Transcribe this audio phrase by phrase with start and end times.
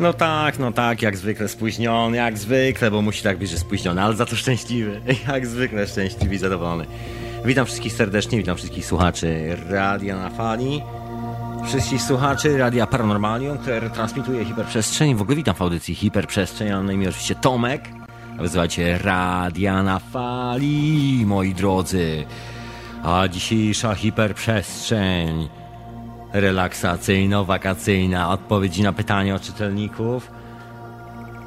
[0.00, 4.02] No tak, no tak, jak zwykle spóźniony, jak zwykle, bo musi tak być, że spóźniony,
[4.02, 5.00] ale za to szczęśliwy.
[5.28, 6.86] Jak zwykle szczęśliwy i zadowolony.
[7.44, 10.82] Witam wszystkich serdecznie, witam wszystkich słuchaczy Radia na Fali,
[11.66, 15.14] wszystkich słuchaczy Radia Paranormalium, które transmituje hiperprzestrzeń.
[15.14, 17.88] W ogóle witam w audycji Hiperprzestrzeń, mam na imię oczywiście Tomek.
[18.38, 22.24] A wyzywajcie Radia na Fali, moi drodzy.
[23.02, 25.48] A dzisiejsza hiperprzestrzeń
[26.32, 30.30] relaksacyjno-wakacyjna, odpowiedzi na pytania od czytelników.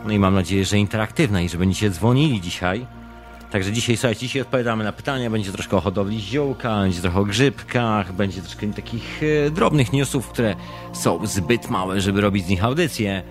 [0.06, 2.86] No i mam nadzieję, że interaktywna i że będziecie dzwonili dzisiaj.
[3.52, 7.26] Także dzisiaj, słuchajcie, dzisiaj odpowiadamy na pytania, będzie troszkę o hodowli ziołka, będzie trochę o
[7.26, 10.56] grzybkach, będzie troszkę takich e, drobnych newsów, które
[10.94, 13.24] są zbyt małe, żeby robić z nich audycję,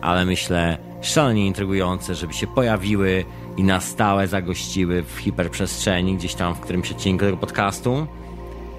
[0.00, 3.24] ale myślę szalenie intrygujące, żeby się pojawiły
[3.56, 8.06] i na stałe zagościły w hiperprzestrzeni, gdzieś tam w którymś odcinku tego podcastu.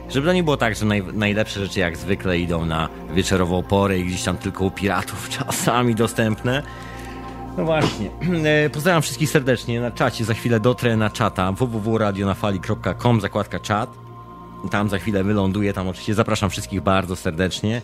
[0.10, 4.00] Żeby to nie było tak, że naj, najlepsze rzeczy jak zwykle idą na wieczorową porę
[4.00, 6.64] i gdzieś tam tylko u piratów czasami dostępne.
[7.58, 8.10] No właśnie.
[8.66, 10.26] E, pozdrawiam wszystkich serdecznie na czacie.
[10.26, 13.90] Za chwilę dotrę na czata www.radionafali.com, zakładka czat.
[14.72, 17.82] Tam za chwilę wyląduję, tam oczywiście zapraszam wszystkich bardzo serdecznie.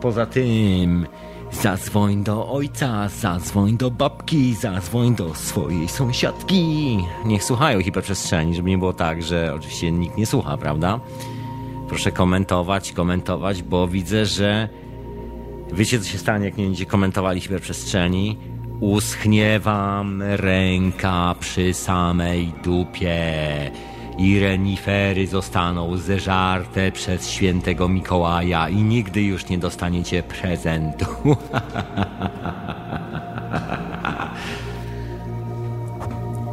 [0.00, 1.06] Poza tym
[1.52, 6.98] zadzwoń do ojca, zadzwoń do babki, zadzwoń do swojej sąsiadki.
[7.24, 11.00] Niech słuchają hiperprzestrzeni, żeby nie było tak, że oczywiście nikt nie słucha, prawda?
[11.92, 14.68] Proszę komentować, komentować, bo widzę, że
[15.72, 18.38] wiecie co się stanie, jak nie będziecie komentowali hiperprzestrzeni
[18.80, 23.16] uschnie wam ręka przy samej dupie
[24.18, 31.06] i renifery zostaną zeżarte przez świętego Mikołaja i nigdy już nie dostaniecie prezentu.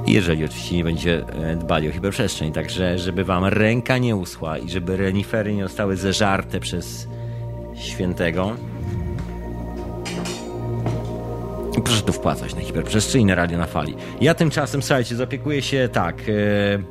[0.09, 1.25] Jeżeli oczywiście nie będzie
[1.57, 6.59] dbali o hiperprzestrzeń, także żeby wam ręka nie uschła i żeby renifery nie zostały zeżarte
[6.59, 7.07] przez
[7.75, 8.55] świętego,
[11.83, 13.95] Proszę tu wpłacać na hiperprzestrzeń na radio na fali.
[14.21, 16.27] Ja tymczasem, słuchajcie, zapiekuję się tak.
[16.27, 16.83] Yy,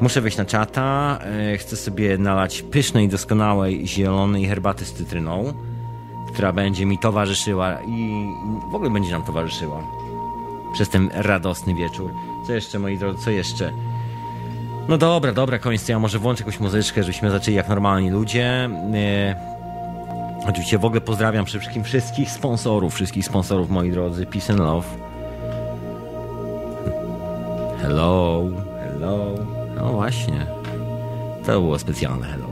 [0.00, 1.18] muszę wejść na czata.
[1.50, 5.52] Yy, chcę sobie nalać pysznej, doskonałej, zielonej herbaty z cytryną,
[6.32, 8.26] która będzie mi towarzyszyła i
[8.72, 10.01] w ogóle będzie nam towarzyszyła
[10.72, 12.10] przez ten radosny wieczór.
[12.46, 13.72] Co jeszcze, moi drodzy, co jeszcze?
[14.88, 15.88] No dobra, dobra, koniec.
[15.88, 18.70] Ja może włączę jakąś muzyczkę, żebyśmy zaczęli jak normalni ludzie.
[18.92, 19.52] Yy,
[20.48, 24.26] Oczywiście w ogóle pozdrawiam przede wszystkim wszystkich sponsorów, wszystkich sponsorów, moi drodzy.
[24.26, 24.88] Peace and love.
[27.82, 28.44] Hello,
[28.80, 29.34] hello.
[29.76, 30.46] No właśnie.
[31.46, 32.51] To było specjalne hello.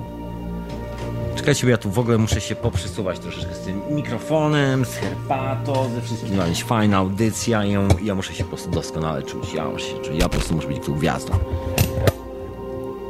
[1.40, 5.90] Czekajcie, bo ja tu w ogóle muszę się poprzysuwać troszeczkę z tym mikrofonem, z herbatą,
[5.94, 6.36] ze wszystkim.
[6.36, 9.54] No, fajna audycja i ja, ja, muszę się po prostu doskonale czuć.
[9.54, 10.18] Ja muszę się czuć.
[10.18, 11.32] Ja po prostu muszę być tu gwiazdą.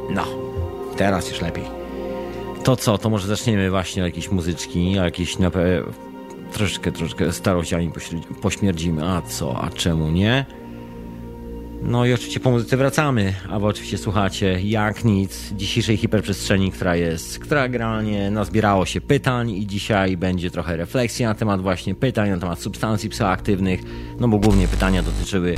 [0.09, 0.25] No,
[0.97, 1.63] teraz już lepiej.
[2.63, 5.51] To co, to może zaczniemy właśnie od jakiejś muzyczki, jakieś na
[6.53, 7.91] troszeczkę, troszeczkę starościami
[8.41, 9.05] pośmierdzimy.
[9.05, 10.45] A co, a czemu nie?
[11.83, 16.95] No i oczywiście po muzyce wracamy, a wy oczywiście słuchacie jak nic dzisiejszej hiperprzestrzeni, która
[16.95, 22.29] jest, która generalnie nazbierało się pytań i dzisiaj będzie trochę refleksji na temat właśnie pytań,
[22.29, 23.81] na temat substancji psychoaktywnych,
[24.19, 25.55] no bo głównie pytania dotyczyły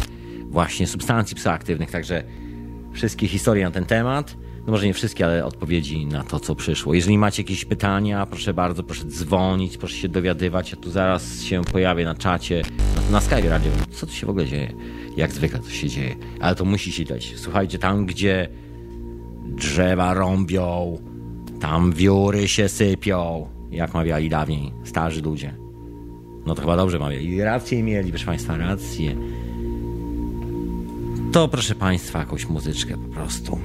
[0.50, 2.23] właśnie substancji psychoaktywnych, także
[2.94, 4.35] wszystkie historie na ten temat
[4.66, 6.94] no może nie wszystkie, ale odpowiedzi na to, co przyszło.
[6.94, 10.72] Jeżeli macie jakieś pytania, proszę bardzo, proszę dzwonić, proszę się dowiadywać.
[10.72, 12.62] Ja tu zaraz się pojawię na czacie,
[12.96, 13.72] na, na Skype Radio.
[13.91, 14.74] Co tu się w ogóle dzieje?
[15.18, 16.16] Jak zwykle to się dzieje.
[16.40, 17.34] Ale to musi się dać.
[17.35, 18.50] Słuchajcie, tam gdzie
[19.46, 20.97] drzewa rąbią,
[21.59, 25.53] tam wióry się sypią, jak mawiali dawniej starzy ludzie.
[26.45, 27.41] No to chyba dobrze mawiali.
[27.41, 29.16] Rację mieli, proszę Państwa, rację.
[31.31, 33.59] To proszę Państwa, jakąś muzyczkę po prostu.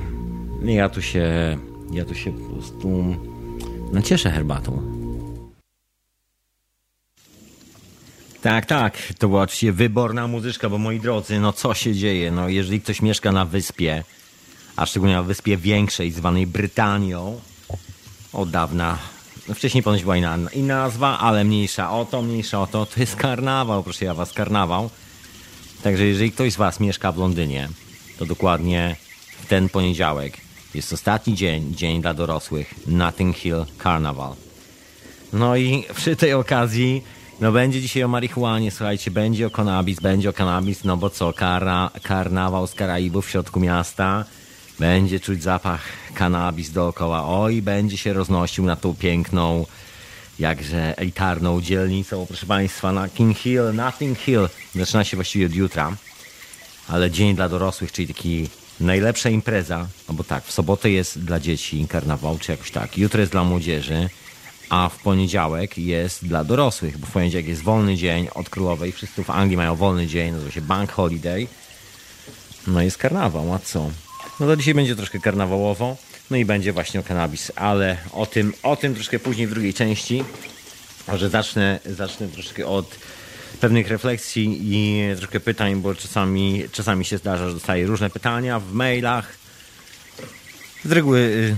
[0.63, 1.59] Ja tu się,
[1.93, 3.17] ja tu się po prostu
[3.93, 4.83] nacieszę herbatą.
[8.43, 12.31] Tak, tak, to była oczywiście wyborna muzyczka, bo moi drodzy, no co się dzieje?
[12.31, 14.05] No jeżeli ktoś mieszka na wyspie,
[14.77, 17.41] a szczególnie na wyspie większej, zwanej Brytanią,
[18.33, 18.99] od dawna,
[19.49, 23.01] no wcześniej ponoć była inna, inna nazwa, ale mniejsza o to, mniejsza o to, to
[23.01, 24.91] jest karnawał, proszę ja was, karnawał.
[25.83, 27.69] Także jeżeli ktoś z was mieszka w Londynie,
[28.19, 28.97] to dokładnie
[29.43, 34.35] w ten poniedziałek jest ostatni dzień, dzień dla dorosłych, Notting Hill Carnival.
[35.33, 37.03] No i przy tej okazji,
[37.41, 41.33] no będzie dzisiaj o marihuanie, słuchajcie, będzie o kanabis, będzie o kanabis, no bo co,
[41.33, 44.25] kara, karnawał z Karaibów w środku miasta,
[44.79, 45.81] będzie czuć zapach
[46.15, 49.67] kanabis dookoła, oj, będzie się roznosił na tą piękną,
[50.39, 54.49] jakże elitarną dzielnicą, proszę Państwa, na King Hill, Notting Hill.
[54.75, 55.97] Zaczyna się właściwie od jutra,
[56.89, 58.49] ale dzień dla dorosłych, czyli taki
[58.81, 63.21] najlepsza impreza, no bo tak, w sobotę jest dla dzieci karnawał, czy jakoś tak, jutro
[63.21, 64.09] jest dla młodzieży,
[64.71, 68.93] a w poniedziałek jest dla dorosłych, bo w poniedziałek jest wolny dzień od królowej.
[68.93, 71.47] Wszyscy w Anglii mają wolny dzień, nazywa się Bank Holiday.
[72.67, 73.91] No jest karnawał, a co?
[74.41, 75.97] No to dzisiaj będzie troszkę karnawałowo,
[76.31, 79.75] no i będzie właśnie o kanabis, ale o tym, o tym troszkę później w drugiej
[79.75, 80.25] części.
[81.09, 82.99] Może zacznę, zacznę troszkę od
[83.59, 88.73] pewnych refleksji i troszkę pytań, bo czasami, czasami się zdarza, że dostaję różne pytania w
[88.73, 89.39] mailach.
[90.85, 91.57] Z reguły y,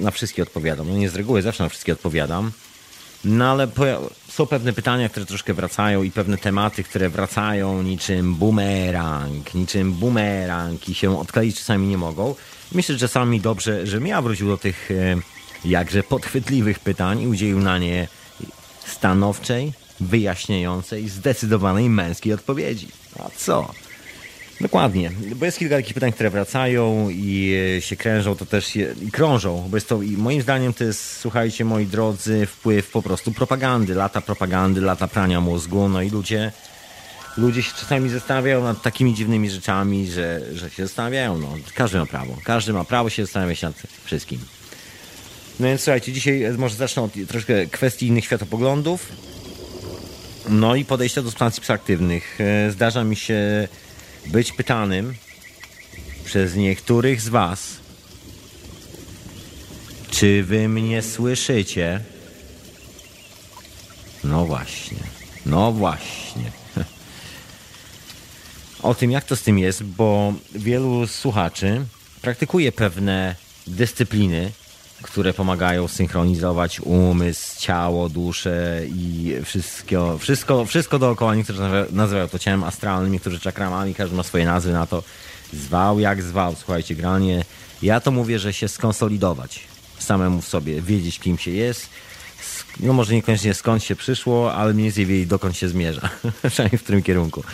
[0.00, 0.88] na wszystkie odpowiadam.
[0.88, 2.52] No nie z reguły, zawsze na wszystkie odpowiadam.
[3.24, 3.68] No ale
[4.28, 10.88] są pewne pytania, które troszkę wracają i pewne tematy, które wracają niczym bumerang, niczym bumerang
[10.88, 12.34] i się odkleić czasami nie mogą.
[12.72, 15.16] Myślę, że czasami dobrze, że ja wrócił do tych e,
[15.64, 18.08] jakże podchwytliwych pytań i udzielił na nie
[18.86, 22.88] stanowczej, wyjaśniającej, zdecydowanej męskiej odpowiedzi.
[23.18, 23.74] A co?
[24.60, 29.10] Dokładnie, bo jest kilka takich pytań, które wracają i e, się krężą, to też i
[29.12, 33.32] krążą, bo jest to, i moim zdaniem to jest, słuchajcie moi drodzy, wpływ po prostu
[33.32, 36.52] propagandy, lata propagandy, lata prania mózgu, no i ludzie,
[37.36, 42.06] ludzie się czasami zastanawiają nad takimi dziwnymi rzeczami, że, że się zastanawiają, no, każdy ma
[42.06, 43.74] prawo, każdy ma prawo się zastanawiać nad
[44.04, 44.40] wszystkim.
[45.60, 49.12] No więc słuchajcie, dzisiaj może zacznę od troszkę kwestii innych światopoglądów,
[50.50, 52.38] no i podejścia do substancji psychoaktywnych.
[52.40, 53.68] E, zdarza mi się
[54.26, 55.14] być pytanym
[56.24, 57.76] przez niektórych z Was,
[60.10, 62.00] czy wy mnie słyszycie?
[64.24, 64.98] No właśnie,
[65.46, 66.52] no właśnie.
[68.82, 71.86] O tym, jak to z tym jest, bo wielu słuchaczy
[72.22, 73.34] praktykuje pewne
[73.66, 74.52] dyscypliny,
[75.02, 81.34] które pomagają synchronizować umysł, ciało, duszę i wszystko, wszystko, wszystko dookoła.
[81.34, 81.60] Niektórzy
[81.90, 85.02] nazywają to ciałem astralnym, niektórzy czakramami, każdy ma swoje nazwy na to.
[85.52, 86.54] Zwał jak zwał.
[86.54, 87.44] Słuchajcie, granie.
[87.82, 89.60] Ja to mówię, że się skonsolidować
[89.98, 91.88] samemu w sobie, wiedzieć kim się jest.
[92.80, 96.10] No może niekoniecznie skąd się przyszło, ale mniej więcej wiedzieć dokąd się zmierza.
[96.50, 97.44] Przynajmniej w którym kierunku.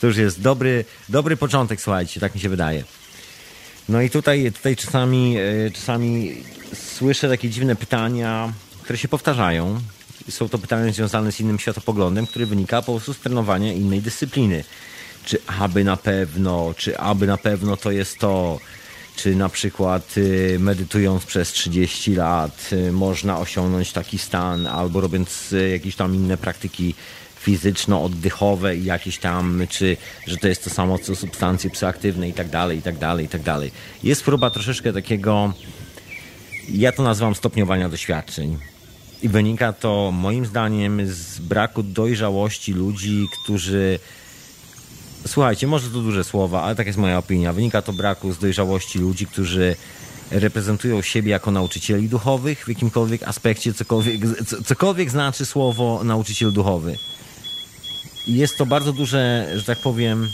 [0.00, 2.84] To już jest dobry, dobry początek, słuchajcie, tak mi się wydaje.
[3.88, 6.36] No i tutaj, tutaj czasami, e, czasami
[6.74, 8.52] słyszę takie dziwne pytania,
[8.82, 9.80] które się powtarzają.
[10.28, 14.64] Są to pytania związane z innym światopoglądem, który wynika po prostu z trenowania innej dyscypliny.
[15.24, 18.58] Czy aby na pewno, czy aby na pewno to jest to,
[19.16, 25.52] czy na przykład y, medytując przez 30 lat y, można osiągnąć taki stan, albo robiąc
[25.52, 26.94] y, jakieś tam inne praktyki
[27.42, 29.96] fizyczno-oddechowe i jakieś tam, czy
[30.26, 33.28] że to jest to samo co substancje psychoaktywne i tak dalej, i tak dalej, i
[33.28, 33.72] tak dalej.
[34.02, 35.52] Jest próba troszeczkę takiego,
[36.68, 38.58] ja to nazywam stopniowania doświadczeń.
[39.22, 43.98] I wynika to moim zdaniem z braku dojrzałości ludzi, którzy
[45.26, 47.52] Słuchajcie, może to duże słowa, ale tak jest moja opinia.
[47.52, 49.76] Wynika to braku z dojrzałości ludzi, którzy
[50.30, 54.20] reprezentują siebie jako nauczycieli duchowych w jakimkolwiek aspekcie, cokolwiek,
[54.66, 56.98] cokolwiek znaczy słowo nauczyciel duchowy
[58.26, 60.28] jest to bardzo duże, że tak powiem,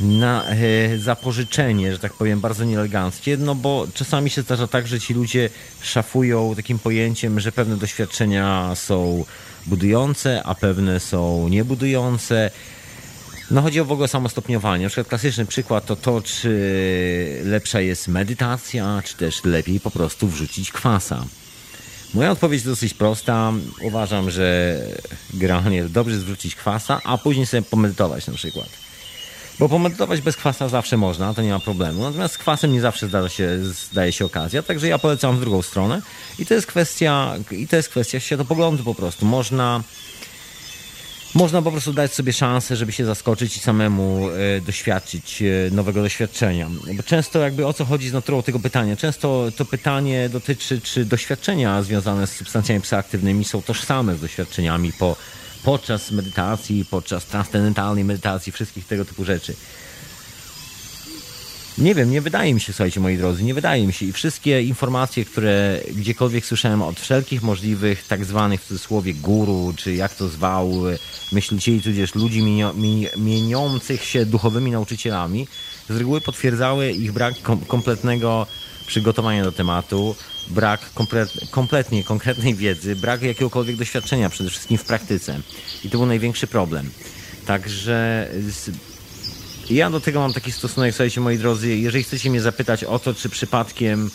[0.00, 5.00] na e, zapożyczenie, że tak powiem, bardzo nieeleganckie, no bo czasami się zdarza tak, że
[5.00, 5.50] ci ludzie
[5.82, 9.24] szafują takim pojęciem, że pewne doświadczenia są
[9.66, 12.50] budujące, a pewne są niebudujące.
[13.50, 14.84] No chodzi o w ogóle samostopniowanie.
[14.84, 20.28] Na przykład klasyczny przykład to to, czy lepsza jest medytacja, czy też lepiej po prostu
[20.28, 21.24] wrzucić kwasa.
[22.14, 23.52] Moja odpowiedź jest dosyć prosta.
[23.82, 24.78] Uważam, że
[25.34, 28.89] generalnie dobrze zwrócić kwasa, a później sobie pomedytować na przykład.
[29.60, 32.02] Bo pomedytować bez kwasa zawsze można, to nie ma problemu.
[32.02, 35.62] Natomiast z kwasem nie zawsze zdarza się, zdaje się okazja, także ja polecam w drugą
[35.62, 36.02] stronę.
[36.38, 39.26] I to jest kwestia, i to jest kwestia światopoglądu po prostu.
[39.26, 39.82] Można
[41.34, 46.02] można po prostu dać sobie szansę, żeby się zaskoczyć i samemu e, doświadczyć e, nowego
[46.02, 46.70] doświadczenia.
[46.96, 48.96] Bo często jakby o co chodzi z naturą tego pytania?
[48.96, 55.16] Często to pytanie dotyczy, czy doświadczenia związane z substancjami psychoaktywnymi są tożsame z doświadczeniami po,
[55.64, 59.54] podczas medytacji, podczas transcendentalnej medytacji, wszystkich tego typu rzeczy.
[61.78, 64.06] Nie wiem, nie wydaje mi się, słuchajcie, moi drodzy, nie wydaje mi się.
[64.06, 69.94] I wszystkie informacje, które gdziekolwiek słyszałem od wszelkich możliwych, tak zwanych w cudzysłowie guru, czy
[69.94, 70.72] jak to zwał,
[71.32, 72.42] myślicieli, tudzież ludzi
[73.16, 75.48] mieniących się duchowymi nauczycielami,
[75.90, 78.46] z reguły potwierdzały ich brak kom kompletnego
[78.86, 80.16] przygotowania do tematu,
[80.50, 85.40] brak komplet kompletnie konkretnej wiedzy, brak jakiegokolwiek doświadczenia, przede wszystkim w praktyce.
[85.84, 86.90] I to był największy problem.
[87.46, 88.28] Także
[89.70, 93.14] ja do tego mam taki stosunek, słuchajcie moi drodzy, jeżeli chcecie mnie zapytać o to,
[93.14, 94.10] czy przypadkiem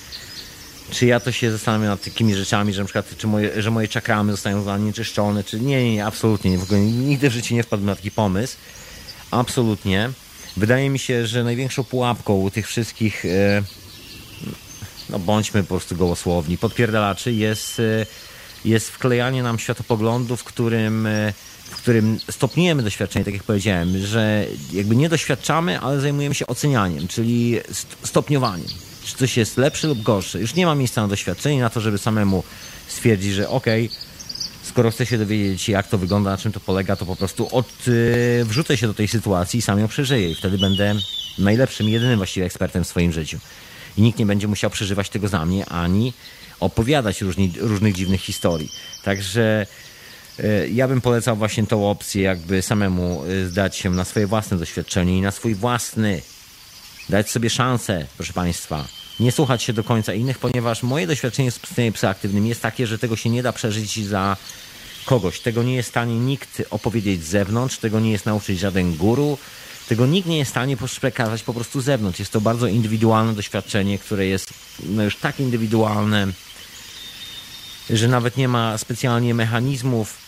[0.90, 3.88] czy ja to się zastanawiam nad takimi rzeczami, że na przykład, czy moje, że moje
[3.88, 7.64] czakramy zostają zanieczyszczone, czy nie, nie, nie, absolutnie nie, w ogóle nigdy w życiu nie
[7.64, 8.58] wpadłem na taki pomysł.
[9.32, 10.10] Absolutnie.
[10.58, 13.64] Wydaje mi się, że największą pułapką tych wszystkich, e,
[15.10, 18.06] no bądźmy po prostu gołosłowni, podpierdalaczy jest e,
[18.66, 21.34] jest wklejanie nam światopoglądu, w którym, e,
[21.64, 27.08] w którym stopniujemy doświadczenie, tak jak powiedziałem, że jakby nie doświadczamy, ale zajmujemy się ocenianiem,
[27.08, 27.60] czyli
[28.04, 28.68] stopniowaniem.
[29.04, 30.40] Czy coś jest lepsze lub gorsze.
[30.40, 32.44] Już nie ma miejsca na doświadczenie, na to, żeby samemu
[32.88, 33.98] stwierdzić, że okej, okay,
[34.64, 37.88] skoro chcę się dowiedzieć, jak to wygląda, na czym to polega, to po prostu od,
[37.88, 40.30] yy, wrzucę się do tej sytuacji i sam ją przeżyję.
[40.30, 40.96] I wtedy będę
[41.38, 43.40] najlepszym, jedynym właściwie ekspertem w swoim życiu.
[43.98, 46.14] I nikt nie będzie musiał przeżywać tego za mnie, ani
[46.60, 48.72] opowiadać różni, różnych dziwnych historii.
[49.04, 49.68] Także
[50.38, 54.58] yy, ja bym polecał właśnie tą opcję, jakby samemu yy, zdać się na swoje własne
[54.58, 56.22] doświadczenie i na swój własny,
[57.10, 58.86] dać sobie szansę, proszę Państwa,
[59.20, 63.16] nie słuchać się do końca innych, ponieważ moje doświadczenie z psychoaktywnym jest takie, że tego
[63.16, 64.38] się nie da przeżyć za
[65.06, 65.40] kogoś.
[65.40, 69.38] Tego nie jest w stanie nikt opowiedzieć z zewnątrz, tego nie jest nauczyć żaden guru,
[69.90, 72.20] tego nikt nie jest w stanie przekazać po prostu z zewnątrz.
[72.20, 74.54] Jest to bardzo indywidualne doświadczenie, które jest
[74.90, 76.28] no już tak indywidualne,
[77.90, 80.26] że nawet nie ma specjalnie mechanizmów,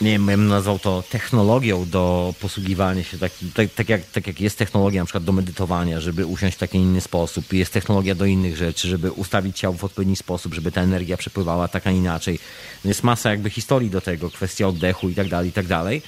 [0.00, 4.40] nie wiem, bym nazwał to technologią do posługiwania się, tak, tak, tak, jak, tak jak
[4.40, 8.24] jest technologia na przykład do medytowania, żeby usiąść w taki inny sposób, jest technologia do
[8.24, 12.38] innych rzeczy, żeby ustawić ciało w odpowiedni sposób, żeby ta energia przepływała tak, a inaczej.
[12.84, 16.02] Jest masa jakby historii do tego, kwestia oddechu i tak dalej, i tak dalej.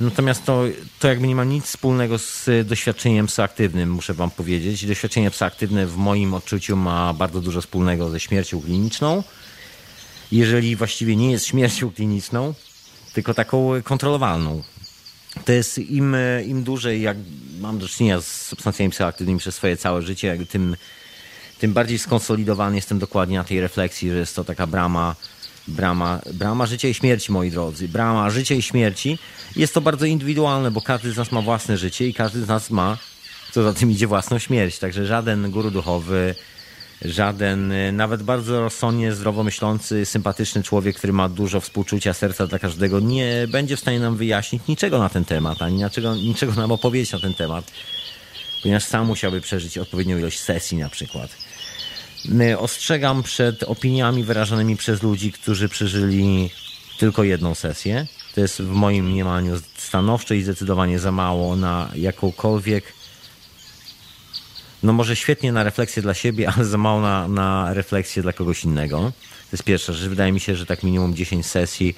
[0.00, 0.64] Natomiast to,
[0.98, 4.86] to jakby nie ma nic wspólnego z doświadczeniem psychoaktywnym, muszę wam powiedzieć.
[4.86, 9.22] Doświadczenie psychoaktywne w moim odczuciu ma bardzo dużo wspólnego ze śmiercią kliniczną.
[10.32, 12.54] Jeżeli właściwie nie jest śmiercią kliniczną,
[13.12, 14.62] tylko taką kontrolowalną.
[15.44, 17.16] To jest im, im dłużej, jak
[17.60, 20.76] mam do czynienia z substancjami psychoaktywnymi przez swoje całe życie, tym,
[21.58, 25.16] tym bardziej skonsolidowany jestem dokładnie na tej refleksji, że jest to taka brama,
[25.68, 27.88] brama, brama życia i śmierci, moi drodzy.
[27.88, 29.18] Brama życia i śmierci.
[29.56, 32.70] Jest to bardzo indywidualne, bo każdy z nas ma własne życie i każdy z nas
[32.70, 32.98] ma,
[33.52, 34.78] co za tym idzie, własną śmierć.
[34.78, 36.34] Także żaden guru duchowy,
[37.02, 42.58] żaden, y, nawet bardzo rozsądnie, zdrowo myślący, sympatyczny człowiek, który ma dużo współczucia, serca dla
[42.58, 46.72] każdego, nie będzie w stanie nam wyjaśnić niczego na ten temat, ani niczego, niczego nam
[46.72, 47.72] opowiedzieć na ten temat,
[48.62, 51.30] ponieważ sam musiałby przeżyć odpowiednią ilość sesji na przykład.
[52.40, 56.50] Y, ostrzegam przed opiniami wyrażanymi przez ludzi, którzy przeżyli
[56.98, 58.06] tylko jedną sesję.
[58.34, 62.92] To jest w moim mniemaniu stanowczo i zdecydowanie za mało na jakąkolwiek
[64.82, 68.64] no może świetnie na refleksję dla siebie, ale za mało na, na refleksję dla kogoś
[68.64, 68.98] innego.
[69.20, 70.08] To jest pierwsza rzecz.
[70.08, 71.94] Wydaje mi się, że tak minimum 10 sesji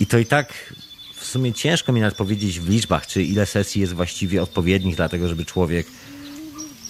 [0.00, 0.74] i to i tak
[1.16, 5.08] w sumie ciężko mi nawet powiedzieć w liczbach, czy ile sesji jest właściwie odpowiednich dla
[5.08, 5.86] tego, żeby człowiek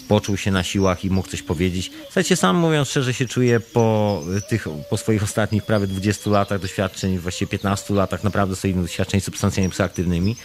[0.09, 1.91] poczuł się na siłach i mógł coś powiedzieć.
[2.05, 7.19] Słuchajcie, sam mówiąc szczerze się czuję po tych, po swoich ostatnich prawie 20 latach doświadczeń,
[7.19, 10.37] właściwie 15 latach naprawdę solidnych doświadczeń z substancjami psychoaktywnymi,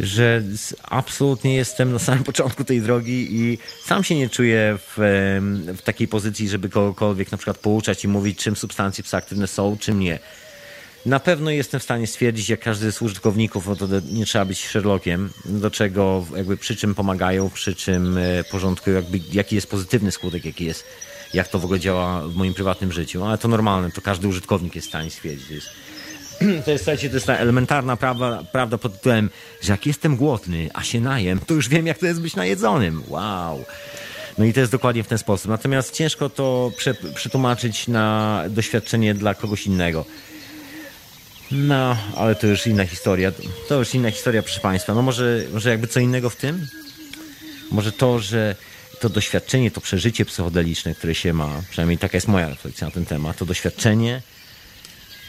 [0.00, 0.42] że
[0.82, 4.94] absolutnie jestem na samym początku tej drogi i sam się nie czuję w,
[5.76, 10.00] w takiej pozycji, żeby kogokolwiek na przykład pouczać i mówić, czym substancje psychoaktywne są, czym
[10.00, 10.18] nie.
[11.06, 14.66] Na pewno jestem w stanie stwierdzić, jak każdy z użytkowników, no to nie trzeba być
[14.66, 20.12] Sherlockiem, do czego, jakby przy czym pomagają, przy czym e, porządkują, jakby, jaki jest pozytywny
[20.12, 20.84] skutek, jaki jest,
[21.34, 23.24] jak to w ogóle działa w moim prywatnym życiu.
[23.24, 25.64] Ale to normalne, to każdy użytkownik jest w stanie stwierdzić.
[26.64, 29.30] To jest, słuchajcie, to jest ta elementarna prawda, prawda pod tytułem,
[29.62, 33.02] że jak jestem głodny, a się najem, to już wiem, jak to jest być najedzonym.
[33.08, 33.64] Wow.
[34.38, 35.50] No i to jest dokładnie w ten sposób.
[35.50, 40.04] Natomiast ciężko to prze, przetłumaczyć na doświadczenie dla kogoś innego.
[41.50, 43.32] No, ale to już inna historia.
[43.68, 44.94] To już inna historia, proszę Państwa.
[44.94, 46.66] No może, może jakby co innego w tym?
[47.70, 48.56] Może to, że
[49.00, 53.06] to doświadczenie, to przeżycie psychodeliczne, które się ma, przynajmniej taka jest moja refleksja na ten
[53.06, 54.22] temat, to doświadczenie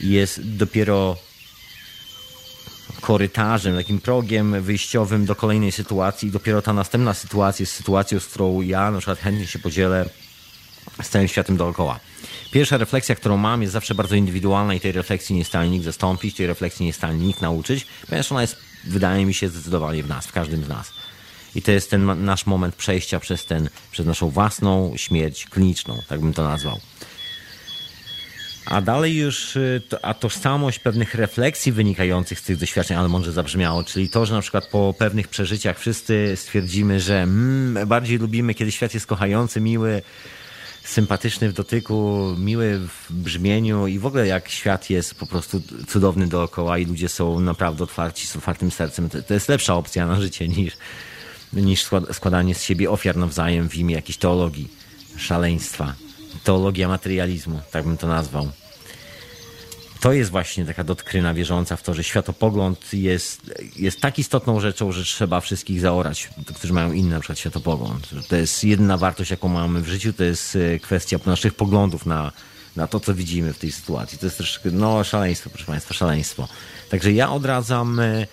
[0.02, 1.18] jest dopiero
[3.02, 6.32] korytarzem, takim progiem wyjściowym do kolejnej sytuacji.
[6.32, 10.10] Dopiero ta następna sytuacja jest sytuacją, z którą ja na przykład chętnie się podzielę
[11.04, 12.00] z całym światem dookoła.
[12.56, 15.70] Pierwsza refleksja, którą mam, jest zawsze bardzo indywidualna i tej refleksji nie jest w stanie
[15.70, 19.34] nikt zastąpić, tej refleksji nie jest w stanie nikt nauczyć, ponieważ ona jest, wydaje mi
[19.34, 20.92] się, zdecydowanie w nas, w każdym z nas.
[21.56, 26.20] I to jest ten nasz moment przejścia przez, ten, przez naszą własną śmierć kliniczną, tak
[26.20, 26.80] bym to nazwał.
[28.66, 33.84] A dalej już y, a tożsamość pewnych refleksji wynikających z tych doświadczeń, ale może zabrzmiało,
[33.84, 38.72] czyli to, że na przykład po pewnych przeżyciach wszyscy stwierdzimy, że mm, bardziej lubimy, kiedy
[38.72, 40.02] świat jest kochający, miły,
[40.86, 46.28] sympatyczny w dotyku, miły w brzmieniu i w ogóle jak świat jest po prostu cudowny
[46.28, 49.10] dookoła i ludzie są naprawdę otwarci, z otwartym sercem.
[49.10, 50.74] To, to jest lepsza opcja na życie niż,
[51.54, 54.68] niż składanie z siebie ofiar nawzajem w imię jakiejś teologii,
[55.18, 55.94] szaleństwa
[56.44, 58.52] teologia materializmu, tak bym to nazwał.
[60.06, 63.42] To jest właśnie taka dotkryna wierząca w to, że światopogląd jest,
[63.76, 68.10] jest tak istotną rzeczą, że trzeba wszystkich zaorać, którzy mają inny na przykład światopogląd.
[68.28, 72.32] To jest jedyna wartość, jaką mamy w życiu, to jest e, kwestia naszych poglądów na,
[72.76, 74.18] na to, co widzimy w tej sytuacji.
[74.18, 76.48] To jest troszkę, no, szaleństwo, proszę Państwa, szaleństwo.
[76.90, 78.28] Także ja odradzam, e,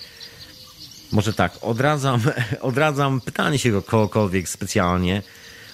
[1.12, 2.21] może tak, odradzam,
[2.61, 5.23] odradzam pytanie się kogokolwiek specjalnie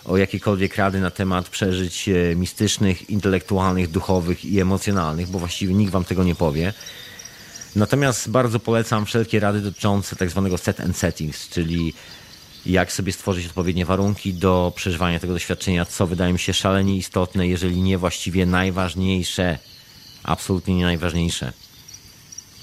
[0.08, 5.92] o jakiekolwiek rady na temat przeżyć e, mistycznych, intelektualnych, duchowych i emocjonalnych, bo właściwie nikt
[5.92, 6.72] Wam tego nie powie.
[7.76, 11.94] Natomiast bardzo polecam wszelkie rady dotyczące tak zwanego set and settings, czyli
[12.66, 17.48] jak sobie stworzyć odpowiednie warunki do przeżywania tego doświadczenia, co wydaje mi się szalenie istotne,
[17.48, 19.58] jeżeli nie właściwie najważniejsze,
[20.22, 21.52] absolutnie nie najważniejsze.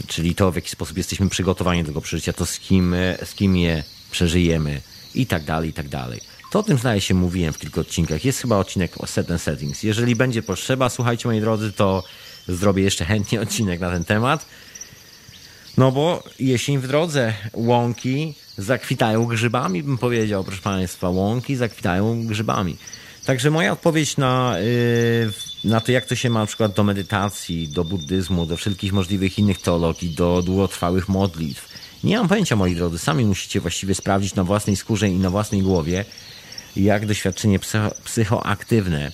[0.07, 3.57] Czyli to, w jaki sposób jesteśmy przygotowani do tego przeżycia, to z kim, z kim
[3.57, 4.81] je przeżyjemy
[5.15, 6.34] i tak dalej, i tak dalej.
[6.55, 8.25] To o tym zdaje się mówiłem w kilku odcinkach.
[8.25, 9.83] Jest chyba odcinek o set settings.
[9.83, 12.03] Jeżeli będzie potrzeba, słuchajcie moi drodzy, to
[12.47, 14.45] zrobię jeszcze chętnie odcinek na ten temat.
[15.77, 21.09] No bo jesień w drodze, łąki zakwitają grzybami, bym powiedział, proszę Państwa.
[21.09, 22.77] Łąki zakwitają grzybami.
[23.25, 27.67] Także moja odpowiedź na, yy, na to, jak to się ma na przykład do medytacji,
[27.67, 31.69] do buddyzmu, do wszelkich możliwych innych teologii, do długotrwałych modlitw.
[32.03, 32.97] Nie mam pojęcia, moi drodzy.
[32.97, 36.05] Sami musicie właściwie sprawdzić na własnej skórze i na własnej głowie,
[36.75, 37.59] jak doświadczenie
[38.03, 39.11] psychoaktywne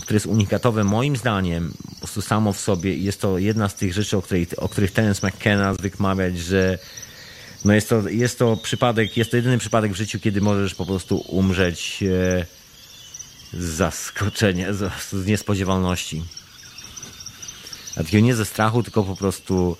[0.00, 2.96] które jest unikatowe moim zdaniem, po prostu samo w sobie.
[2.96, 6.78] Jest to jedna z tych rzeczy, o, której, o których Terence McKenna zwykł mawiać, że
[7.64, 10.86] no jest, to, jest to przypadek, jest to jedyny przypadek w życiu, kiedy możesz po
[10.86, 12.46] prostu umrzeć e,
[13.52, 16.22] z zaskoczenia, z, niespodziewalności.
[17.96, 19.76] A takiego nie ze strachu, tylko po prostu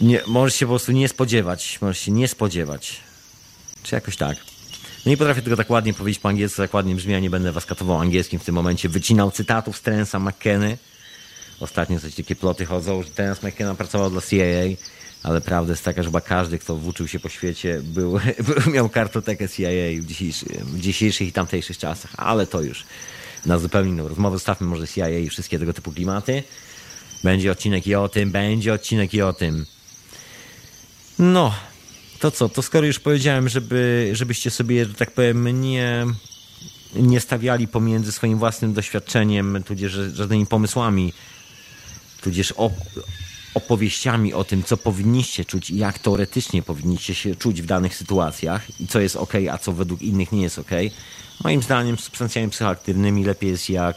[0.00, 1.78] nie, możesz się po prostu nie spodziewać.
[1.80, 3.00] Możesz się nie spodziewać.
[3.82, 4.51] Czy jakoś tak.
[5.06, 7.66] Nie potrafię tego tak ładnie powiedzieć po angielsku, tak ładnie brzmi, a nie będę was
[7.66, 8.88] katował angielskim w tym momencie.
[8.88, 10.78] Wycinał cytatów z Terensa McKenny.
[11.60, 14.76] Ostatnio coś takie ploty chodzą, że Terence McKenna pracował dla CIA,
[15.22, 18.20] ale prawda jest taka, że chyba każdy, kto włóczył się po świecie, był
[18.74, 19.68] miał kartotekę CIA
[20.00, 22.84] w, dzisiejszy, w dzisiejszych i tamtejszych czasach, ale to już
[23.46, 24.36] na zupełnie inną rozmowę.
[24.36, 26.42] Zostawmy może CIA i wszystkie tego typu klimaty.
[27.24, 29.66] Będzie odcinek i o tym, będzie odcinek i o tym.
[31.18, 31.54] No,
[32.22, 36.06] to co, to skoro już powiedziałem, żeby, żebyście sobie, że tak powiem, nie,
[36.96, 41.12] nie stawiali pomiędzy swoim własnym doświadczeniem, tudzież żadnymi pomysłami,
[42.20, 42.72] tudzież op
[43.54, 48.80] opowieściami o tym, co powinniście czuć i jak teoretycznie powinniście się czuć w danych sytuacjach
[48.80, 50.70] i co jest ok, a co według innych nie jest ok.
[51.44, 53.96] Moim zdaniem substancjami psychoaktywnymi lepiej jest jak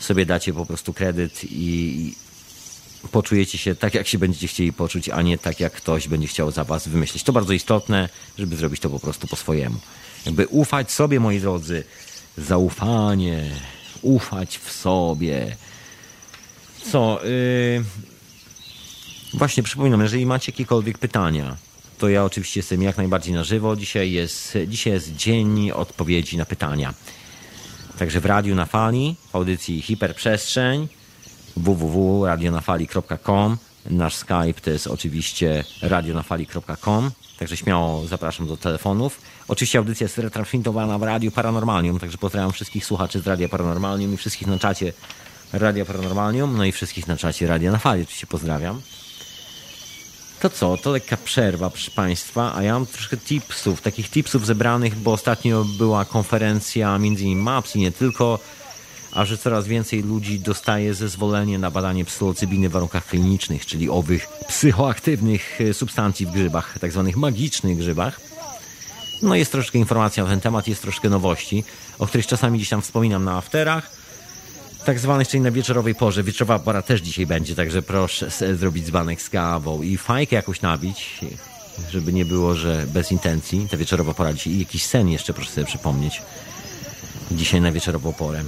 [0.00, 2.14] sobie dacie po prostu kredyt i,
[3.12, 6.50] poczujecie się tak, jak się będziecie chcieli poczuć, a nie tak, jak ktoś będzie chciał
[6.50, 7.22] za was wymyślić.
[7.22, 8.08] To bardzo istotne,
[8.38, 9.80] żeby zrobić to po prostu po swojemu.
[10.26, 11.84] Jakby ufać sobie, moi drodzy,
[12.38, 13.50] zaufanie,
[14.02, 15.56] ufać w sobie.
[16.92, 17.20] Co?
[17.24, 17.84] Yy...
[19.34, 21.56] Właśnie przypominam, jeżeli macie jakiekolwiek pytania,
[21.98, 23.76] to ja oczywiście jestem jak najbardziej na żywo.
[23.76, 26.94] Dzisiaj jest, dzisiaj jest dzień odpowiedzi na pytania.
[27.98, 30.88] Także w radiu na fali, w audycji Hiperprzestrzeń
[31.56, 33.56] www.radionafali.com.
[33.90, 39.20] Nasz Skype to jest oczywiście radionafali.com, także śmiało zapraszam do telefonów.
[39.48, 44.16] Oczywiście audycja jest retransmitowana w Radiu Paranormalium, także pozdrawiam wszystkich słuchaczy z Radia Paranormalium i
[44.16, 44.92] wszystkich na czacie
[45.52, 48.80] Radia Paranormalium, no i wszystkich na czacie Radia na Fali oczywiście pozdrawiam.
[50.40, 54.96] To co, to lekka przerwa, proszę Państwa, a ja mam troszkę tipsów, takich tipsów zebranych,
[54.96, 58.38] bo ostatnio była konferencja między innymi MAPS i nie tylko,
[59.12, 64.28] a że coraz więcej ludzi dostaje zezwolenie na badanie psylocybiny w warunkach klinicznych, czyli owych
[64.48, 68.20] psychoaktywnych e, substancji w grzybach, tak zwanych magicznych grzybach.
[69.22, 71.64] No jest troszkę informacji na ten temat, jest troszkę nowości,
[71.98, 73.90] o których czasami gdzieś tam wspominam na afterach,
[74.84, 76.22] tak zwanych, czyli na wieczorowej porze.
[76.22, 81.20] Wieczorowa pora też dzisiaj będzie, także proszę zrobić dzbanek z kawą i fajkę jakąś nabić,
[81.90, 83.68] żeby nie było, że bez intencji.
[83.70, 86.22] Ta wieczorowa pora dzisiaj i jakiś sen jeszcze proszę sobie przypomnieć.
[87.30, 88.44] Dzisiaj na wieczorową porę.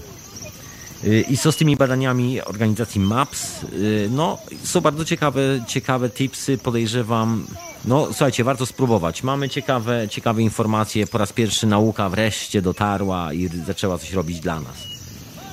[1.30, 3.62] I co z tymi badaniami organizacji MAPS?
[3.72, 7.46] Y, no, są bardzo ciekawe, ciekawe tipsy, podejrzewam.
[7.84, 9.22] No, słuchajcie, warto spróbować.
[9.22, 11.06] Mamy ciekawe, ciekawe informacje.
[11.06, 14.76] Po raz pierwszy nauka wreszcie dotarła i zaczęła coś robić dla nas,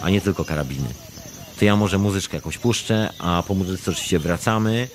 [0.01, 0.89] a nie tylko karabiny.
[1.59, 4.87] To ja może muzyczkę jakąś puszczę, a po muzyce oczywiście wracamy.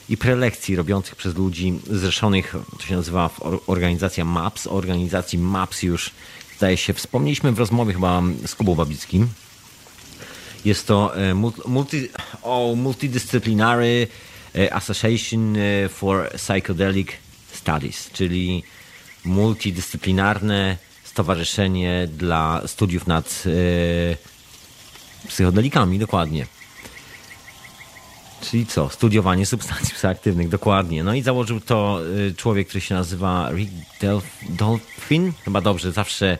[0.09, 3.31] i prelekcji robiących przez ludzi zrzeszonych, to się nazywa
[3.67, 4.67] organizacja MAPS.
[4.67, 6.11] O organizacji MAPS już
[6.57, 9.29] zdaje się wspomnieliśmy w rozmowie chyba z Kubą Babickim.
[10.65, 11.35] Jest to e,
[11.67, 12.09] multi,
[12.43, 14.07] oh, Multidisciplinary
[14.55, 17.09] e, Association e, for Psychedelic
[17.53, 18.63] Studies, czyli
[19.25, 23.45] multidyscyplinarne stowarzyszenie dla studiów nad
[25.27, 26.47] psychodelikami, dokładnie.
[28.41, 28.89] Czyli co?
[28.89, 31.05] Studiowanie substancji psychoaktywnych, dokładnie.
[31.05, 33.73] No i założył to y, człowiek, który się nazywa Rick
[34.49, 35.33] Dolphin.
[35.45, 36.39] Chyba dobrze, zawsze,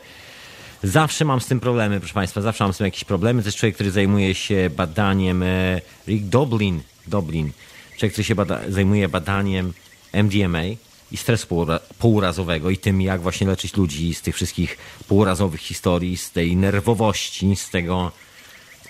[0.83, 3.41] zawsze mam z tym problemy, proszę Państwa, zawsze mam z tym jakieś problemy.
[3.41, 7.51] To jest człowiek, który zajmuje się badaniem, e, Rick Doblin, Doblin.
[7.97, 9.73] Człowiek, który się bada, zajmuje badaniem
[10.13, 10.63] MDMA
[11.11, 11.65] i stresu
[11.99, 17.55] półrazowego i tym, jak właśnie leczyć ludzi z tych wszystkich półrazowych historii, z tej nerwowości,
[17.55, 18.11] z tego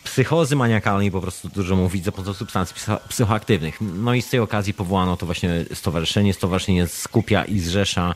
[0.07, 2.75] psychozy maniakalnej po prostu dużo mówić za pomocą substancji
[3.09, 3.77] psychoaktywnych.
[3.81, 6.33] No i z tej okazji powołano to właśnie stowarzyszenie.
[6.33, 8.15] Stowarzyszenie skupia i zrzesza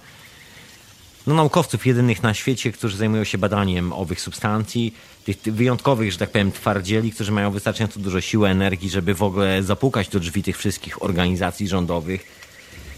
[1.27, 6.31] no, naukowców jedynych na świecie, którzy zajmują się badaniem owych substancji, tych wyjątkowych, że tak
[6.31, 10.57] powiem, twardzieli, którzy mają wystarczająco dużo siły, energii, żeby w ogóle zapukać do drzwi tych
[10.57, 12.25] wszystkich organizacji rządowych,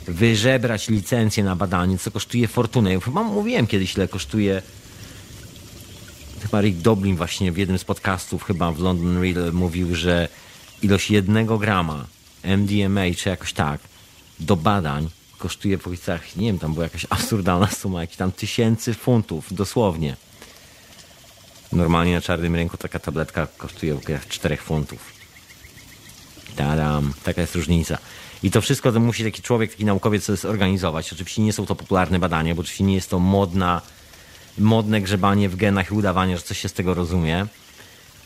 [0.07, 2.99] wyżebrać licencję na badanie, co kosztuje fortunę.
[2.99, 4.61] Chyba mówiłem kiedyś, ile kosztuje
[6.43, 10.27] chyba Rick Doblin właśnie w jednym z podcastów chyba w London Real mówił, że
[10.81, 12.05] ilość jednego grama
[12.43, 13.79] MDMA, czy jakoś tak,
[14.39, 18.93] do badań kosztuje w okolicach, nie wiem, tam była jakaś absurdalna suma, jakieś tam tysięcy
[18.93, 20.15] funtów, dosłownie.
[21.71, 25.13] Normalnie na czarnym rynku taka tabletka kosztuje w okolicach 4 funtów.
[26.55, 27.97] Tadam, taka jest różnica.
[28.43, 31.13] I to wszystko to musi taki człowiek, taki naukowiec zorganizować.
[31.13, 33.81] Oczywiście nie są to popularne badania, bo oczywiście nie jest to modna
[34.57, 37.45] modne grzebanie w genach i udawanie, że coś się z tego rozumie.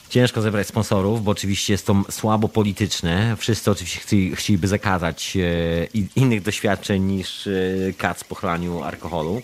[0.09, 3.35] Ciężko zebrać sponsorów, bo oczywiście jest to słabo polityczne.
[3.39, 5.85] Wszyscy oczywiście chci, chcieliby zakazać e,
[6.15, 7.51] innych doświadczeń niż e,
[7.97, 9.41] kac po chlaniu alkoholu.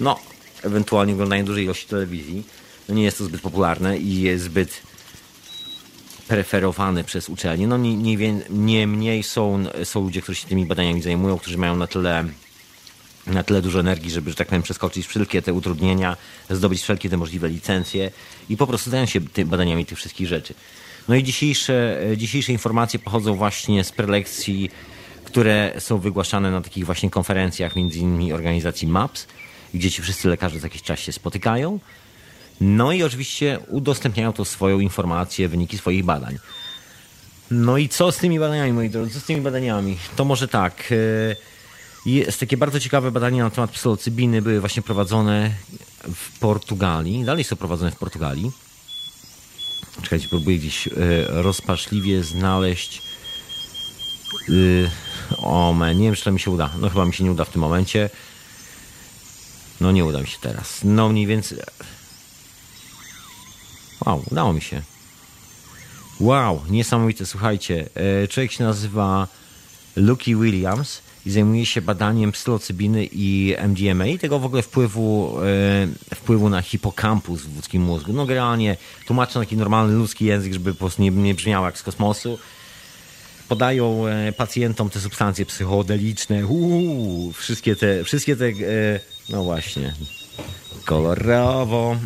[0.00, 0.18] No,
[0.62, 2.42] ewentualnie oglądanie dużej ilości telewizji.
[2.88, 4.82] No nie jest to zbyt popularne i jest zbyt
[6.28, 7.66] preferowane przez uczelnie.
[7.66, 8.16] No nie, nie,
[8.50, 12.24] nie mniej są, są ludzie, którzy się tymi badaniami zajmują, którzy mają na tyle
[13.26, 16.16] na tyle dużo energii, żeby, że tak powiem, przeskoczyć wszelkie te utrudnienia,
[16.50, 18.10] zdobyć wszelkie te możliwe licencje
[18.48, 20.54] i po prostu zająć się tym badaniami tych wszystkich rzeczy.
[21.08, 24.70] No i dzisiejsze, dzisiejsze informacje pochodzą właśnie z prelekcji,
[25.24, 29.26] które są wygłaszane na takich właśnie konferencjach, między innymi organizacji MAPS,
[29.74, 31.80] gdzie ci wszyscy lekarze za jakiś czas się spotykają.
[32.60, 36.38] No i oczywiście udostępniają to swoją informację, wyniki swoich badań.
[37.50, 39.10] No i co z tymi badaniami, moi drodzy?
[39.10, 39.98] Co z tymi badaniami?
[40.16, 40.90] To może tak.
[40.90, 41.52] Yy
[42.06, 45.54] jest takie bardzo ciekawe badania na temat psylocybiny były właśnie prowadzone
[46.14, 47.24] w Portugalii.
[47.24, 48.52] Dalej są prowadzone w Portugalii.
[50.02, 50.92] Czekajcie, próbuję gdzieś e,
[51.28, 53.02] rozpaczliwie znaleźć.
[54.48, 56.70] E, o, nie wiem, czy to mi się uda.
[56.80, 58.10] No chyba mi się nie uda w tym momencie.
[59.80, 60.80] No nie uda mi się teraz.
[60.84, 61.58] No mniej więcej.
[64.06, 64.82] Wow, udało mi się.
[66.20, 67.26] Wow, niesamowite.
[67.26, 69.28] Słuchajcie, e, człowiek się nazywa
[69.96, 75.38] Lucky Williams i zajmuje się badaniem psylocybiny i MDMA i tego w ogóle wpływu,
[76.10, 78.12] e, wpływu na hipokampus w ludzkim mózgu.
[78.12, 81.82] No generalnie tłumaczę taki normalny ludzki język, żeby po prostu nie, nie brzmiało jak z
[81.82, 82.38] kosmosu.
[83.48, 89.94] Podają e, pacjentom te substancje psychodeliczne, uuu, wszystkie te, wszystkie te, e, no właśnie,
[90.84, 91.96] kolorowo.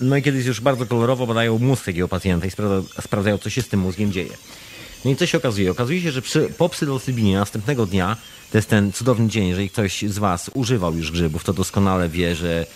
[0.00, 2.50] No i kiedyś już bardzo kolorowo badają mózg takiego pacjenta i
[3.00, 4.36] sprawdzają, co się z tym mózgiem dzieje.
[5.04, 5.70] No i co się okazuje?
[5.70, 8.16] Okazuje się, że przy, po psylocybinie następnego dnia,
[8.52, 12.36] to jest ten cudowny dzień, jeżeli ktoś z Was używał już grzybów, to doskonale wie,
[12.36, 12.66] że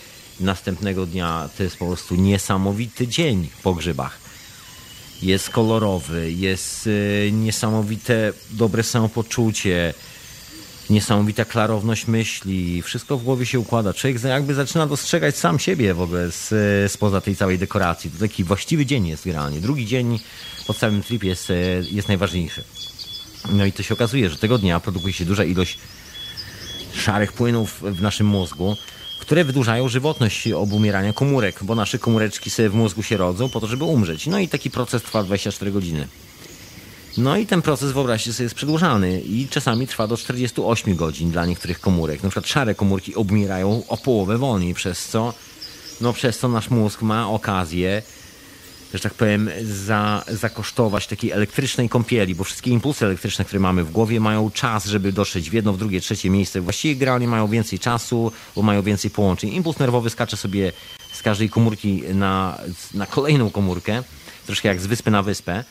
[0.40, 4.18] następnego dnia to jest po prostu niesamowity dzień po grzybach.
[5.22, 9.94] Jest kolorowy, jest y, niesamowite dobre samopoczucie,
[10.90, 13.94] niesamowita klarowność myśli, wszystko w głowie się układa.
[13.94, 18.10] Człowiek jakby zaczyna dostrzegać sam siebie w ogóle z, spoza tej całej dekoracji.
[18.10, 19.60] To taki właściwy dzień jest generalnie.
[19.60, 20.20] Drugi dzień
[20.68, 21.54] po całym tripie jest, e,
[21.90, 22.64] jest najważniejszy.
[23.52, 25.78] No i to się okazuje, że tego dnia produkuje się duża ilość
[26.94, 28.76] szarych płynów w naszym mózgu,
[29.20, 33.66] które wydłużają żywotność obumierania komórek, bo nasze komóreczki sobie w mózgu się rodzą po to,
[33.66, 34.26] żeby umrzeć.
[34.26, 36.08] No i taki proces trwa 24 godziny.
[37.16, 41.46] No i ten proces, wyobraźcie sobie, jest przedłużany i czasami trwa do 48 godzin dla
[41.46, 42.22] niektórych komórek.
[42.22, 45.34] Na przykład szare komórki obmierają o połowę wolniej, przez co,
[46.00, 48.02] no przez co nasz mózg ma okazję
[48.94, 53.90] że tak powiem, za, zakosztować takiej elektrycznej kąpieli, bo wszystkie impulsy elektryczne, które mamy w
[53.90, 56.60] głowie, mają czas, żeby dotrzeć w jedno, w drugie, trzecie miejsce.
[56.60, 59.50] Właściwie generalnie mają więcej czasu, bo mają więcej połączeń.
[59.50, 60.72] Impuls nerwowy skacze sobie
[61.12, 62.58] z każdej komórki na,
[62.94, 64.02] na kolejną komórkę,
[64.46, 65.64] troszkę jak z wyspy na wyspę.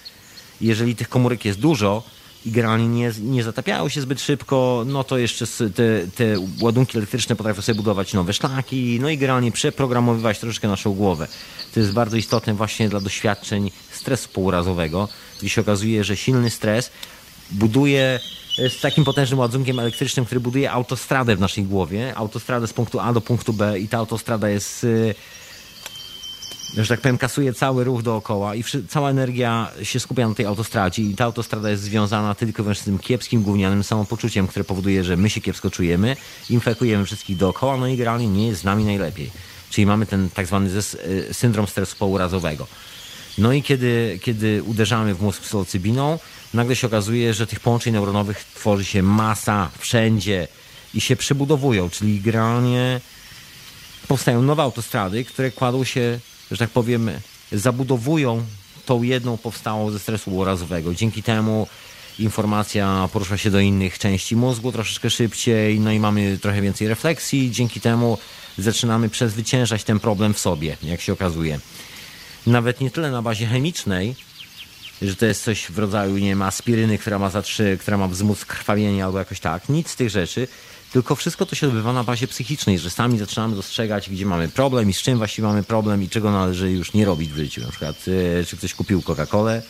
[0.62, 2.04] Jeżeli tych komórek jest dużo,
[2.46, 6.26] i generalnie nie, nie zatapiają się zbyt szybko, no to jeszcze te, te
[6.62, 11.28] ładunki elektryczne potrafią sobie budować nowe szlaki, no i generalnie przeprogramowywać troszeczkę naszą głowę.
[11.74, 16.92] To jest bardzo istotne właśnie dla doświadczeń stresu pourazowego, gdzie się okazuje, że silny stres
[17.52, 18.20] buduje
[18.58, 23.14] z takim potężnym ładunkiem elektrycznym, który buduje autostradę w naszej głowie, autostradę z punktu A
[23.14, 25.16] do punktu B i ta autostrada jest y,
[26.84, 31.04] że tak powiem, kasuje cały ruch dookoła i cała energia się skupia na tej autostradzie
[31.04, 35.18] i ta autostrada jest związana tylko wyłącznie z tym kiepskim, gównianym samopoczuciem, które powoduje, że
[35.18, 36.16] my się kiepsko czujemy,
[36.50, 39.32] infekujemy wszystkich dookoła, no i generalnie nie jest z nami najlepiej.
[39.70, 42.68] Czyli mamy ten tak zwany y, syndrom stresu pourazowego.
[43.38, 46.20] No i kiedy, kiedy uderzamy w mózg psylocybiną,
[46.54, 50.48] nagle się okazuje, że tych połączeń neuronowych tworzy się masa wszędzie
[50.94, 53.02] i się przebudowują, czyli generalnie
[54.08, 56.20] powstają nowe autostrady, które kładą się
[56.52, 57.12] że tak powiem,
[57.52, 58.44] zabudowują
[58.86, 60.94] tą jedną powstałą ze stresu urazowego.
[60.94, 61.68] Dzięki temu
[62.20, 67.52] informacja porusza się do innych części mózgu troszeczkę szybciej, no i mamy trochę więcej refleksji.
[67.52, 68.18] Dzięki temu
[68.58, 71.60] zaczynamy przezwyciężać ten problem w sobie, jak się okazuje.
[72.48, 74.16] Nawet nie tyle na bazie chemicznej,
[75.02, 78.08] że to jest coś w rodzaju, nie wiem, aspiryny, która ma za trzy, która ma
[78.08, 79.70] wzmóc krwawienia albo jakoś tak.
[79.70, 80.48] Nic z tych rzeczy.
[80.92, 84.90] Tylko wszystko to się odbywa na bazie psychicznej, że sami zaczynamy dostrzegać, gdzie mamy problem
[84.90, 87.62] i z czym właściwie mamy problem i czego należy już nie robić w życiu.
[87.62, 87.96] Na przykład,
[88.42, 89.62] e, czy ktoś kupił Coca-Colę,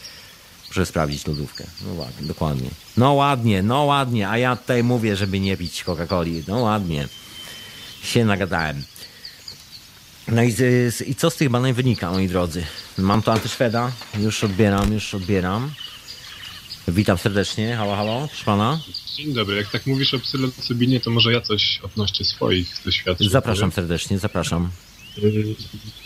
[0.65, 1.63] proszę sprawdzić lodówkę.
[1.85, 2.69] No ładnie, dokładnie.
[2.97, 6.43] No ładnie, no ładnie, a ja tutaj mówię, żeby nie pić Coca-Coli.
[6.47, 7.07] No ładnie.
[8.03, 8.83] Się nagadałem.
[10.27, 10.55] No i,
[11.05, 12.63] i co z tych badań wynika, moi drodzy?
[12.97, 15.71] Mam tu antyszweda, już odbieram, już odbieram.
[16.87, 18.79] Witam serdecznie, halo, halo, proszę pana.
[19.17, 23.29] Dzień dobry, jak tak mówisz o psylocybinie, to może ja coś odnośnie swoich doświadczeń.
[23.29, 23.71] Zapraszam powiem.
[23.71, 24.69] serdecznie, zapraszam.
[25.17, 25.55] Y,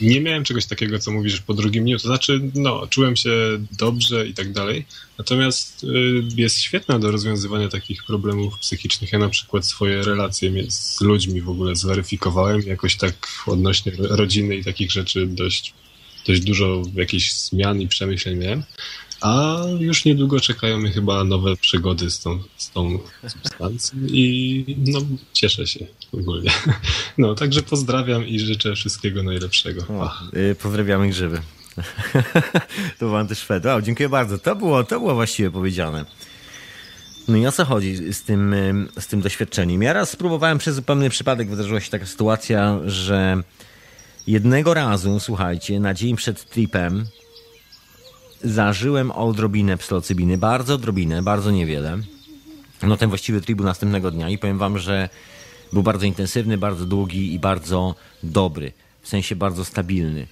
[0.01, 3.29] nie miałem czegoś takiego, co mówisz po drugim dniu, to znaczy, no, czułem się
[3.71, 4.85] dobrze i tak dalej,
[5.17, 5.87] natomiast y,
[6.35, 9.11] jest świetna do rozwiązywania takich problemów psychicznych.
[9.11, 14.63] Ja na przykład swoje relacje z ludźmi w ogóle zweryfikowałem, jakoś tak odnośnie rodziny i
[14.63, 15.73] takich rzeczy dość,
[16.27, 18.63] dość dużo jakichś zmian i przemyśleń miałem.
[19.21, 24.99] A już niedługo czekają mnie chyba nowe przygody z tą, z tą substancją i no,
[25.33, 26.51] cieszę się ogólnie.
[27.17, 29.81] No, także pozdrawiam i życzę wszystkiego najlepszego.
[29.81, 31.41] O, yy, pozdrawiamy grzyby.
[32.99, 33.65] to był antyszwed.
[33.65, 34.37] O, dziękuję bardzo.
[34.37, 36.05] To było, to było właściwie powiedziane.
[37.27, 38.55] No i o co chodzi z tym,
[38.99, 39.81] z tym doświadczeniem?
[39.81, 43.43] Ja raz spróbowałem przez zupełny przypadek, wydarzyła się taka sytuacja, że
[44.27, 47.05] jednego razu, słuchajcie, na dzień przed tripem
[48.43, 51.97] zażyłem odrobinę psylocybiny, bardzo odrobinę, bardzo niewiele.
[52.83, 55.09] No ten właściwy trip był następnego dnia i powiem wam, że
[55.73, 60.27] był bardzo intensywny, bardzo długi i bardzo dobry, w sensie bardzo stabilny.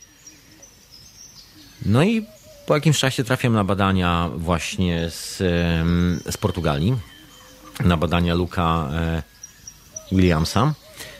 [1.85, 2.25] No i
[2.65, 5.37] po jakimś czasie trafiam na badania właśnie z,
[6.29, 6.95] z Portugalii,
[7.85, 9.23] na badania Luka e,
[10.11, 10.73] Williamsa.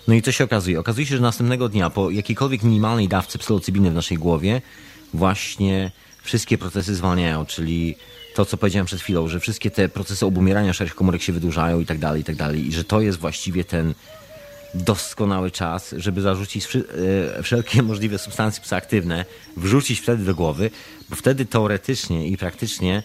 [0.08, 0.80] No i co się okazuje?
[0.80, 4.62] Okazuje się, że następnego dnia po jakiejkolwiek minimalnej dawce psylocybiny w naszej głowie
[5.14, 5.92] właśnie
[6.30, 7.96] wszystkie procesy zwalniają, czyli
[8.36, 11.86] to, co powiedziałem przed chwilą, że wszystkie te procesy obumierania szarych komórek się wydłużają i
[11.86, 12.68] tak dalej, i tak dalej.
[12.68, 13.94] I że to jest właściwie ten
[14.74, 19.26] doskonały czas, żeby zarzucić e, wszelkie możliwe substancje psychoaktywne,
[19.58, 20.72] wrzucić wtedy do głowy,
[21.10, 23.04] bo wtedy teoretycznie i praktycznie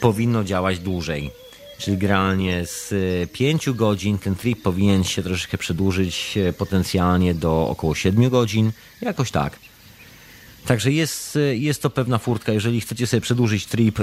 [0.00, 1.30] powinno działać dłużej.
[1.78, 2.92] Czyli generalnie z
[3.32, 9.30] 5 godzin ten trip powinien się troszeczkę przedłużyć e, potencjalnie do około 7 godzin, jakoś
[9.30, 9.67] tak.
[10.66, 12.52] Także jest, jest to pewna furtka.
[12.52, 13.98] Jeżeli chcecie sobie przedłużyć trip,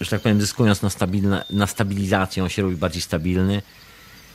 [0.00, 3.62] że tak powiem, zyskując na, stabilne, na stabilizację, on się robi bardziej stabilny.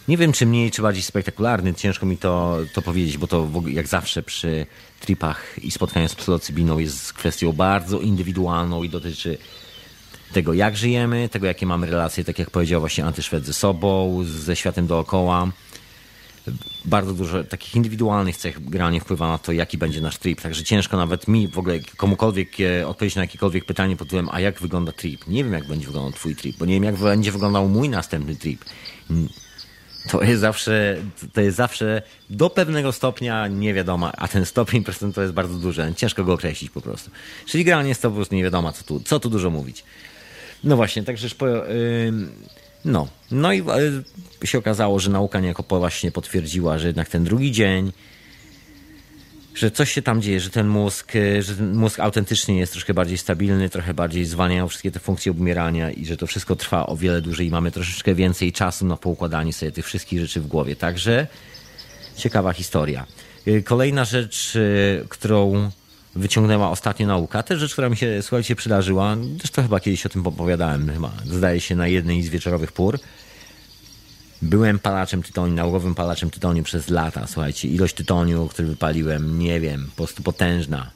[0.08, 1.74] Nie wiem, czy mniej, czy bardziej spektakularny.
[1.74, 4.66] Ciężko mi to, to powiedzieć, bo to jak zawsze przy
[5.00, 9.38] tripach i spotkaniu z psylocybiną jest kwestią bardzo indywidualną i dotyczy
[10.34, 14.56] tego, jak żyjemy, tego, jakie mamy relacje, tak jak powiedział właśnie Antyszwed ze sobą, ze
[14.56, 15.52] światem dookoła
[16.86, 20.41] bardzo dużo takich indywidualnych cech grania wpływa na to, jaki będzie nasz trip.
[20.41, 24.39] Także ciężko nawet mi w ogóle komukolwiek e, odpowiedzieć na jakiekolwiek pytanie pod tytułem, a
[24.39, 25.27] jak wygląda trip?
[25.27, 28.36] Nie wiem, jak będzie wyglądał twój trip, bo nie wiem, jak będzie wyglądał mój następny
[28.36, 28.65] trip.
[30.10, 30.97] to jest zawsze,
[31.34, 35.93] to jest zawsze do pewnego stopnia nie wiadomo, a ten stopień procentowy jest bardzo duży,
[35.95, 37.12] ciężko go określić po prostu.
[37.45, 39.84] Czyli gra nie jest to po prostu nie wiadomo, co tu, co tu dużo mówić.
[40.63, 41.63] No właśnie, także po, yy,
[42.86, 43.08] no.
[43.32, 47.91] No i yy, się okazało, że nauka niejako właśnie potwierdziła, że jednak ten drugi dzień
[49.56, 52.94] że coś się tam dzieje, że ten mózg, e, że ten mózg autentycznie jest troszkę
[52.94, 56.96] bardziej stabilny, trochę bardziej zwalniają wszystkie te funkcje obmierania i że to wszystko trwa o
[56.98, 60.76] wiele dłużej i mamy troszeczkę więcej czasu na poukładanie sobie tych wszystkich rzeczy w głowie.
[60.76, 61.28] Także
[62.15, 63.06] ciekawa historia.
[63.48, 64.60] E, kolejna rzecz, e,
[65.10, 65.72] którą
[66.15, 70.28] wyciągnęła ostatnio nauka, też rzecz, która mi się, słuchajcie, przydarzyła, zresztą chyba kiedyś o tym
[70.28, 73.00] opowiadałem, chyba, zdaje się, na jednej z wieczorowych pór,
[74.41, 77.28] Byłem palaczem tytoniu, nałogowym palaczem tytoniu przez lata.
[77.28, 80.91] Słuchajcie, ilość tytoniu, który wypaliłem, nie wiem, po prostu potężna.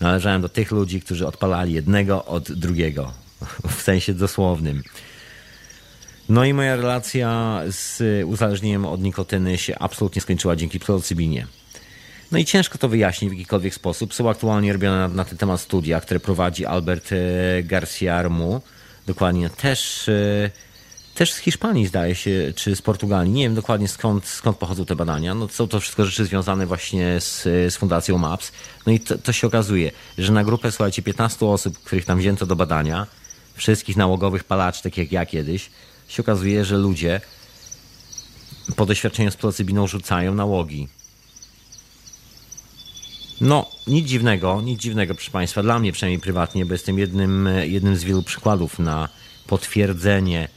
[0.00, 3.12] Należałem do tych ludzi, którzy odpalali jednego od drugiego.
[3.76, 4.82] W sensie dosłownym.
[6.28, 11.46] No i moja relacja z uzależnieniem od nikotyny się absolutnie skończyła dzięki psylocybinie.
[12.32, 14.14] No i ciężko to wyjaśnić w jakikolwiek sposób.
[14.14, 17.16] Są aktualnie robione na, na ten temat studia, które prowadzi Albert e,
[17.62, 18.62] Garcia Armu.
[19.06, 20.50] Dokładnie też e,
[21.14, 23.32] też z Hiszpanii zdaje się, czy z Portugalii.
[23.32, 25.34] Nie wiem dokładnie skąd, skąd pochodzą te badania.
[25.34, 28.52] No, są to wszystko rzeczy związane właśnie z, z Fundacją MAPS.
[28.86, 32.46] No i to, to, się okazuje, że na grupę, słuchajcie, 15 osób, których tam wzięto
[32.46, 33.06] do badania,
[33.54, 35.70] wszystkich nałogowych palaczy, tak jak ja kiedyś,
[36.08, 37.20] się okazuje, że ludzie
[38.76, 40.88] po doświadczeniu z plocybiną rzucają nałogi.
[43.40, 47.96] No, nic dziwnego, nic dziwnego, proszę Państwa, dla mnie przynajmniej prywatnie, bo jestem jednym, jednym
[47.96, 49.08] z wielu przykładów na
[49.46, 50.48] potwierdzenie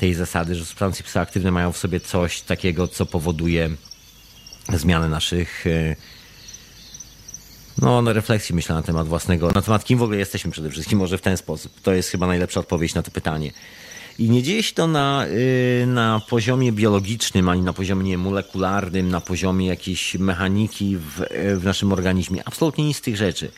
[0.00, 3.70] tej zasady, że substancje psychoaktywne mają w sobie coś takiego, co powoduje
[4.72, 5.96] zmianę naszych e,
[7.78, 10.98] no, no, refleksji myślę na temat własnego, na temat kim w ogóle jesteśmy przede wszystkim,
[10.98, 11.80] może w ten sposób.
[11.80, 13.52] To jest chyba najlepsza odpowiedź na to pytanie.
[14.18, 15.26] I nie dzieje się to na,
[15.82, 21.24] e, na poziomie biologicznym, ani na poziomie nie, molekularnym, na poziomie jakiejś mechaniki w,
[21.60, 22.42] w naszym organizmie.
[22.44, 23.50] Absolutnie nic z tych rzeczy.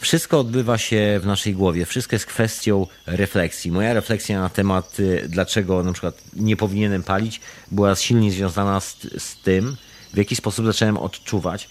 [0.00, 3.70] Wszystko odbywa się w naszej głowie, wszystko jest kwestią refleksji.
[3.70, 8.96] Moja refleksja na temat, y, dlaczego na przykład nie powinienem palić, była silnie związana z,
[9.18, 9.76] z tym,
[10.14, 11.68] w jaki sposób zacząłem odczuwać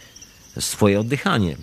[0.60, 1.58] swoje oddychanie.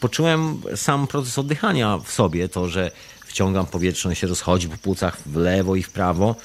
[0.00, 2.90] Poczułem sam proces oddychania w sobie, to, że
[3.34, 6.36] wciągam powietrze, on się rozchodzi po płucach w lewo i w prawo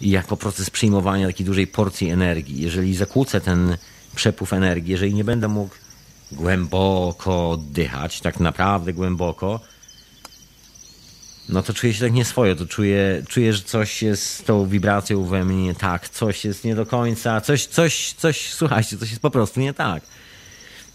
[0.00, 2.62] i jako proces przyjmowania takiej dużej porcji energii.
[2.62, 3.76] Jeżeli zakłócę ten
[4.14, 5.74] przepływ energii, jeżeli nie będę mógł
[6.32, 9.60] głęboko oddychać, tak naprawdę głęboko,
[11.48, 15.24] no to czuję się tak nieswojo, to czuję, czuję, że coś jest z tą wibracją
[15.24, 19.30] we mnie tak, coś jest nie do końca, coś, coś, coś, słuchajcie, coś jest po
[19.30, 20.02] prostu nie tak.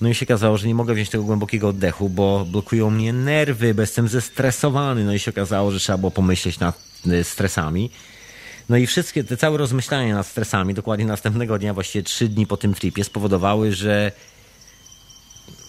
[0.01, 3.73] No i się okazało, że nie mogę wziąć tego głębokiego oddechu, bo blokują mnie nerwy,
[3.73, 5.05] bo jestem zestresowany.
[5.05, 7.89] No i się okazało, że trzeba było pomyśleć nad y, stresami.
[8.69, 12.57] No i wszystkie te całe rozmyślania nad stresami, dokładnie następnego dnia, właściwie trzy dni po
[12.57, 14.11] tym tripie, spowodowały, że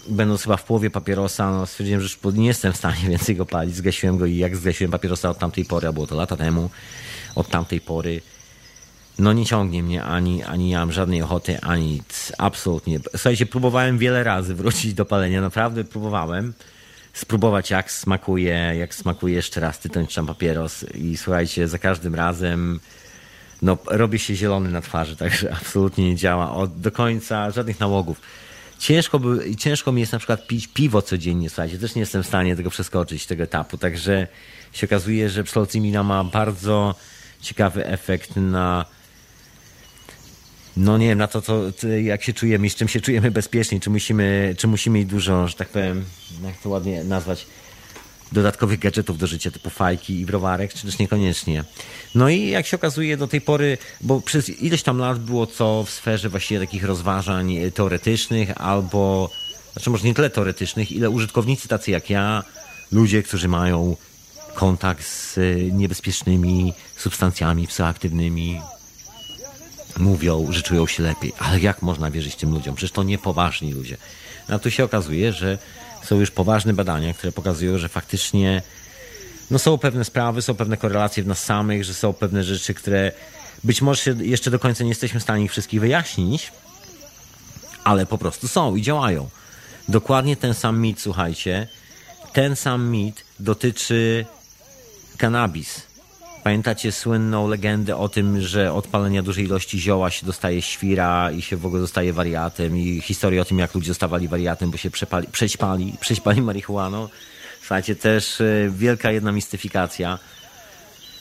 [0.09, 3.47] będąc chyba w połowie papierosa, no stwierdziłem, że już nie jestem w stanie więcej go
[3.47, 3.75] palić.
[3.75, 6.71] Zgasiłem go i jak zgasiłem papierosa od tamtej pory, a było to lata temu,
[7.35, 8.21] od tamtej pory,
[9.19, 12.03] no nie ciągnie mnie ani, ani nie mam żadnej ochoty, ani.
[12.39, 13.01] Absolutnie.
[13.11, 15.41] Słuchajcie, próbowałem wiele razy wrócić do palenia.
[15.41, 16.53] Naprawdę próbowałem
[17.13, 22.81] spróbować jak smakuje, jak smakuje jeszcze raz tytoń czy papieros i słuchajcie, za każdym razem
[23.63, 28.21] no, robi się zielony na twarzy, także absolutnie nie działa od, do końca, żadnych nałogów
[28.83, 32.27] ciężko, by, ciężko mi jest na przykład pić piwo codziennie, słuchajcie, też nie jestem w
[32.27, 34.27] stanie tego przeskoczyć, tego etapu, także
[34.73, 36.95] się okazuje, że psylocybina ma bardzo
[37.41, 38.85] ciekawy efekt na
[40.77, 41.63] no nie wiem, na to, co,
[42.03, 45.49] jak się czujemy i z czym się czujemy bezpiecznie, czy musimy, czy musimy mieć dużo,
[45.49, 46.05] że tak powiem,
[46.45, 47.47] jak to ładnie nazwać,
[48.33, 51.65] dodatkowych gadżetów do życia, typu fajki i browarek, czy też niekoniecznie.
[52.15, 55.85] No i jak się okazuje do tej pory, bo przez ileś tam lat było co
[55.85, 59.31] w sferze właściwie takich rozważań teoretycznych albo,
[59.73, 62.45] znaczy może nie tyle teoretycznych, ile użytkownicy tacy jak ja,
[62.93, 63.97] ludzie, którzy mają
[64.55, 65.39] kontakt z
[65.73, 68.61] niebezpiecznymi substancjami psychoaktywnymi,
[69.99, 71.33] mówią, że czują się lepiej.
[71.39, 72.75] Ale jak można wierzyć tym ludziom?
[72.75, 73.97] Przecież to niepoważni ludzie.
[74.49, 75.59] No tu się okazuje, że
[76.05, 78.63] są już poważne badania, które pokazują, że faktycznie
[79.51, 83.13] no są pewne sprawy, są pewne korelacje w nas samych, że są pewne rzeczy, które
[83.65, 86.53] być może jeszcze do końca nie jesteśmy w stanie ich wszystkich wyjaśnić,
[87.85, 89.29] ale po prostu są i działają.
[89.89, 91.69] Dokładnie ten sam mit, słuchajcie,
[92.33, 94.27] ten sam mit dotyczy
[95.19, 95.92] cannabis.
[96.45, 101.43] Pamiętacie słynną legendę o tym, że od palenia dużej ilości zioła się dostaje świra i
[101.43, 104.91] się w ogóle zostaje wariatem i historię o tym, jak ludzie zostawali wariatem, bo się
[104.91, 107.09] przepali, przećpali, przećpali marihuaną.
[107.61, 110.19] Słuchajcie, też e, wielka jedna mistyfikacja.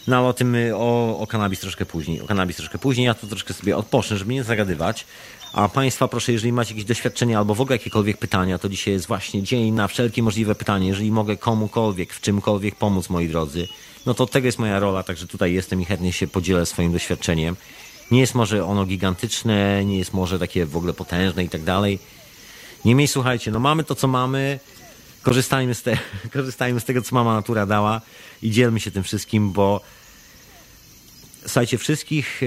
[0.07, 2.21] No ale o tym, y, o, o kanabis troszkę później.
[2.21, 3.05] O kanabis troszkę później.
[3.05, 5.05] Ja to troszkę sobie odpocznę, żeby nie zagadywać.
[5.53, 9.07] A Państwa proszę, jeżeli macie jakieś doświadczenia albo w ogóle jakiekolwiek pytania, to dzisiaj jest
[9.07, 10.87] właśnie dzień na wszelkie możliwe pytanie.
[10.87, 13.67] Jeżeli mogę komukolwiek, w czymkolwiek pomóc, moi drodzy,
[14.05, 17.55] no to tego jest moja rola, także tutaj jestem i chętnie się podzielę swoim doświadczeniem.
[18.11, 21.99] Nie jest może ono gigantyczne, nie jest może takie w ogóle potężne i tak dalej.
[22.85, 24.59] Niemniej słuchajcie, no mamy to, co mamy,
[25.21, 25.97] korzystajmy z, te,
[26.33, 28.01] korzystajmy z tego, co mama natura dała
[28.41, 29.81] i dzielmy się tym wszystkim, bo
[31.41, 32.41] słuchajcie, wszystkich,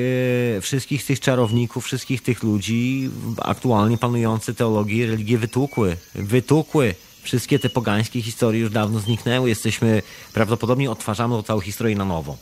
[0.56, 3.10] e, wszystkich tych czarowników, wszystkich tych ludzi
[3.42, 5.96] aktualnie panujące teologii religie wytłukły.
[6.14, 6.94] Wytłukły.
[7.24, 9.48] Wszystkie te pogańskie historie już dawno zniknęły.
[9.48, 10.02] Jesteśmy,
[10.32, 12.36] prawdopodobnie odtwarzamy całą historię na nowo.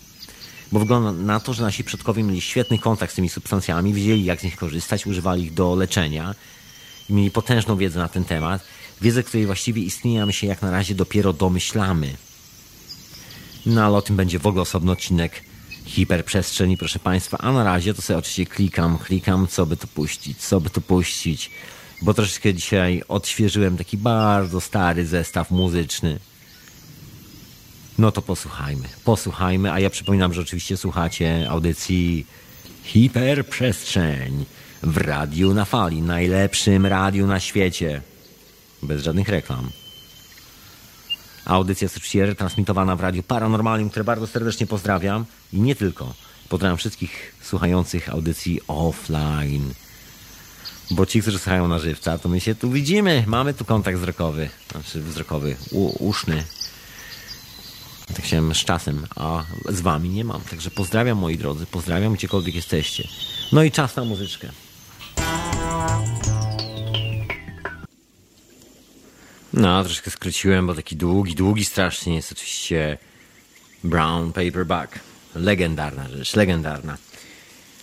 [0.72, 4.40] Bo wygląda na to, że nasi przodkowie mieli świetny kontakt z tymi substancjami, wiedzieli jak
[4.40, 6.34] z nich korzystać, używali ich do leczenia
[7.08, 8.64] i mieli potężną wiedzę na ten temat.
[9.00, 12.16] Wiedzę, której właściwie istnieje, a my się jak na razie dopiero domyślamy.
[13.66, 15.42] No ale o tym będzie w ogóle osobny odcinek
[15.84, 17.38] hiperprzestrzeni, proszę Państwa.
[17.38, 20.80] A na razie to sobie oczywiście klikam, klikam, co by tu puścić, co by tu
[20.80, 21.50] puścić,
[22.02, 26.18] bo troszeczkę dzisiaj odświeżyłem taki bardzo stary zestaw muzyczny.
[27.98, 32.26] No to posłuchajmy, posłuchajmy, a ja przypominam, że oczywiście słuchacie audycji
[32.82, 34.44] Hiperprzestrzeń
[34.82, 38.02] w Radiu na Fali, najlepszym radiu na świecie.
[38.82, 39.70] Bez żadnych reklam.
[41.44, 45.24] Audycja jest oczywiście retransmitowana w Radiu Paranormalium, które bardzo serdecznie pozdrawiam.
[45.52, 46.14] I nie tylko.
[46.48, 49.74] Pozdrawiam wszystkich słuchających audycji offline.
[50.90, 53.24] Bo ci, którzy słuchają na żywca, to my się tu widzimy.
[53.26, 54.48] Mamy tu kontakt wzrokowy.
[54.72, 56.44] Znaczy wzrokowy, u, uszny.
[58.14, 60.40] Tak się z czasem, a z wami nie mam.
[60.40, 63.08] Także pozdrawiam moi drodzy, pozdrawiam gdziekolwiek jesteście.
[63.52, 64.48] No i czas na muzyczkę.
[69.52, 72.98] No, troszkę skróciłem, bo taki długi, długi strasznie jest oczywiście
[73.84, 74.98] Brown Paperback.
[75.34, 76.96] Legendarna rzecz, legendarna.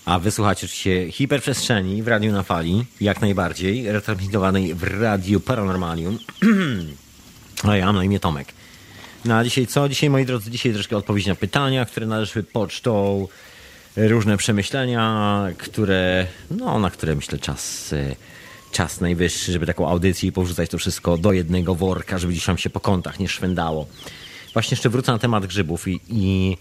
[0.10, 6.20] A wysłuchacie oczywiście hiperprzestrzeni w Radiu na Fali, jak najbardziej, retransmitowanej w Radiu Paranormalium.
[7.70, 8.48] a ja mam na imię Tomek.
[9.26, 9.90] No a dzisiaj co?
[9.90, 13.28] Dzisiaj, moi drodzy, dzisiaj troszkę odpowiedź na pytania, które należy pocztą,
[13.98, 18.16] różne przemyślenia, które, no, na które myślę czas y,
[18.72, 22.58] czas najwyższy, żeby taką audycję i powrzucać to wszystko do jednego worka, żeby gdzieś tam
[22.58, 23.88] się po kątach nie szwędało.
[24.54, 26.58] Właśnie jeszcze wrócę na temat grzybów i, i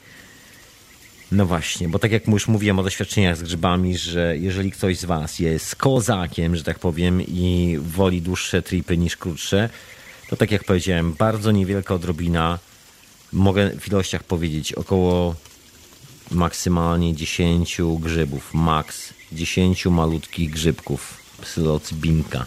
[1.32, 5.04] no właśnie, bo tak jak już mówiłem o doświadczeniach z grzybami, że jeżeli ktoś z
[5.04, 9.68] Was jest kozakiem, że tak powiem, i woli dłuższe tripy niż krótsze,
[10.28, 12.58] to tak jak powiedziałem, bardzo niewielka odrobina,
[13.32, 15.34] mogę w ilościach powiedzieć około
[16.30, 22.46] maksymalnie 10 grzybów, maks 10 malutkich grzybków psylocybinka.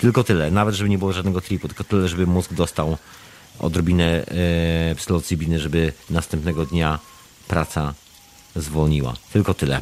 [0.00, 2.96] Tylko tyle, nawet żeby nie było żadnego tripu, tylko tyle, żeby mózg dostał
[3.58, 4.24] odrobinę
[5.54, 6.98] e, żeby następnego dnia
[7.52, 7.94] praca
[8.56, 9.16] zwolniła.
[9.32, 9.80] Tylko tyle.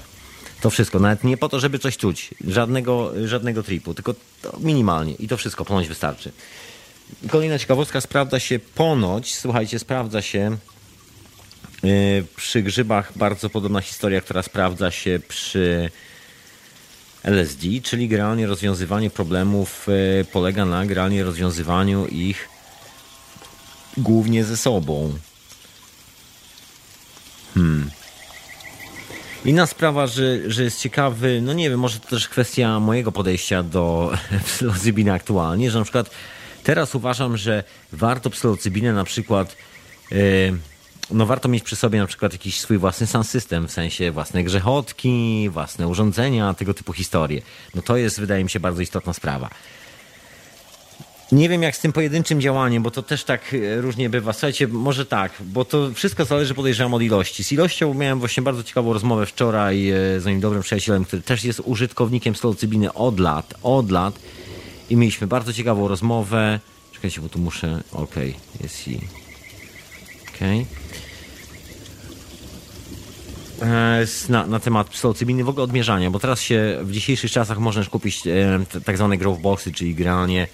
[0.60, 4.14] To wszystko, nawet nie po to, żeby coś czuć, żadnego, żadnego tripu, tylko
[4.58, 6.32] minimalnie i to wszystko ponoć wystarczy.
[7.28, 10.56] Kolejna ciekawostka, sprawdza się ponoć, słuchajcie, sprawdza się
[11.82, 15.90] yy, przy grzybach bardzo podobna historia, która sprawdza się przy
[17.22, 22.48] LSD, czyli generalnie rozwiązywanie problemów e, polega na generalnie rozwiązywaniu ich
[23.96, 25.18] głównie ze sobą.
[27.54, 27.90] Hmm.
[29.44, 33.62] Inna sprawa, że, że jest ciekawy, no nie wiem, może to też kwestia mojego podejścia
[33.62, 34.12] do
[34.46, 36.10] psylocybiny aktualnie, że na przykład
[36.62, 39.56] teraz uważam, że warto psylocybinę na przykład
[40.10, 40.18] yy,
[41.10, 44.44] no warto mieć przy sobie na przykład jakiś swój własny sound system, w sensie własne
[44.44, 47.42] grzechotki, własne urządzenia, tego typu historie.
[47.74, 49.50] No to jest, wydaje mi się, bardzo istotna sprawa.
[51.32, 54.32] Nie wiem jak z tym pojedynczym działaniem, bo to też tak e, różnie bywa.
[54.32, 57.44] Słuchajcie, może tak, bo to wszystko zależy, podejrzewam, od ilości.
[57.44, 61.44] Z ilością miałem właśnie bardzo ciekawą rozmowę wczoraj e, z moim dobrym przyjacielem, który też
[61.44, 64.18] jest użytkownikiem psylocybiny od lat, od lat.
[64.90, 66.60] I mieliśmy bardzo ciekawą rozmowę.
[66.92, 67.82] Czekajcie, bo tu muszę...
[67.92, 69.00] Okej, okay, jest i...
[70.34, 70.66] Okej.
[73.58, 73.68] Okay.
[73.70, 77.84] E, na, na temat psylocybiny, w ogóle odmierzania, bo teraz się w dzisiejszych czasach można
[77.84, 80.46] kupić e, tak zwane growth boxy, czyli generalnie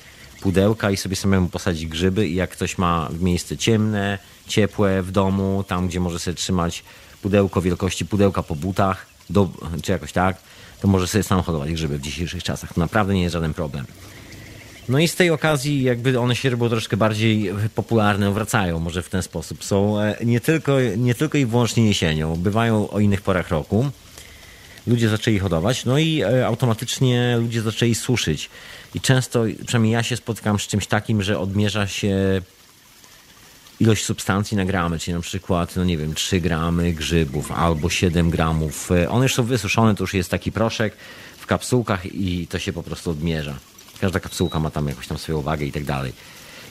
[0.46, 4.18] pudełka i sobie samemu posadzić grzyby i jak ktoś ma miejsce ciemne,
[4.48, 6.84] ciepłe w domu, tam gdzie może sobie trzymać
[7.22, 9.48] pudełko wielkości pudełka po butach, do,
[9.82, 10.36] czy jakoś tak,
[10.80, 12.74] to może sobie sam hodować grzyby w dzisiejszych czasach.
[12.74, 13.86] To naprawdę nie jest żaden problem.
[14.88, 19.08] No i z tej okazji jakby one się robią troszkę bardziej popularne, wracają może w
[19.08, 19.64] ten sposób.
[19.64, 23.90] Są e, nie tylko, nie tylko i wyłącznie jesienią, bywają o innych porach roku.
[24.86, 28.50] Ludzie zaczęli hodować, no i e, automatycznie ludzie zaczęli suszyć.
[28.94, 32.42] I często, przynajmniej ja się spotykam z czymś takim, że odmierza się
[33.80, 38.30] ilość substancji na gramy, czyli na przykład, no nie wiem, 3 gramy grzybów albo 7
[38.30, 38.92] gramów.
[38.92, 40.96] E, one już są wysuszone, to już jest taki proszek
[41.38, 43.54] w kapsułkach i to się po prostu odmierza.
[44.00, 46.12] Każda kapsułka ma tam jakąś tam swoją wagę i tak dalej.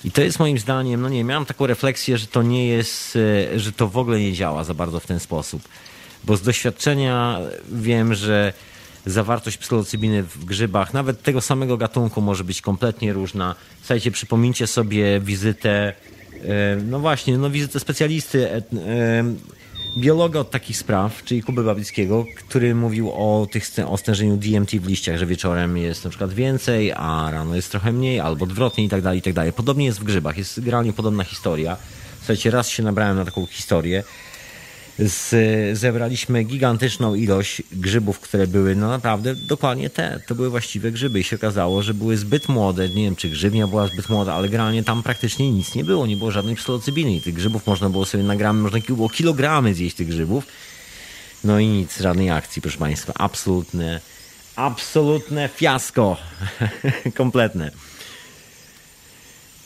[0.03, 3.17] I to jest moim zdaniem, no nie, miałem taką refleksję, że to nie jest,
[3.53, 5.61] e, że to w ogóle nie działa za bardzo w ten sposób.
[6.25, 7.39] Bo z doświadczenia
[7.71, 8.53] wiem, że
[9.05, 13.55] zawartość psylocybiny w grzybach, nawet tego samego gatunku może być kompletnie różna.
[13.79, 15.93] Słuchajcie, przypomnijcie sobie wizytę,
[16.43, 18.63] e, no właśnie, no wizytę specjalisty, e,
[19.97, 24.87] biologa od takich spraw, czyli Kuby Babickiego, który mówił o, tych, o stężeniu DMT w
[24.87, 28.89] liściach, że wieczorem jest na przykład więcej, a rano jest trochę mniej, albo odwrotnie i
[28.89, 29.53] tak dalej, i tak dalej.
[29.53, 31.77] Podobnie jest w grzybach, jest generalnie podobna historia.
[32.17, 34.03] Słuchajcie, raz się nabrałem na taką historię,
[34.99, 40.19] z, zebraliśmy gigantyczną ilość grzybów, które były no naprawdę dokładnie te.
[40.27, 42.89] To były właściwe grzyby i się okazało, że były zbyt młode.
[42.89, 46.07] Nie wiem, czy grzybnia była zbyt młoda, ale generalnie tam praktycznie nic nie było.
[46.07, 47.21] Nie było żadnej psylocybiny.
[47.21, 50.47] Tych grzybów można było sobie nagramy, można było kilogramy zjeść tych grzybów.
[51.43, 53.13] No i nic, żadnej akcji, proszę Państwa.
[53.15, 54.01] Absolutne,
[54.55, 56.17] absolutne fiasko.
[57.17, 57.71] Kompletne.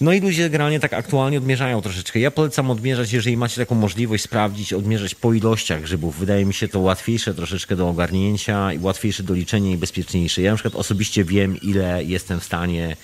[0.01, 2.19] No i ludzie generalnie tak aktualnie odmierzają troszeczkę.
[2.19, 6.19] Ja polecam odmierzać, jeżeli macie taką możliwość sprawdzić, odmierzać po ilościach grzybów.
[6.19, 10.41] Wydaje mi się to łatwiejsze troszeczkę do ogarnięcia i łatwiejsze do liczenia i bezpieczniejsze.
[10.41, 12.97] Ja na przykład osobiście wiem, ile jestem w stanie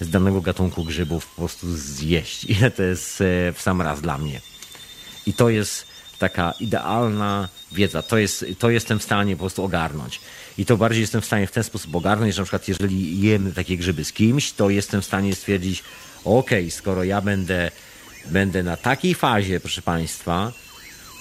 [0.00, 2.44] z danego gatunku grzybów po prostu zjeść.
[2.44, 4.40] Ile to jest e, w sam raz dla mnie.
[5.26, 5.86] I to jest
[6.18, 8.02] taka idealna wiedza.
[8.02, 10.20] To, jest, to jestem w stanie po prostu ogarnąć.
[10.58, 13.52] I to bardziej jestem w stanie w ten sposób ogarnąć, że na przykład jeżeli jem
[13.52, 15.82] takie grzyby z kimś, to jestem w stanie stwierdzić,
[16.24, 17.70] ok, skoro ja będę,
[18.26, 20.52] będę na takiej fazie, proszę Państwa,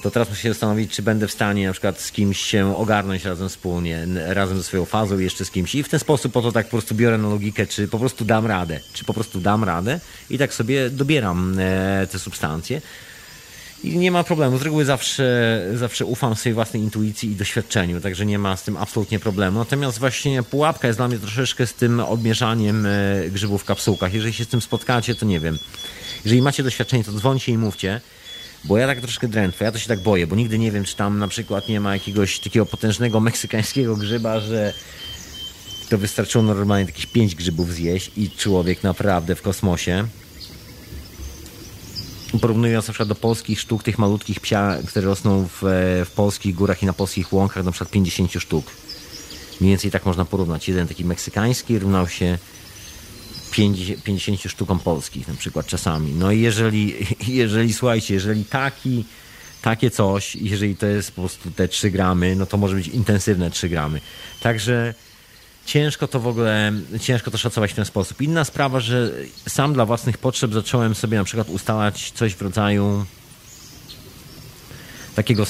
[0.04, 3.26] to teraz muszę się zastanowić, czy będę w stanie na przykład z kimś się ogarnąć
[3.26, 6.52] razem wspólnie, razem ze swoją fazą jeszcze z kimś i w ten sposób po to
[6.52, 9.64] tak po prostu biorę na logikę, czy po prostu dam radę, czy po prostu dam
[9.64, 12.82] radę i tak sobie dobieram e, te substancje.
[13.84, 14.58] I nie ma problemu.
[14.58, 18.78] Z reguły zawsze, zawsze ufam swojej własnej intuicji i doświadczeniu, także nie ma z tym
[18.78, 19.60] absolutnie problemu.
[19.60, 22.90] Natomiast właśnie pułapka jest dla mnie troszeczkę z tym odmierzaniem e,
[23.30, 24.14] grzybów w kapsułkach.
[24.14, 25.58] Jeżeli się z tym spotkacie, to nie wiem.
[26.26, 28.02] Jeżeli macie doświadczenie, to dzwońcie i mówcie.
[28.64, 30.96] Bo ja tak troszkę drętwę, ja to się tak boję, bo nigdy nie wiem, czy
[30.96, 34.74] tam na przykład nie ma jakiegoś takiego potężnego meksykańskiego grzyba, że
[35.90, 40.08] to wystarczyło normalnie jakieś pięć grzybów zjeść i człowiek naprawdę w kosmosie
[42.42, 46.56] porównując na przykład do polskich sztuk, tych malutkich psia, które rosną w, e, w polskich
[46.56, 48.66] górach i na polskich łąkach, na przykład 50 sztuk.
[49.62, 50.68] Mniej więcej tak można porównać.
[50.68, 52.38] Jeden taki meksykański równał się
[53.52, 56.12] 50, 50 sztukom polskich na przykład czasami.
[56.12, 56.96] No i jeżeli,
[57.28, 59.06] jeżeli słuchajcie, jeżeli taki,
[59.62, 63.52] takie coś, jeżeli to jest po prostu te 3 gramy, no to może być intensywne
[63.52, 64.02] 3 gramy.
[64.42, 64.94] Także
[65.70, 68.22] ciężko to w ogóle, ciężko to szacować w ten sposób.
[68.22, 69.12] Inna sprawa, że
[69.48, 73.06] sam dla własnych potrzeb zacząłem sobie na przykład ustalać coś w rodzaju
[75.16, 75.46] takiego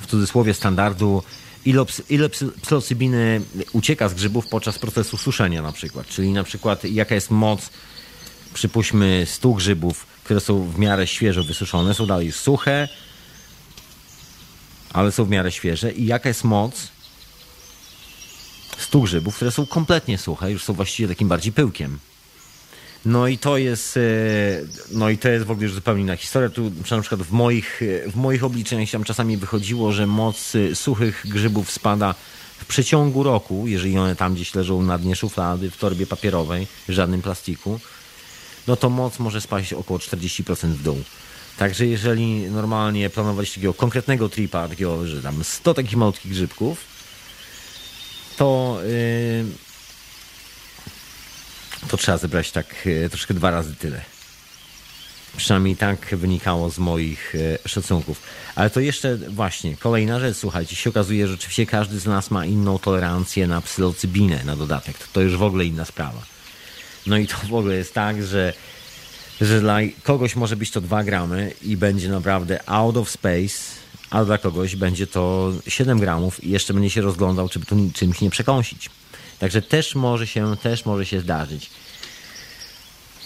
[0.00, 1.22] w cudzysłowie standardu,
[1.64, 2.28] ile, ile
[2.62, 3.40] psylocybiny
[3.72, 6.06] ucieka z grzybów podczas procesu suszenia na przykład.
[6.06, 7.70] Czyli na przykład jaka jest moc,
[8.54, 12.88] przypuśćmy 100 grzybów, które są w miarę świeżo wysuszone, są dalej suche,
[14.92, 16.95] ale są w miarę świeże i jaka jest moc
[18.78, 21.98] 100 grzybów, które są kompletnie suche, już są właściwie takim bardziej pyłkiem.
[23.06, 24.00] No i to jest, e,
[24.90, 26.48] no i to jest w ogóle już zupełnie inna historia.
[26.48, 30.74] Tu na przykład w moich, e, w moich obliczeniach tam czasami wychodziło, że moc e,
[30.74, 32.14] suchych grzybów spada
[32.58, 36.92] w przeciągu roku, jeżeli one tam gdzieś leżą na dnie szuflady, w torbie papierowej, w
[36.92, 37.80] żadnym plastiku,
[38.66, 41.02] no to moc może spaść około 40% w dół.
[41.58, 46.95] Także jeżeli normalnie planować takiego konkretnego tripa, takiego, że tam 100 takich malutkich grzybków,
[48.36, 49.44] to, yy,
[51.88, 54.00] to trzeba zebrać tak yy, troszkę dwa razy tyle.
[55.36, 58.22] Przynajmniej tak wynikało z moich yy, szacunków.
[58.54, 62.46] Ale to jeszcze właśnie, kolejna rzecz, słuchajcie, się okazuje, że rzeczywiście każdy z nas ma
[62.46, 64.98] inną tolerancję na psylocybinę na dodatek.
[64.98, 66.22] To, to już w ogóle inna sprawa.
[67.06, 68.52] No i to w ogóle jest tak, że
[69.40, 73.75] że dla kogoś może być to 2 gramy i będzie naprawdę out of space,
[74.10, 78.20] a dla kogoś będzie to 7 gramów i jeszcze będzie się rozglądał, czy tu czymś
[78.20, 78.90] nie przekąsić.
[79.38, 81.70] Także też może się, też może się zdarzyć.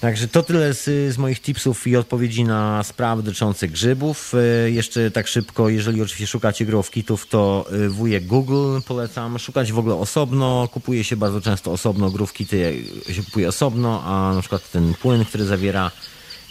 [0.01, 4.33] Także to tyle z, z, moich tipsów i odpowiedzi na sprawy dotyczące grzybów.
[4.35, 9.39] E, jeszcze tak szybko, jeżeli oczywiście szukacie grów kitów, to e, wujek Google polecam.
[9.39, 10.69] Szukać w ogóle osobno.
[10.73, 15.25] Kupuje się bardzo często osobno grów kity się kupuje osobno, a na przykład ten płyn,
[15.25, 15.91] który zawiera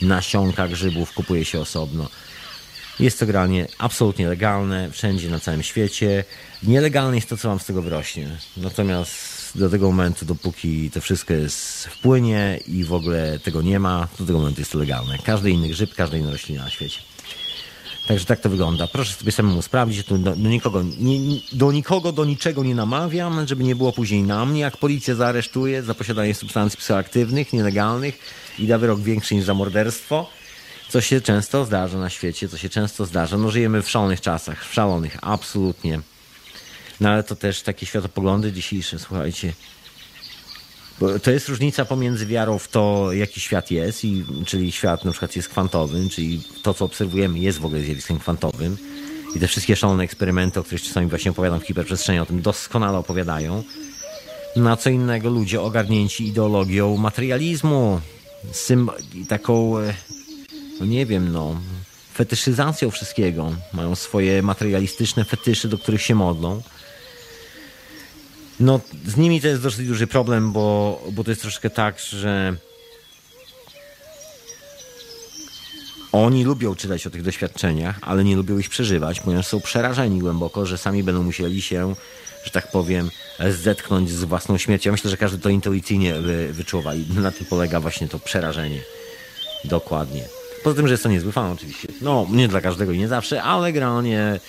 [0.01, 2.09] nasionka grzybów, kupuje się osobno.
[2.99, 6.23] Jest to granie absolutnie legalne, wszędzie na całym świecie.
[6.63, 8.29] Nielegalne jest to, co wam z tego wyrośnie.
[8.57, 13.79] Natomiast do tego momentu, dopóki to wszystko jest w płynie i w ogóle tego nie
[13.79, 15.17] ma, do tego momentu jest to legalne.
[15.23, 17.01] Każdy inny grzyb, każda inna roślina na świecie.
[18.07, 18.87] Także tak to wygląda.
[18.87, 20.03] Proszę sobie samemu sprawdzić.
[20.03, 21.19] Do, do, nikogo, nie,
[21.51, 25.83] do nikogo, do niczego nie namawiam, żeby nie było później na mnie, jak policja zaaresztuje
[25.83, 28.19] za posiadanie substancji psychoaktywnych, nielegalnych
[28.59, 30.38] i da wyrok większy niż za morderstwo.
[30.89, 33.37] Co się często zdarza na świecie, co się często zdarza.
[33.37, 35.99] No żyjemy w szalonych czasach, w szalonych, absolutnie.
[36.99, 39.53] No ale to też takie światopoglądy dzisiejsze, słuchajcie.
[40.99, 45.11] Bo to jest różnica pomiędzy wiarą w to, jaki świat jest, i, czyli świat na
[45.11, 48.77] przykład jest kwantowym, czyli to, co obserwujemy, jest w ogóle zjawiskiem kwantowym.
[49.35, 52.97] I te wszystkie szalone eksperymenty, o których czasami właśnie opowiadam w hiperprzestrzeni, o tym doskonale
[52.97, 53.63] opowiadają.
[54.55, 58.01] Na co innego ludzie ogarnięci ideologią materializmu,
[59.27, 59.93] taką, e,
[60.79, 61.61] no nie wiem, no,
[62.13, 63.51] fetyszyzacją wszystkiego.
[63.73, 66.61] Mają swoje materialistyczne fetysze, do których się modlą.
[68.59, 72.55] No, z nimi to jest dosyć duży problem, bo, bo to jest troszkę tak, że
[76.11, 80.65] oni lubią czytać o tych doświadczeniach, ale nie lubią ich przeżywać, ponieważ są przerażeni głęboko,
[80.65, 81.95] że sami będą musieli się,
[82.43, 83.09] że tak powiem,
[83.49, 84.91] zetknąć z własną śmiercią.
[84.91, 88.81] Myślę, że każdy to intuicyjnie wy, wyczuwa i na tym polega właśnie to przerażenie.
[89.65, 90.38] Dokładnie.
[90.63, 91.87] Poza tym, że jest to niezły fan oczywiście.
[92.01, 94.39] No, nie dla każdego i nie zawsze, ale generalnie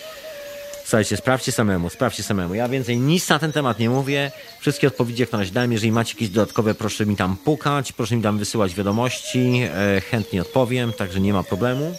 [0.91, 2.55] Słuchajcie, sprawdźcie samemu, sprawdźcie samemu.
[2.55, 4.31] Ja więcej nic na ten temat nie mówię.
[4.61, 5.73] Wszystkie odpowiedzi jak na razie dałem.
[5.73, 9.63] Jeżeli macie jakieś dodatkowe, proszę mi tam pukać, proszę mi tam wysyłać wiadomości.
[9.75, 11.97] E, chętnie odpowiem, także nie ma problemu.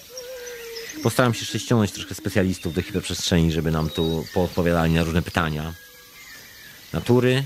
[1.03, 5.73] Postaram się jeszcze ściągnąć troszkę specjalistów do hiperprzestrzeni, żeby nam tu poodpowiadali na różne pytania
[6.93, 7.43] natury,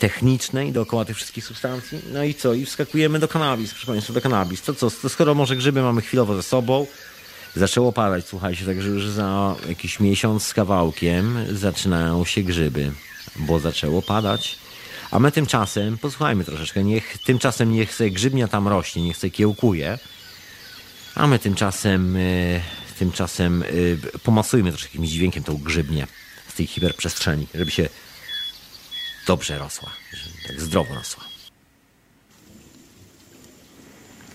[0.00, 1.98] technicznej dookoła tych wszystkich substancji.
[2.12, 2.54] No i co?
[2.54, 4.62] I wskakujemy do kanabis, proszę Państwa, do kanabis.
[4.62, 4.90] To co?
[4.90, 6.86] To skoro może grzyby mamy chwilowo ze sobą,
[7.56, 12.92] zaczęło padać, słuchajcie, także już za jakiś miesiąc z kawałkiem zaczynają się grzyby,
[13.36, 14.58] bo zaczęło padać.
[15.10, 19.98] A my tymczasem, posłuchajmy troszeczkę, niech tymczasem niech sobie grzybnia tam rośnie, niech sobie kiełkuje,
[21.14, 22.60] a my tymczasem, y,
[22.98, 26.06] tymczasem y, pomasujmy troszkę jakimś dźwiękiem tą grzybnię
[26.48, 27.88] z tej hiperprzestrzeni, żeby się
[29.30, 29.90] dobrze rosła,
[30.46, 31.24] tak zdrowo rosła.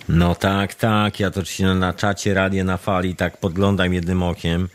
[0.09, 1.19] No tak, tak.
[1.19, 4.69] Ja to oczywiście na czacie Radia na Fali tak podglądam jednym okiem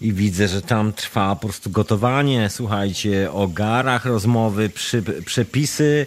[0.00, 2.50] i widzę, że tam trwa po prostu gotowanie.
[2.50, 6.06] Słuchajcie, o garach rozmowy, przy, przepisy,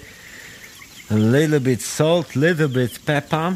[1.11, 3.53] little bit salt, little bit pepper.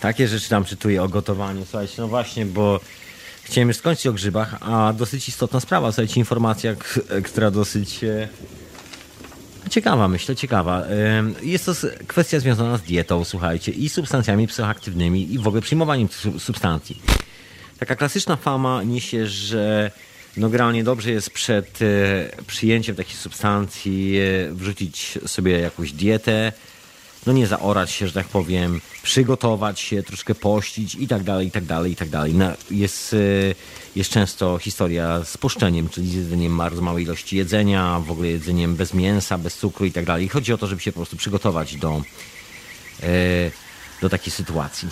[0.00, 1.64] Takie rzeczy tam czytuję o gotowaniu.
[1.64, 2.80] Słuchajcie, no właśnie, bo
[3.42, 5.92] chciałem już skończyć o grzybach, a dosyć istotna sprawa.
[5.92, 6.74] Słuchajcie, informacja,
[7.24, 8.28] która dosyć e,
[9.70, 10.84] Ciekawa, myślę, ciekawa.
[11.42, 11.72] Jest to
[12.06, 17.02] kwestia związana z dietą, słuchajcie, i substancjami psychoaktywnymi i w ogóle przyjmowaniem substancji.
[17.78, 19.90] Taka klasyczna fama niesie, że
[20.36, 26.52] no generalnie dobrze jest przed e, przyjęciem takich substancji e, wrzucić sobie jakąś dietę,
[27.26, 31.50] no nie zaorać się, że tak powiem, przygotować się, troszkę pościć i tak dalej, i
[31.50, 32.34] tak dalej, i tak dalej.
[32.34, 33.16] No, jest, e,
[33.96, 38.76] jest często historia z puszczeniem, czyli z jedzeniem bardzo małej ilości jedzenia, w ogóle jedzeniem
[38.76, 40.28] bez mięsa, bez cukru i tak dalej.
[40.28, 42.02] Chodzi o to, żeby się po prostu przygotować do,
[43.02, 43.50] e,
[44.00, 44.88] do takiej sytuacji.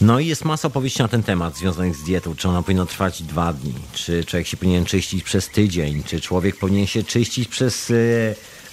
[0.00, 2.36] No i jest masa opowieści na ten temat związanych z dietą.
[2.36, 3.74] Czy ona powinna trwać dwa dni?
[3.92, 6.02] Czy człowiek się powinien czyścić przez tydzień?
[6.02, 7.94] Czy człowiek powinien się czyścić przez e,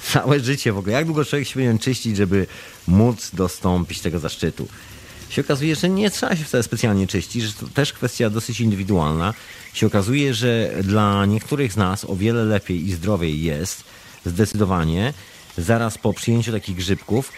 [0.04, 0.94] całe życie w ogóle.
[0.94, 2.48] Jak długo człowiek się powinien czyścić, żeby
[2.88, 4.68] móc dostąpić tego zaszczytu?
[5.30, 9.34] Się okazuje, że nie trzeba się wcale specjalnie czyścić, że to też kwestia dosyć indywidualna.
[9.74, 13.84] Się okazuje, że dla niektórych z nas o wiele lepiej i zdrowiej jest
[14.26, 15.14] zdecydowanie
[15.58, 17.32] zaraz po przyjęciu takich grzybków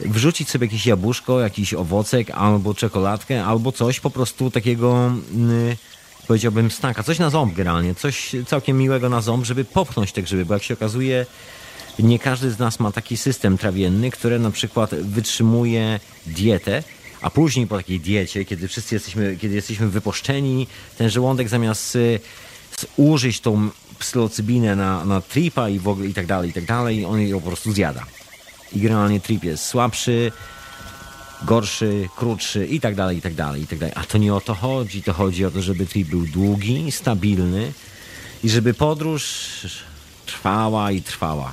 [0.00, 5.76] wrzucić sobie jakieś jabłuszko, jakiś owocek, albo czekoladkę, albo coś po prostu takiego, yy,
[6.26, 10.44] powiedziałbym, snaka, coś na ząb generalnie, coś całkiem miłego na ząb, żeby popchnąć te grzyby,
[10.44, 11.26] bo jak się okazuje,
[11.98, 16.82] nie każdy z nas ma taki system trawienny, który na przykład wytrzymuje dietę,
[17.20, 20.66] a później po takiej diecie, kiedy wszyscy jesteśmy, kiedy jesteśmy wyposzczeni,
[20.98, 22.20] ten żołądek zamiast y,
[22.96, 27.04] użyć tą psylocybinę na, na tripa i w ogóle i tak dalej, i tak dalej,
[27.04, 28.06] on ją po prostu zjada.
[28.72, 30.32] I generalnie trip jest słabszy,
[31.42, 33.94] gorszy, krótszy i tak dalej, i tak dalej, i tak dalej.
[33.96, 35.02] A to nie o to chodzi.
[35.02, 37.72] To chodzi o to, żeby trip był długi, stabilny
[38.44, 39.36] i żeby podróż
[40.26, 41.52] trwała i trwała.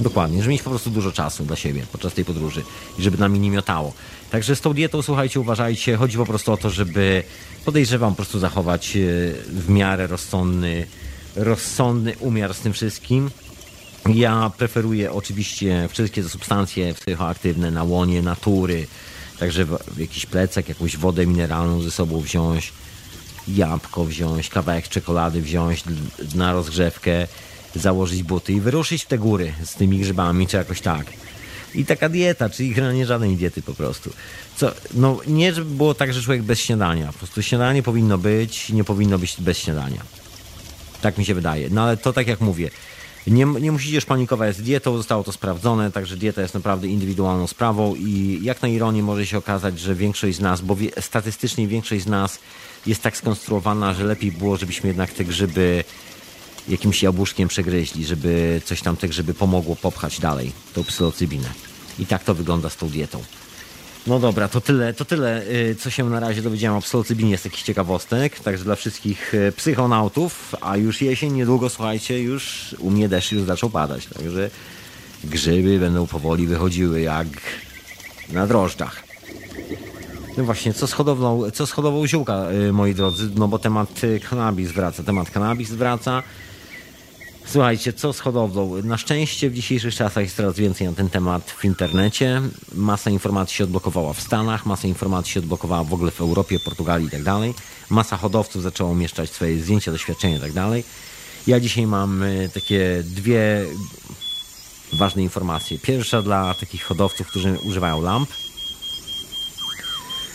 [0.00, 2.62] Dokładnie, żeby mieć po prostu dużo czasu dla siebie podczas tej podróży
[2.98, 3.92] i żeby nami nie miotało.
[4.30, 7.22] Także z tą dietą, słuchajcie, uważajcie, chodzi po prostu o to, żeby
[7.64, 9.00] podejrzewam po prostu zachować e,
[9.48, 10.86] w miarę rozsądny,
[11.36, 13.30] rozsądny umiar z tym wszystkim.
[14.14, 18.86] Ja preferuję oczywiście wszystkie te substancje psychoaktywne na łonie natury,
[19.38, 19.66] także
[19.96, 22.72] jakiś plecak, jakąś wodę mineralną ze sobą wziąć,
[23.48, 25.84] jabłko wziąć, kawałek czekolady wziąć
[26.34, 27.26] na rozgrzewkę
[27.74, 31.06] założyć buty i wyruszyć w te góry z tymi grzybami, czy jakoś tak.
[31.74, 34.12] I taka dieta, czyli nie żadnej diety po prostu.
[34.56, 37.06] Co, no nie, żeby było tak, że człowiek bez śniadania.
[37.06, 40.02] Po prostu śniadanie powinno być, nie powinno być bez śniadania.
[41.00, 41.70] Tak mi się wydaje.
[41.70, 42.70] No ale to tak jak mówię,
[43.26, 47.46] nie, nie musicie już panikować z dietą, zostało to sprawdzone, także dieta jest naprawdę indywidualną
[47.46, 51.68] sprawą i jak na ironię może się okazać, że większość z nas, bo wie, statystycznie
[51.68, 52.38] większość z nas
[52.86, 55.84] jest tak skonstruowana, że lepiej było, żebyśmy jednak te grzyby
[56.68, 61.48] jakimś jabłuszkiem przegryźli, żeby coś tam te grzyby pomogło popchać dalej, tą psylocybinę.
[61.98, 63.22] I tak to wygląda z tą dietą.
[64.06, 67.42] No dobra, to tyle, to tyle, y, co się na razie dowiedziałem o psylocybinie z
[67.42, 68.40] takich ciekawostek.
[68.40, 73.42] Także dla wszystkich y, psychonautów, a już jesień, niedługo, słuchajcie, już u mnie deszcz już
[73.42, 74.06] zaczął padać.
[74.06, 74.50] Także
[75.24, 77.26] grzyby będą powoli wychodziły jak
[78.32, 79.02] na drożdżach.
[80.36, 83.30] No właśnie, co z hodowlą, co z hodowlą ziółka, y, moi drodzy?
[83.34, 84.00] No bo temat
[84.30, 86.22] kanabis wraca, temat kanabis wraca.
[87.46, 88.82] Słuchajcie, co z hodowlą?
[88.82, 92.42] Na szczęście w dzisiejszych czasach jest coraz więcej na ten temat w internecie.
[92.74, 97.06] Masa informacji się odblokowała w Stanach, masa informacji się odblokowała w ogóle w Europie, Portugalii
[97.06, 97.54] i tak dalej.
[97.90, 100.84] Masa hodowców zaczęła umieszczać swoje zdjęcia, doświadczenia i tak dalej.
[101.46, 103.66] Ja dzisiaj mam y, takie dwie
[104.92, 105.78] ważne informacje.
[105.78, 108.30] Pierwsza dla takich hodowców, którzy używają lamp.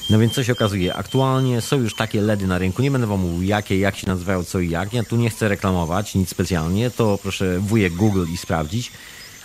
[0.10, 0.94] No więc co się okazuje?
[0.94, 2.82] Aktualnie są już takie LEDy na rynku.
[2.82, 4.94] Nie będę wam mówił jakie, jak się nazywają, co i jak.
[4.94, 6.92] Ja tu nie chcę reklamować nic specjalnie.
[6.92, 8.92] To proszę wujek Google i sprawdzić.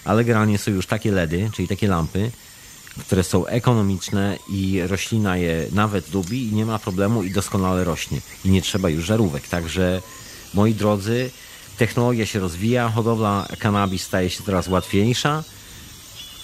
[0.05, 2.31] Ale generalnie są już takie LEDy, czyli takie lampy,
[2.99, 8.21] które są ekonomiczne i roślina je nawet lubi i nie ma problemu i doskonale rośnie.
[8.45, 9.49] I nie trzeba już żarówek.
[9.49, 10.03] Także
[10.55, 11.31] moi drodzy,
[11.79, 15.45] technologia się rozwija, hodowla kanabis staje się coraz łatwiejsza.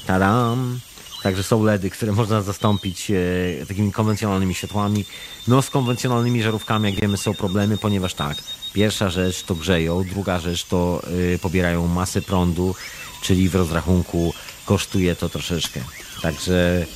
[0.06, 0.80] Tadam!
[1.22, 5.04] Także są LEDy, które można zastąpić e, takimi konwencjonalnymi światłami.
[5.48, 8.36] No z konwencjonalnymi żarówkami, jak wiemy, są problemy, ponieważ tak,
[8.72, 11.02] pierwsza rzecz to grzeją, druga rzecz to
[11.34, 12.74] e, pobierają masę prądu,
[13.22, 14.34] czyli w rozrachunku
[14.66, 15.80] kosztuje to troszeczkę.
[16.22, 16.86] Także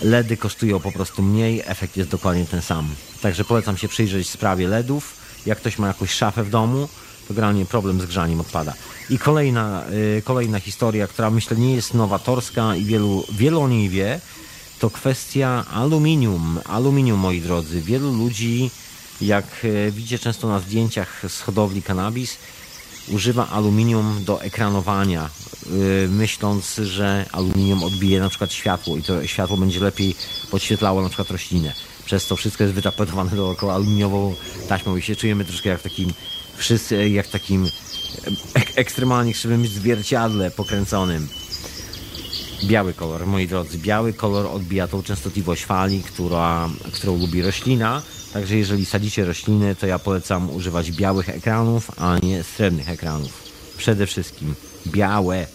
[0.00, 2.88] LEDy kosztują po prostu mniej, efekt jest dokładnie ten sam.
[3.20, 5.14] Także polecam się przyjrzeć sprawie LEDów.
[5.46, 6.88] Jak ktoś ma jakąś szafę w domu,
[7.28, 8.74] generalnie problem z grzaniem odpada.
[9.10, 9.84] I kolejna,
[10.18, 14.20] y, kolejna historia, która myślę nie jest nowatorska i wielu, wielu o niej wie,
[14.78, 16.60] to kwestia aluminium.
[16.64, 17.82] Aluminium, moi drodzy.
[17.82, 18.70] Wielu ludzi,
[19.20, 22.38] jak y, widzicie często na zdjęciach z hodowli cannabis,
[23.08, 25.30] używa aluminium do ekranowania,
[25.66, 30.14] y, myśląc, że aluminium odbije na przykład światło i to światło będzie lepiej
[30.50, 31.74] podświetlało na przykład roślinę.
[32.04, 34.34] Przez to wszystko jest wytapetowane dookoła aluminiową
[34.68, 36.12] taśmą i się czujemy troszkę jak w takim,
[36.58, 37.68] wszyscy jak w takim
[38.54, 41.28] ek ekstremalnie krzywym zwierciadle pokręconym.
[42.64, 48.02] Biały kolor, moi drodzy, biały kolor odbija tą częstotliwość fali, która, którą lubi roślina.
[48.32, 53.42] Także jeżeli sadzicie rośliny, to ja polecam używać białych ekranów, a nie srebrnych ekranów.
[53.76, 54.54] Przede wszystkim
[54.86, 55.46] białe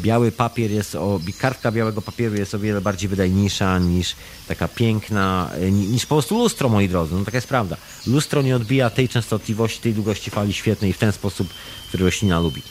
[0.00, 4.16] biały papier jest o, kartka białego papieru jest o wiele bardziej wydajniejsza niż
[4.48, 7.14] taka piękna, e, niż po prostu lustro, moi drodzy.
[7.14, 7.76] No taka jest prawda.
[8.06, 11.48] Lustro nie odbija tej częstotliwości, tej długości fali świetnej w ten sposób,
[11.88, 12.62] który roślina lubi.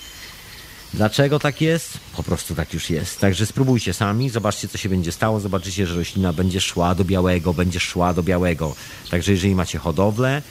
[0.94, 1.98] Dlaczego tak jest?
[2.16, 3.20] Po prostu tak już jest.
[3.20, 7.54] Także spróbujcie sami, zobaczcie co się będzie stało, zobaczycie, że roślina będzie szła do białego,
[7.54, 8.76] będzie szła do białego.
[9.12, 10.42] Także jeżeli macie hodowlę,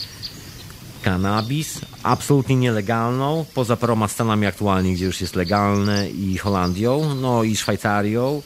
[1.03, 7.57] kanabis, absolutnie nielegalną, poza paroma stanami aktualnie, gdzie już jest legalne i Holandią, no i
[7.57, 8.42] Szwajcarią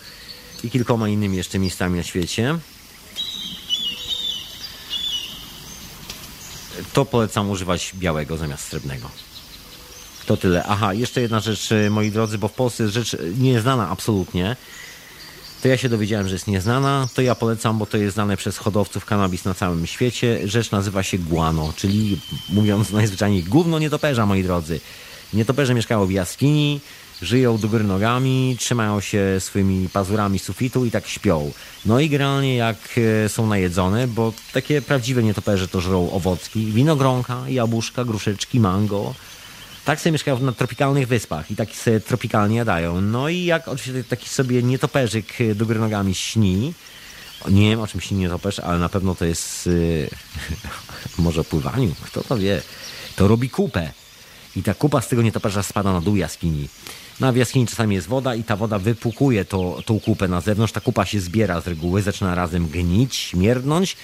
[0.65, 2.59] i kilkoma innymi jeszcze miejscami na świecie.
[6.93, 9.11] To polecam używać białego zamiast srebrnego.
[10.27, 10.65] To tyle.
[10.65, 14.57] Aha, jeszcze jedna rzecz, moi drodzy, bo w Polsce jest rzecz nieznana absolutnie
[15.65, 18.59] to ja się dowiedziałem, że jest nieznana, to ja polecam, bo to jest znane przez
[18.59, 20.49] hodowców kanabis na całym świecie.
[20.49, 24.81] Rzecz nazywa się guano, czyli mówiąc najzwyczajniej gówno nietoperza, moi drodzy.
[25.33, 26.81] Nietoperze mieszkają w jaskini,
[27.23, 31.53] żyją do góry nogami, trzymają się swoimi pazurami sufitu i tak śpią.
[31.87, 32.77] No i generalnie jak
[33.25, 39.15] e, są najedzone, bo takie prawdziwe nietoperze to żrą owocki, winogronka, jabłuszka, gruszeczki, mango,
[39.85, 43.01] tak sobie mieszkają na tropikalnych wyspach i tak sobie tropikalnie jadają.
[43.01, 46.75] No i jak oczywiście taki sobie nietoperzyk y, do góry nogami śni,
[47.51, 50.09] nie wiem o czym śni nietoperz, ale na pewno to jest yy,
[51.19, 52.63] może o pływaniu, kto to wie.
[53.17, 53.91] To robi kupę.
[54.57, 56.69] I ta kupa z tego nietoperza spada na dół jaskini.
[57.21, 60.73] Na w jaskini czasami jest woda i ta woda wypłukuje to, tą kupę na zewnątrz.
[60.73, 63.97] Ta kupa się zbiera z reguły, zaczyna razem gnić, śmierdnąć.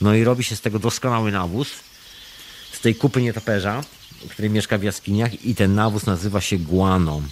[0.00, 1.68] No i robi się z tego doskonały nawóz.
[2.72, 3.82] Z tej kupy nietoperza
[4.30, 7.22] który mieszka w jaskiniach i ten nawóz nazywa się guano.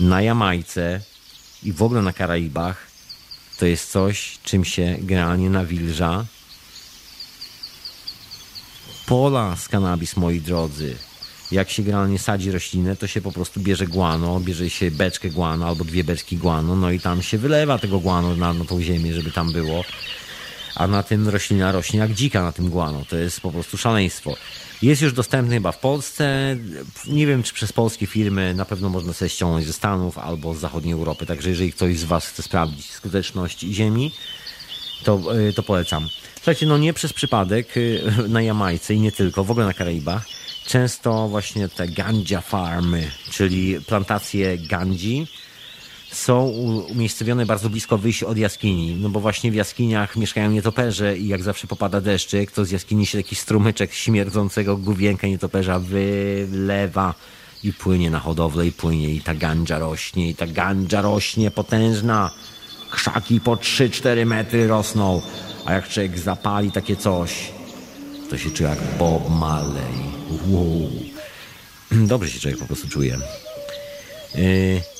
[0.00, 1.00] Na Jamajce
[1.62, 2.86] i w ogóle na Karaibach
[3.58, 6.24] to jest coś, czym się generalnie nawilża.
[9.06, 10.96] Pola z kanabis, moi drodzy.
[11.52, 15.68] jak się generalnie sadzi roślinę, to się po prostu bierze guano, bierze się beczkę guano
[15.68, 19.14] albo dwie beczki guano, no i tam się wylewa tego guano na, na tą ziemię,
[19.14, 19.84] żeby tam było.
[20.74, 23.04] A na tym roślina rośnie jak dzika na tym guano.
[23.08, 24.36] To jest po prostu szaleństwo.
[24.82, 26.56] Jest już dostępny chyba w Polsce.
[27.06, 30.58] Nie wiem, czy przez polskie firmy, na pewno można sobie ściągnąć ze Stanów albo z
[30.58, 31.26] zachodniej Europy.
[31.26, 34.12] Także jeżeli ktoś z Was chce sprawdzić skuteczność ziemi,
[35.04, 36.08] to, y, to polecam.
[36.34, 40.26] Słuchajcie, no nie przez przypadek y, na Jamajce i nie tylko, w ogóle na Karaibach,
[40.66, 45.26] często właśnie te ganja farmy, czyli plantacje gandzi,
[46.12, 46.48] są
[46.90, 51.42] umiejscowione bardzo blisko wyjść od jaskini, no bo właśnie w jaskiniach mieszkają nietoperze i jak
[51.42, 57.14] zawsze popada deszczyk, to z jaskini się taki strumyczek śmierdzącego główienka nietoperza wylewa
[57.64, 62.30] i płynie na hodowlę i płynie i ta gandża rośnie i ta gandża rośnie potężna.
[62.90, 65.22] Krzaki po 3-4 metry rosną,
[65.64, 67.52] a jak człowiek zapali takie coś,
[68.30, 70.12] to się czuje jak Bob Marley.
[70.48, 70.90] Wow.
[72.12, 73.18] Dobrze się człowiek po prostu czuje.
[74.34, 74.91] Yy.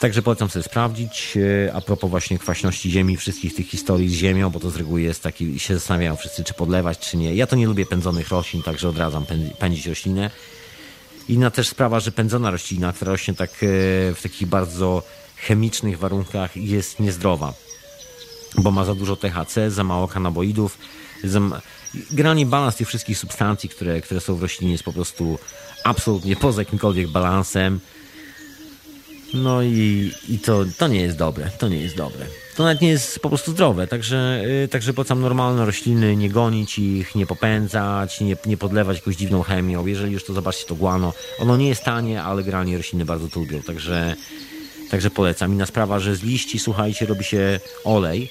[0.00, 1.38] Także polecam sobie sprawdzić.
[1.66, 5.02] E, a propos właśnie kwaśności ziemi, wszystkich tych historii z ziemią, bo to z reguły
[5.02, 7.34] jest taki, się zastanawiają wszyscy, czy podlewać, czy nie.
[7.34, 9.26] Ja to nie lubię pędzonych roślin, także odradzam
[9.58, 10.30] pędzić roślinę.
[11.28, 13.56] Inna też sprawa, że pędzona roślina, która rośnie tak e,
[14.14, 15.02] w takich bardzo
[15.36, 17.54] chemicznych warunkach, jest niezdrowa,
[18.58, 20.78] bo ma za dużo THC, za mało kanaboidów.
[21.24, 21.40] Za...
[22.10, 25.38] Generalnie balans tych wszystkich substancji, które, które są w roślinie, jest po prostu
[25.84, 27.80] absolutnie poza jakimkolwiek balansem.
[29.34, 32.26] No i, i to, to nie jest dobre, to nie jest dobre.
[32.56, 36.78] To nawet nie jest po prostu zdrowe, także, yy, także polecam normalne rośliny, nie gonić
[36.78, 39.86] ich, nie popędzać, nie, nie podlewać jakąś dziwną chemią.
[39.86, 41.12] Jeżeli już to zobaczcie, to guano.
[41.38, 44.16] Ono nie jest tanie, ale generalnie rośliny bardzo to lubią, także,
[44.90, 45.52] także polecam.
[45.52, 48.30] Inna sprawa, że z liści, słuchajcie, robi się olej,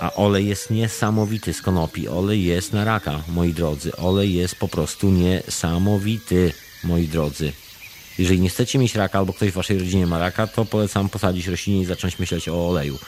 [0.00, 2.08] a olej jest niesamowity z konopi.
[2.08, 3.96] Olej jest na raka, moi drodzy.
[3.96, 6.52] Olej jest po prostu niesamowity,
[6.84, 7.52] moi drodzy.
[8.18, 11.46] Jeżeli nie chcecie mieć raka albo ktoś w waszej rodzinie ma raka, to polecam posadzić
[11.46, 12.98] roślinę i zacząć myśleć o oleju.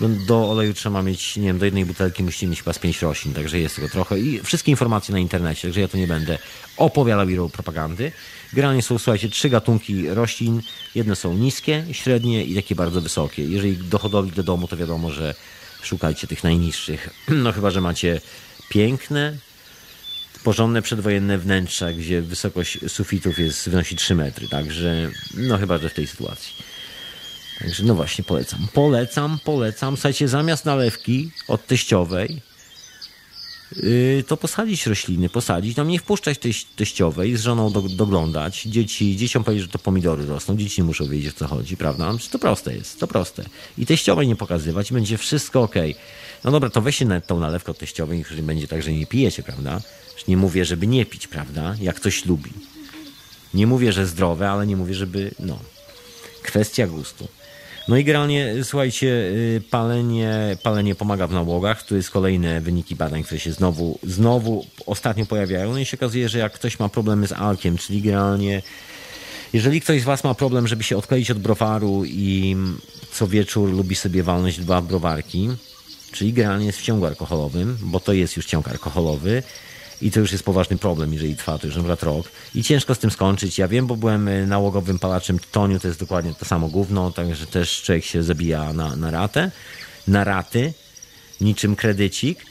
[0.00, 3.02] No, do oleju trzeba mieć, nie wiem, do jednej butelki musicie mieć chyba z pięć
[3.02, 4.18] roślin, także jest tego trochę.
[4.18, 6.38] I wszystkie informacje na internecie, także ja to nie będę
[6.76, 8.12] opowiadał i propagandy.
[8.52, 10.62] Generalnie są, słuchajcie, trzy gatunki roślin.
[10.94, 13.44] Jedne są niskie, średnie i takie bardzo wysokie.
[13.44, 15.34] Jeżeli do hodowli do domu, to wiadomo, że
[15.82, 17.10] szukajcie tych najniższych.
[17.42, 18.20] No chyba, że macie
[18.68, 19.36] piękne,
[20.46, 24.48] porządne przedwojenne wnętrza, gdzie wysokość sufitów jest, wynosi 3 metry.
[24.48, 26.54] Także, no chyba, że w tej sytuacji.
[27.58, 28.68] Także, no właśnie, polecam.
[28.72, 29.96] Polecam, polecam.
[29.96, 32.40] Słuchajcie, zamiast nalewki od teściowej,
[34.26, 38.62] to posadzić rośliny, posadzić, tam nie wpuszczać teś, teściowej, z żoną do, doglądać.
[38.62, 42.12] Dzieci, dzieciom powiedzieć, że to pomidory rosną, dzieci nie muszą wiedzieć, o co chodzi, prawda?
[42.30, 43.44] To proste jest, to proste.
[43.78, 45.74] I teściowej nie pokazywać, będzie wszystko ok.
[46.44, 49.42] No dobra, to weźcie na tą nalewkę od teściowej, niech będzie tak, że nie pijecie,
[49.42, 49.80] prawda?
[50.28, 51.74] Nie mówię, żeby nie pić, prawda?
[51.80, 52.50] Jak ktoś lubi.
[53.54, 55.30] Nie mówię, że zdrowe, ale nie mówię, żeby.
[55.38, 55.58] No.
[56.42, 57.28] Kwestia gustu.
[57.88, 61.82] No i generalnie, słuchajcie, y, palenie, palenie pomaga w nałogach.
[61.82, 65.72] Tu jest kolejne wyniki badań, które się znowu, znowu ostatnio pojawiają.
[65.72, 68.62] No i się okazuje, że jak ktoś ma problemy z alkiem, czyli generalnie,
[69.52, 72.56] jeżeli ktoś z Was ma problem, żeby się odkleić od browaru i
[73.12, 75.48] co wieczór lubi sobie walnąć dwa browarki,
[76.12, 79.42] czyli generalnie jest w ciągu alkoholowym, bo to jest już ciąg alkoholowy,
[80.02, 82.26] i to już jest poważny problem, jeżeli trwa to już przykład rok.
[82.54, 83.58] I ciężko z tym skończyć.
[83.58, 87.46] Ja wiem, bo byłem e, nałogowym palaczem tytoniu, to jest dokładnie to samo gówno, także
[87.46, 89.50] też człowiek się zabija na, na ratę,
[90.08, 90.72] na raty,
[91.40, 92.46] niczym kredycik.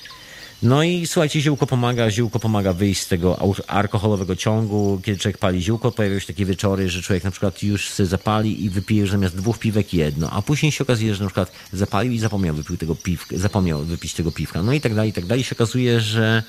[0.64, 5.02] No i słuchajcie, ziółko pomaga, ziółko pomaga wyjść z tego alkoholowego ciągu.
[5.04, 8.66] Kiedy człowiek pali ziółko, pojawiają się takie wieczory, że człowiek na przykład już się zapali
[8.66, 12.14] i wypije już zamiast dwóch piwek jedno, a później się okazuje, że na przykład zapalił
[12.14, 14.64] i zapomniał wypił tego piwka, zapomniał wypić tego piwka.
[14.64, 15.42] No i tak dalej, i tak dalej.
[15.42, 16.44] I się okazuje, że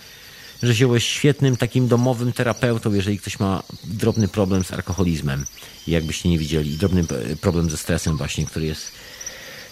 [0.62, 5.46] że zioło jest świetnym takim domowym terapeutą, jeżeli ktoś ma drobny problem z alkoholizmem,
[5.86, 7.04] jakbyście nie widzieli, drobny
[7.40, 8.92] problem ze stresem właśnie, który jest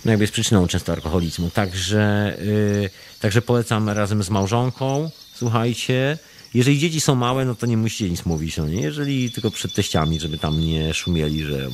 [0.05, 1.51] no jakby jest przyczyną często alkoholizmu.
[1.51, 2.37] Także,
[2.83, 6.19] yy, także polecam razem z małżonką, słuchajcie,
[6.55, 8.81] jeżeli dzieci są małe, no to nie musicie nic mówić, no nie?
[8.81, 11.69] Jeżeli tylko przed teściami, żeby tam nie szumieli, że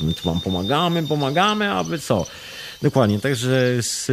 [0.00, 2.26] my tu wam pomagamy, pomagamy, a wy co?
[2.82, 4.10] Dokładnie, także z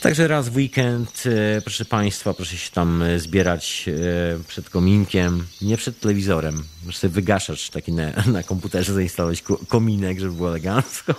[0.00, 5.46] Także raz w weekend, e, proszę Państwa, proszę się tam e, zbierać e, przed kominkiem,
[5.62, 6.64] nie przed telewizorem.
[6.82, 11.14] Proszę sobie wygaszacz taki na, na komputerze zainstalować kominek, żeby było elegancko.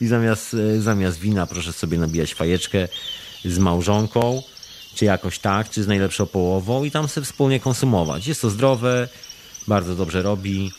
[0.00, 2.88] I zamiast, zamiast wina proszę sobie nabijać fajeczkę
[3.44, 4.42] z małżonką,
[4.94, 8.26] czy jakoś tak, czy z najlepszą połową i tam sobie wspólnie konsumować.
[8.26, 9.08] Jest to zdrowe,
[9.68, 10.72] bardzo dobrze robi.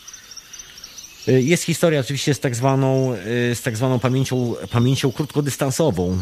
[1.26, 3.16] Jest historia oczywiście z tak zwaną,
[3.54, 6.18] z tak zwaną pamięcią, pamięcią krótkodystansową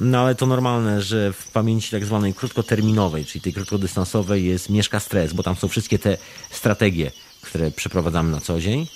[0.00, 5.00] No ale to normalne, że w pamięci tak zwanej krótkoterminowej, czyli tej krótkodystansowej jest mieszka
[5.00, 6.18] stres, bo tam są wszystkie te
[6.50, 8.86] strategie, które przeprowadzamy na co dzień.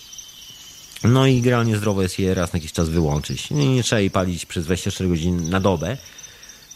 [1.05, 3.51] No i generalnie zdrowo jest je raz na jakiś czas wyłączyć.
[3.51, 5.97] Nie, nie trzeba jej palić przez 24 godziny na dobę,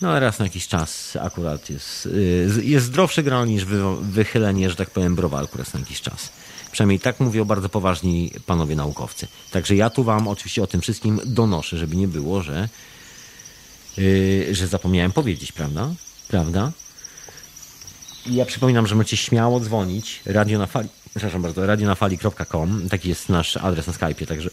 [0.01, 3.65] no ale raz na jakiś czas akurat jest, y, jest zdrowsze grano niż
[4.01, 6.33] wychylenie, że tak powiem, browarku raz na jakiś czas.
[6.73, 9.27] Przynajmniej tak mówią bardzo poważni panowie naukowcy.
[9.51, 12.69] Także ja tu wam oczywiście o tym wszystkim donoszę, żeby nie było, że,
[13.99, 15.91] yy, że zapomniałem powiedzieć, prawda?
[16.29, 16.73] Prawda?
[18.27, 23.29] I ja przypominam, że możecie śmiało dzwonić radio na fali, przepraszam bardzo, radionafali.com, taki jest
[23.29, 24.51] nasz adres na Skype'ie, także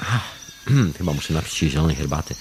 [0.00, 0.22] ach,
[0.98, 2.34] chyba muszę napić się zielonej herbaty.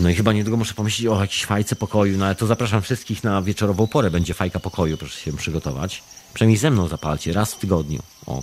[0.00, 3.24] No i chyba niedługo muszę pomyśleć o jakiejś fajce pokoju, no ale to zapraszam wszystkich
[3.24, 4.10] na wieczorową porę.
[4.10, 6.02] Będzie fajka pokoju, proszę się przygotować.
[6.34, 8.02] Przynajmniej ze mną zapalcie, raz w tygodniu.
[8.26, 8.42] O,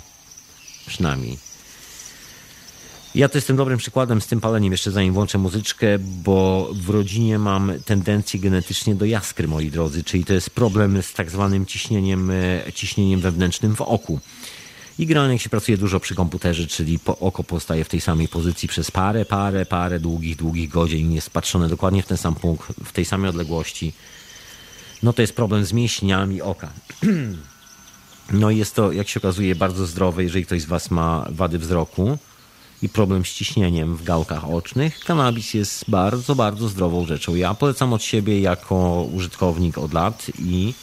[0.87, 1.44] przynajmniej.
[3.15, 7.39] Ja to jestem dobrym przykładem z tym paleniem, jeszcze zanim włączę muzyczkę, bo w rodzinie
[7.39, 12.31] mam tendencję genetycznie do jaskry, moi drodzy, czyli to jest problem z tak zwanym ciśnieniem,
[12.31, 14.19] e, ciśnieniem wewnętrznym w oku.
[14.99, 18.27] I generalnie jak się pracuje dużo przy komputerze, czyli po oko postaje w tej samej
[18.27, 22.67] pozycji przez parę, parę, parę długich, długich godzin, jest patrzone dokładnie w ten sam punkt,
[22.83, 23.93] w tej samej odległości,
[25.03, 26.69] no to jest problem z mięśniami oka.
[28.31, 31.59] No i jest to, jak się okazuje, bardzo zdrowe, jeżeli ktoś z Was ma wady
[31.59, 32.17] wzroku
[32.81, 34.99] i problem z ciśnieniem w gałkach ocznych.
[34.99, 37.35] Kanabis jest bardzo, bardzo zdrową rzeczą.
[37.35, 40.73] Ja polecam od siebie jako użytkownik od lat i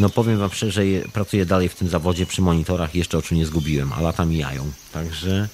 [0.00, 0.82] no powiem Wam szczerze,
[1.12, 4.72] pracuję dalej w tym zawodzie przy monitorach, jeszcze oczu nie zgubiłem, a lata mijają.
[4.92, 5.48] Także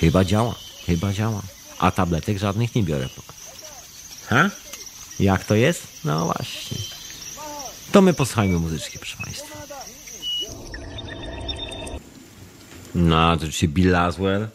[0.00, 0.54] chyba działa,
[0.86, 1.42] chyba działa.
[1.78, 3.08] A tabletek żadnych nie biorę.
[4.26, 4.50] Ha?
[5.20, 5.82] Jak to jest?
[6.04, 6.78] No właśnie.
[7.92, 9.51] To my posłuchajmy muzyczki, proszę Państwa.
[12.94, 14.48] No, to oczywiście Bill Laswell.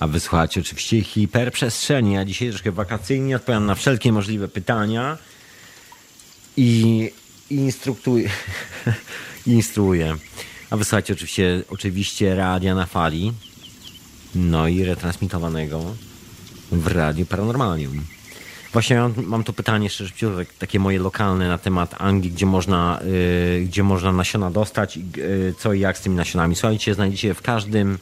[0.00, 2.12] A wysłuchacie oczywiście hiperprzestrzeni.
[2.12, 5.18] Ja dzisiaj troszkę wakacyjnie odpowiadam na wszelkie możliwe pytania
[6.56, 7.10] i
[7.50, 8.30] instruktuję.
[9.46, 10.16] instruuję.
[10.70, 13.32] A wysłuchacie oczywiście, oczywiście radia na fali.
[14.34, 15.94] No i retransmitowanego
[16.72, 18.04] w Radiu Paranormalium.
[18.72, 20.12] Właśnie mam, mam to pytanie szczerze
[20.58, 25.72] takie moje lokalne na temat Anglii, gdzie można, yy, gdzie można nasiona dostać, yy, co
[25.72, 26.54] i jak z tymi nasionami.
[26.54, 27.98] Słuchajcie, znajdziecie w każdym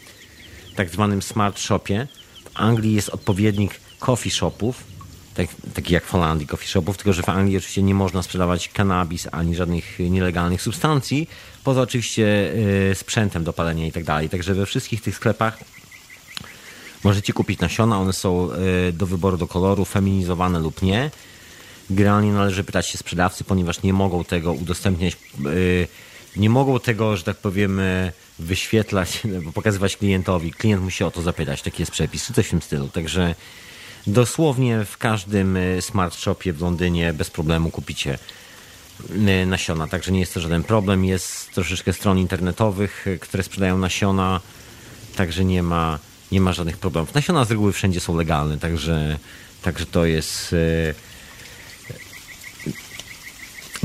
[0.77, 2.07] tak zwanym smart shopie.
[2.45, 4.85] W Anglii jest odpowiednik coffee shopów,
[5.35, 8.69] tak, taki jak w Holandii coffee shopów, tylko że w Anglii oczywiście nie można sprzedawać
[8.69, 11.29] kanabis ani żadnych nielegalnych substancji,
[11.65, 12.53] poza oczywiście
[12.89, 14.29] yy, sprzętem do palenia i tak dalej.
[14.29, 15.59] Także we wszystkich tych sklepach
[17.05, 21.11] Możecie kupić nasiona, one są e, do wyboru do koloru, feminizowane lub nie.
[21.91, 25.49] Generalnie należy pytać się sprzedawcy, ponieważ nie mogą tego udostępniać, e,
[26.37, 29.23] nie mogą tego, że tak powiem, e, wyświetlać,
[29.55, 30.51] pokazywać klientowi.
[30.53, 32.89] Klient musi o to zapytać, taki jest przepis, coś w tym stylu.
[32.89, 33.35] Także
[34.07, 38.19] dosłownie w każdym smart shopie w Londynie bez problemu kupicie
[39.47, 41.05] nasiona, także nie jest to żaden problem.
[41.05, 44.41] Jest troszeczkę stron internetowych, które sprzedają nasiona,
[45.17, 45.99] także nie ma
[46.33, 47.15] nie ma żadnych problemów.
[47.15, 49.19] Nasiona z reguły wszędzie są legalne, także,
[49.63, 50.53] także to jest.
[50.53, 51.11] E,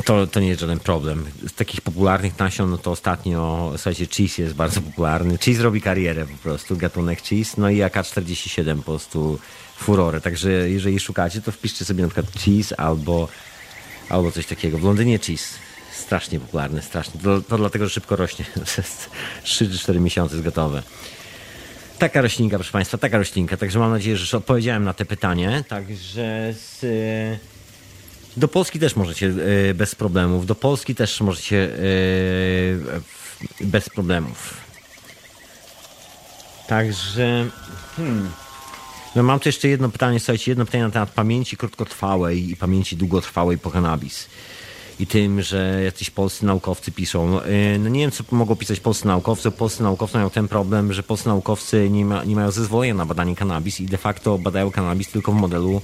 [0.06, 1.26] to, to nie jest żaden problem.
[1.48, 5.38] Z takich popularnych nasion, no to ostatnio, słuchajcie, cheese jest bardzo popularny.
[5.38, 7.56] Cheese robi karierę po prostu, gatunek cheese.
[7.58, 9.40] No i AK-47 po prostu
[9.78, 10.22] furorę.
[10.22, 13.28] Także jeżeli szukacie, to wpiszcie sobie na przykład cheese albo,
[14.10, 14.78] albo coś takiego.
[14.78, 15.54] W Londynie cheese.
[15.94, 17.22] Strasznie popularny, strasznie.
[17.22, 18.46] To, to dlatego, że szybko rośnie.
[19.44, 20.84] 3-4 miesiące jest gotowe.
[22.00, 23.58] Taka roślinka, proszę Państwa, taka roślinka.
[23.58, 25.64] Także mam nadzieję, że odpowiedziałem na te pytanie.
[25.68, 27.40] Także z, e,
[28.38, 29.34] do Polski też możecie
[29.70, 30.46] e, bez problemów.
[30.46, 31.70] Do Polski też możecie
[33.62, 34.54] e, bez problemów.
[36.68, 37.46] Także.
[37.96, 38.32] Hmm.
[39.16, 42.98] No mam tu jeszcze jedno pytanie, słuchajcie, jedno pytanie na temat pamięci krótkotrwałej i pamięci
[42.98, 44.28] długotrwałej po cannabis
[45.00, 47.40] i tym, że jacyś polscy naukowcy piszą.
[47.42, 49.52] Y, no nie wiem, co mogą pisać polscy naukowcy.
[49.52, 53.36] Polscy naukowcy mają ten problem, że polscy naukowcy nie, ma, nie mają zezwolenia na badanie
[53.36, 55.82] kanabis i de facto badają kanabis tylko w modelu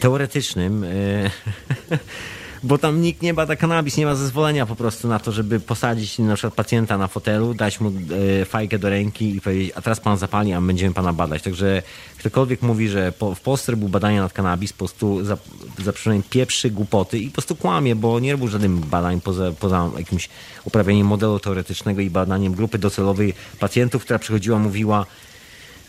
[0.00, 0.84] teoretycznym.
[2.64, 6.18] Bo tam nikt nie bada kanabis, nie ma zezwolenia po prostu na to, żeby posadzić
[6.18, 7.92] na przykład pacjenta na fotelu, dać mu
[8.40, 11.42] e, fajkę do ręki i powiedzieć, a teraz pan zapali, a my będziemy pana badać.
[11.42, 11.82] Także
[12.18, 15.36] ktokolwiek mówi, że po, w Polsce był badania nad kanabis, po prostu za,
[15.84, 15.92] za
[16.30, 20.28] pieprzy głupoty i po prostu kłamie, bo nie robił żadnych badań poza, poza jakimś
[20.64, 25.06] uprawianiem modelu teoretycznego i badaniem grupy docelowej pacjentów, która przychodziła, mówiła,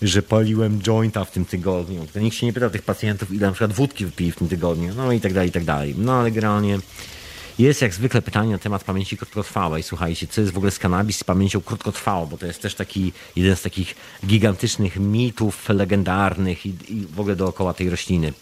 [0.07, 2.07] że paliłem jointa w tym tygodniu.
[2.13, 4.93] To nikt się nie pytał tych pacjentów, ile na przykład wódki wypili w tym tygodniu,
[4.95, 5.95] no i tak dalej, i tak dalej.
[5.97, 6.79] No ale generalnie
[7.59, 9.83] jest jak zwykle pytanie na temat pamięci krótkotrwałej.
[9.83, 13.13] Słuchajcie, co jest w ogóle z kanabis z pamięcią krótkotrwałą, bo to jest też taki
[13.35, 13.95] jeden z takich
[14.25, 18.33] gigantycznych mitów legendarnych i, i w ogóle dookoła tej rośliny.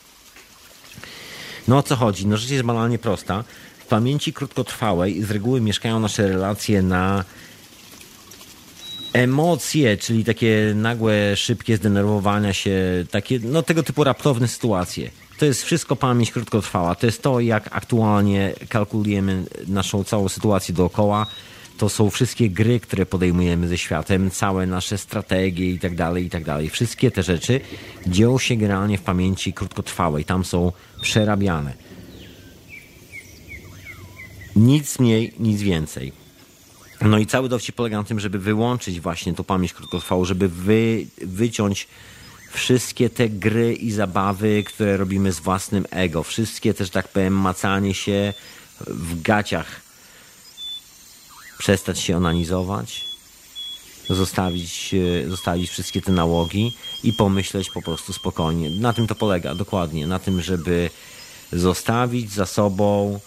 [1.68, 2.28] No o co chodzi?
[2.28, 3.43] No rzecz jest banalnie prosta.
[3.80, 7.24] W pamięci krótkotrwałej z reguły mieszkają nasze relacje na
[9.14, 15.09] emocje, czyli takie nagłe, szybkie zdenerwowania się, takie, no tego typu raptowne sytuacje.
[15.38, 16.95] To jest wszystko pamięć krótkotrwała.
[16.95, 21.26] To jest to, jak aktualnie kalkulujemy naszą całą sytuację dookoła.
[21.78, 26.30] To są wszystkie gry, które podejmujemy ze światem, całe nasze strategie i tak dalej, i
[26.30, 26.70] tak dalej.
[26.70, 27.59] Wszystkie te rzeczy
[28.07, 30.26] dzieją się generalnie w pamięci krótkotrwałej.
[30.26, 31.74] Tam są przerabiane.
[34.55, 36.22] Nic mniej, nic więcej.
[37.04, 41.06] No i cały dowcip polega na tym, żeby wyłączyć właśnie tą pamięć krótkotrwałą, żeby wy,
[41.22, 41.88] wyciąć
[42.51, 46.24] wszystkie te gry i zabawy, które robimy z własnym ego.
[46.24, 48.34] Wszystkie też, tak powiem, macanie się
[48.88, 49.82] w gaciach.
[51.58, 53.06] Przestać się onanizować,
[54.10, 54.95] zostawić,
[55.26, 58.70] e, zostawić wszystkie te nałogi i pomyśleć po prostu spokojnie.
[58.70, 60.08] Na tym to polega, dokładnie.
[60.08, 60.89] Na tym, żeby
[61.51, 63.20] zostawić za sobą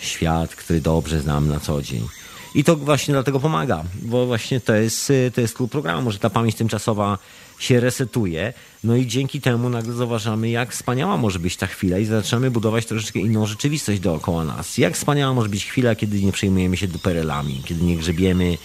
[0.00, 2.08] świat, który dobrze znam na co dzień.
[2.54, 6.30] I to właśnie dlatego pomaga, bo właśnie to jest, to jest klub programu, że ta
[6.30, 7.18] pamięć tymczasowa
[7.58, 8.52] się resetuje.
[8.84, 12.86] No i dzięki temu nagle zauważamy, jak wspaniała może być ta chwila i zaczynamy budować
[12.86, 14.78] troszeczkę inną rzeczywistość dookoła nas.
[14.78, 18.58] Jak wspaniała może być chwila, kiedy nie przejmujemy się duperelami, kiedy nie grzebiemy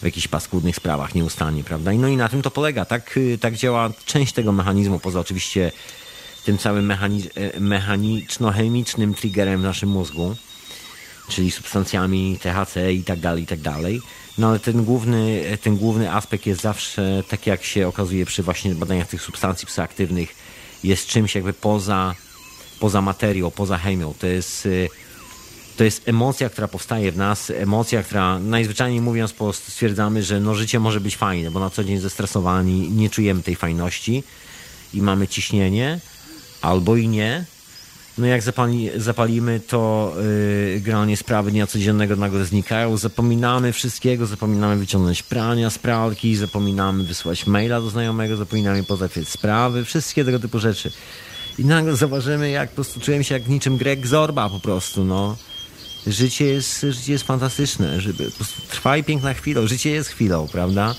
[0.00, 1.92] w jakichś paskudnych sprawach nieustannie, prawda?
[1.92, 2.84] No i na tym to polega.
[2.84, 5.72] Tak, tak działa część tego mechanizmu, poza oczywiście
[6.44, 6.92] tym całym
[7.58, 10.36] mechaniczno-chemicznym triggerem w naszym mózgu
[11.30, 14.00] czyli substancjami THC i tak dalej, i tak dalej.
[14.38, 18.74] No ale ten główny, ten główny aspekt jest zawsze, tak jak się okazuje przy właśnie
[18.74, 20.34] badaniach tych substancji psychoaktywnych,
[20.84, 22.14] jest czymś jakby poza,
[22.80, 24.14] poza materią, poza chemią.
[24.18, 24.68] To jest,
[25.76, 30.40] to jest emocja, która powstaje w nas, emocja, która najzwyczajniej mówiąc po prostu stwierdzamy, że
[30.40, 34.24] no życie może być fajne, bo na co dzień zestresowani, nie czujemy tej fajności
[34.94, 36.00] i mamy ciśnienie,
[36.62, 37.44] albo i nie,
[38.20, 40.12] no jak zapali, zapalimy, to
[40.74, 42.96] yy, generalnie sprawy dnia codziennego nagle znikają.
[42.96, 49.84] Zapominamy wszystkiego, zapominamy wyciągnąć prania z pralki, zapominamy wysłać maila do znajomego, zapominamy pozałatwiać sprawy,
[49.84, 50.90] wszystkie tego typu rzeczy.
[51.58, 55.36] I nagle zauważymy, jak po prostu czujemy się jak niczym Greg Zorba po prostu, no.
[56.06, 59.66] Życie jest, życie jest fantastyczne, żeby po prostu trwa i piękna chwila.
[59.66, 60.94] Życie jest chwilą, prawda?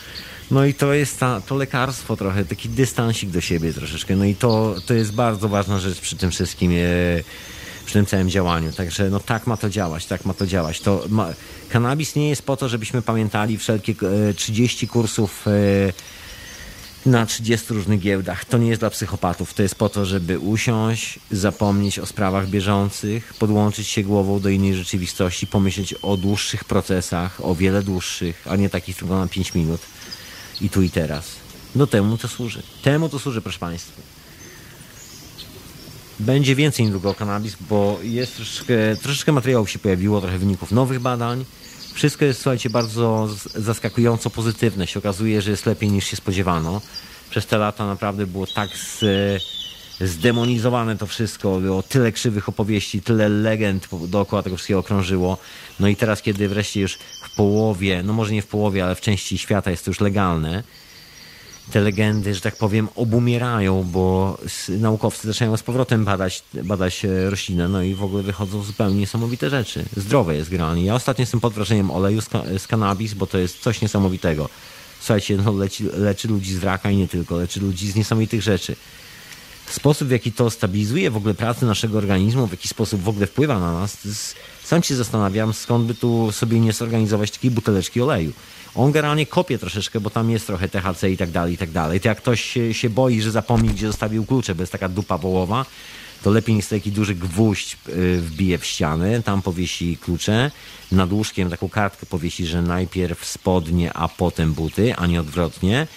[0.51, 4.15] No i to jest ta, to lekarstwo trochę, taki dystansik do siebie troszeczkę.
[4.15, 6.75] No i to, to jest bardzo ważna rzecz przy tym wszystkim, e,
[7.85, 8.73] przy tym całym działaniu.
[8.73, 10.81] Także no tak ma to działać, tak ma to działać.
[10.81, 11.29] To ma,
[11.69, 13.95] kanabis nie jest po to, żebyśmy pamiętali wszelkie
[14.35, 15.51] 30 e, kursów e,
[17.09, 18.45] na 30 różnych giełdach.
[18.45, 19.53] To nie jest dla psychopatów.
[19.53, 24.75] To jest po to, żeby usiąść, zapomnieć o sprawach bieżących, podłączyć się głową do innej
[24.75, 29.81] rzeczywistości, pomyśleć o dłuższych procesach, o wiele dłuższych, a nie takich tylko na 5 minut
[30.61, 31.25] i tu i teraz.
[31.75, 32.63] No temu to służy.
[32.81, 34.01] Temu to służy, proszę Państwa.
[36.19, 40.99] Będzie więcej niedługo o kanabis, bo jest troszeczkę, troszeczkę materiałów się pojawiło, trochę wyników nowych
[40.99, 41.45] badań.
[41.93, 44.87] Wszystko jest, słuchajcie, bardzo zaskakująco pozytywne.
[44.87, 46.81] Się okazuje, że jest lepiej niż się spodziewano.
[47.29, 49.03] Przez te lata naprawdę było tak z,
[50.01, 55.37] zdemonizowane to wszystko, było tyle krzywych opowieści, tyle legend dookoła tego wszystkiego okrążyło.
[55.79, 56.97] No i teraz, kiedy wreszcie już
[57.35, 60.63] połowie, no może nie w połowie, ale w części świata jest to już legalne,
[61.71, 64.37] te legendy, że tak powiem, obumierają, bo
[64.69, 69.49] naukowcy zaczynają z powrotem badać, badać e, roślinę, no i w ogóle wychodzą zupełnie niesamowite
[69.49, 69.85] rzeczy.
[69.97, 70.85] Zdrowe jest generalnie.
[70.85, 74.49] Ja ostatnio jestem pod wrażeniem oleju z, z cannabis, bo to jest coś niesamowitego.
[74.99, 78.75] Słuchajcie, no, leczy, leczy ludzi z raka i nie tylko, leczy ludzi z niesamowitych rzeczy
[79.73, 83.27] sposób, w jaki to stabilizuje w ogóle pracę naszego organizmu, w jaki sposób w ogóle
[83.27, 83.97] wpływa na nas,
[84.63, 88.33] sam się zastanawiam, skąd by tu sobie nie zorganizować takiej buteleczki oleju.
[88.75, 91.99] On generalnie kopie troszeczkę, bo tam jest trochę THC i tak dalej, i tak dalej.
[92.01, 95.17] To jak ktoś się, się boi, że zapomni, gdzie zostawił klucze, bo jest taka dupa
[95.17, 95.65] wołowa,
[96.23, 100.51] to lepiej niż taki duży gwóźdź y, wbije w ścianę, tam powiesi klucze,
[100.91, 105.87] nad łóżkiem taką kartkę powiesi, że najpierw spodnie, a potem buty, a nie odwrotnie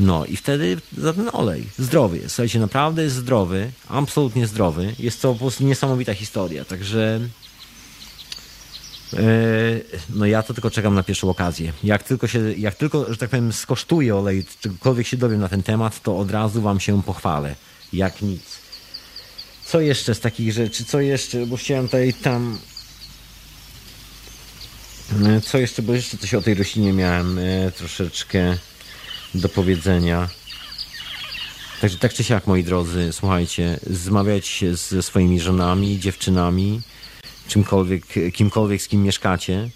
[0.00, 1.66] no i wtedy za ten olej.
[1.78, 2.34] Zdrowy jest.
[2.34, 4.94] Słuchajcie, naprawdę jest zdrowy, absolutnie zdrowy.
[4.98, 7.20] Jest to po prostu niesamowita historia, także
[10.10, 11.72] no ja to tylko czekam na pierwszą okazję.
[11.84, 15.62] Jak tylko się, jak tylko, że tak powiem, skosztuję olej, czegokolwiek się dowiem na ten
[15.62, 17.54] temat, to od razu wam się pochwalę.
[17.92, 18.42] Jak nic.
[19.64, 20.84] Co jeszcze z takich rzeczy?
[20.84, 21.46] Co jeszcze?
[21.46, 22.58] Bo chciałem tutaj tam...
[25.26, 25.82] E, co jeszcze?
[25.82, 28.56] Bo jeszcze coś o tej roślinie miałem e, troszeczkę
[29.34, 30.28] do powiedzenia.
[31.80, 36.80] Także tak czy siak, moi drodzy, słuchajcie, zmawiać się ze swoimi żonami, dziewczynami,
[37.50, 39.70] czymkolwiek, kimkolwiek, z kim mieszkacie,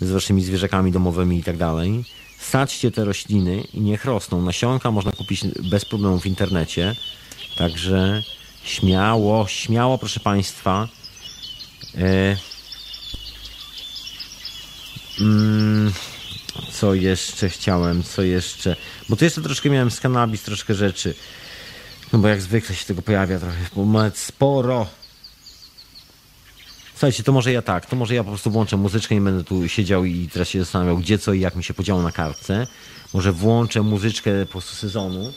[0.00, 2.04] z waszymi zwierzakami domowymi i tak dalej.
[2.38, 4.42] Sadźcie te rośliny i niech rosną.
[4.42, 6.96] Nasionka można kupić bez problemu w internecie.
[7.56, 8.22] Także
[8.64, 10.88] Śmiało, śmiało, proszę Państwa.
[11.98, 12.36] E,
[15.20, 15.92] mm,
[16.72, 18.76] co jeszcze chciałem, co jeszcze?
[19.08, 21.14] Bo tu jeszcze troszkę miałem z kanabis, troszkę rzeczy.
[22.12, 24.86] No bo jak zwykle się tego pojawia trochę, moment sporo.
[26.94, 29.68] Słuchajcie, to może ja tak, to może ja po prostu włączę muzyczkę i będę tu
[29.68, 32.66] siedział i teraz się zastanawiał, gdzie co i jak mi się podziało na kartce.
[33.14, 35.32] Może włączę muzyczkę po prostu sezonu.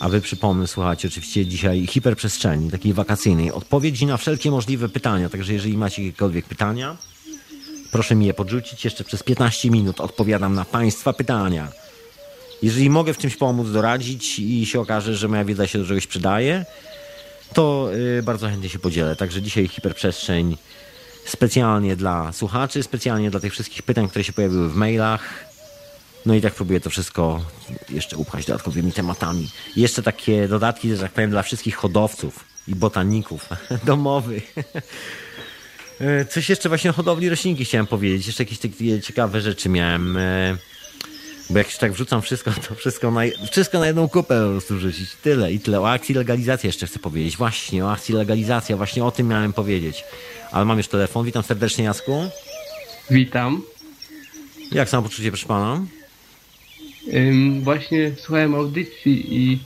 [0.00, 5.28] A wy przypomnę, słuchajcie, oczywiście dzisiaj hiperprzestrzeni, takiej wakacyjnej, odpowiedzi na wszelkie możliwe pytania.
[5.28, 6.96] Także jeżeli macie jakiekolwiek pytania,
[7.90, 8.84] proszę mi je podrzucić.
[8.84, 11.68] Jeszcze przez 15 minut odpowiadam na Państwa pytania.
[12.62, 16.06] Jeżeli mogę w czymś pomóc, doradzić i się okaże, że moja wiedza się do czegoś
[16.06, 16.66] przydaje,
[17.54, 19.16] to yy, bardzo chętnie się podzielę.
[19.16, 20.56] Także dzisiaj hiperprzestrzeń
[21.24, 25.44] specjalnie dla słuchaczy, specjalnie dla tych wszystkich pytań, które się pojawiły w mailach.
[26.26, 27.44] No i tak próbuję to wszystko
[27.88, 29.48] jeszcze upchać dodatkowymi tematami.
[29.76, 33.48] Jeszcze takie dodatki, że tak powiem, dla wszystkich hodowców i botaników
[33.84, 34.54] domowych.
[36.00, 38.26] E, coś jeszcze właśnie o hodowli roślinki chciałem powiedzieć.
[38.26, 40.18] Jeszcze jakieś takie ciekawe rzeczy miałem.
[41.50, 44.76] Bo jak się tak wrzucam wszystko, to wszystko na, wszystko na jedną kupę po prostu
[44.76, 45.10] wrzucić.
[45.22, 45.80] Tyle i tyle.
[45.80, 47.36] O akcji legalizacji jeszcze chcę powiedzieć.
[47.36, 48.76] Właśnie, o akcji legalizacja.
[48.76, 50.04] Właśnie o tym miałem powiedzieć.
[50.52, 51.26] Ale mam już telefon.
[51.26, 52.24] Witam serdecznie, Jasku.
[53.10, 53.62] Witam.
[54.72, 55.84] Jak samopoczucie, proszę pana?
[57.14, 59.58] Ym, właśnie słuchałem audycji i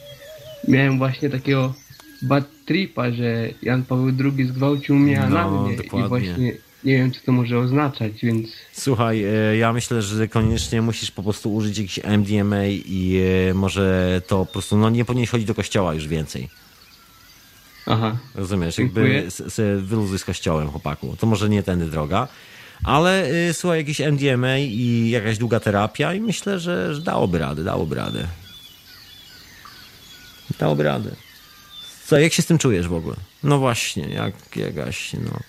[0.68, 1.74] miałem właśnie takiego
[2.22, 4.06] bad tripa, że Jan Paweł
[4.36, 6.06] II zgwałcił mnie No, na mnie dokładnie.
[6.06, 6.52] i właśnie
[6.88, 11.22] nie wiem co to może oznaczać, więc Słuchaj, e, ja myślę, że koniecznie musisz po
[11.22, 15.54] prostu użyć jakiś MDMA i e, może to po prostu, no nie powinieneś chodzić do
[15.54, 16.48] kościoła już więcej.
[17.86, 18.16] aha.
[18.34, 18.78] Rozumiesz?
[18.78, 19.28] Jakby
[19.78, 21.16] wyluzuj z kościołem, chłopaku.
[21.20, 22.28] To może nie tędy droga.
[22.84, 27.64] Ale y, słuchaj, jakiś MDMA i jakaś długa terapia i myślę, że, że dałoby radę,
[27.64, 28.28] dałoby radę.
[30.58, 31.10] Dałoby radę.
[32.06, 33.16] Co, jak się z tym czujesz w ogóle?
[33.42, 35.40] No właśnie, jak jakaś, no...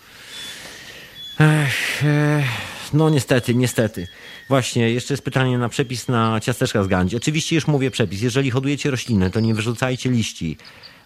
[1.39, 4.07] Ech, ech, no niestety, niestety.
[4.49, 7.15] Właśnie, jeszcze jest pytanie na przepis na ciasteczka z gandzi.
[7.15, 8.21] Oczywiście już mówię przepis.
[8.21, 10.57] Jeżeli hodujecie rośliny, to nie wyrzucajcie liści.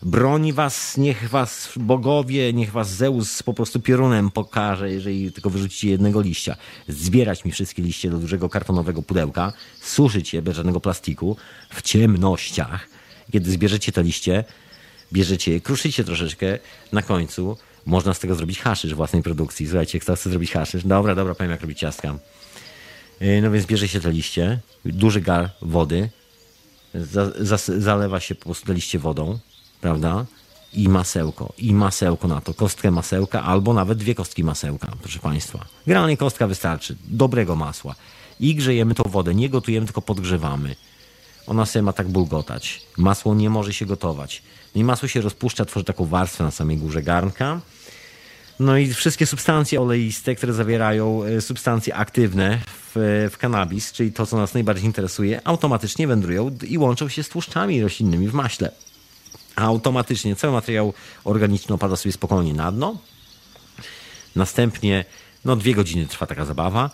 [0.02, 5.90] Broni was, niech was bogowie, niech was Zeus po prostu piorunem pokaże, jeżeli tylko wyrzucicie
[5.90, 6.56] jednego liścia.
[6.88, 11.38] Zbierać mi wszystkie liście do dużego kartonowego pudełka, suszyć je bez żadnego plastiku
[11.70, 12.88] w ciemnościach.
[13.32, 14.44] Kiedy zbierzecie te liście,
[15.14, 16.60] bierzecie je, kruszycie troszeczkę,
[16.92, 19.68] na końcu można z tego zrobić haszysz własnej produkcji.
[19.68, 20.84] Słuchajcie, kto chce zrobić haszysz?
[20.86, 22.16] Dobra, dobra, powiem jak robić ciastka.
[23.22, 26.10] Yy, No więc bierze się te liście, duży gar wody,
[26.96, 29.40] za, zas- zalewa się po prostu te liście wodą,
[29.82, 30.26] prawda?
[30.74, 35.66] I masełko, i masełko na to, kostkę masełka albo nawet dwie kostki masełka, proszę Państwa.
[35.88, 37.96] Generalnie kostka wystarczy, dobrego masła.
[38.40, 40.76] I grzejemy tą wodę, nie gotujemy, tylko podgrzewamy.
[41.48, 42.82] Ona sobie ma tak bulgotać.
[42.98, 44.42] Masło nie może się gotować.
[44.76, 47.62] No I masło się rozpuszcza, tworzy taką warstwę na samej górze garnka.
[48.60, 54.26] No i wszystkie substancje oleiste, które zawierają e, substancje aktywne w, w kanabis, czyli to,
[54.26, 58.72] co nas najbardziej interesuje, automatycznie wędrują i łączą się z tłuszczami roślinnymi w maśle.
[59.56, 60.94] A automatycznie cały materiał
[61.24, 62.98] organiczny opada sobie spokojnie na dno.
[64.36, 65.06] Następnie,
[65.46, 66.90] no dwie godziny trwa taka zabawa.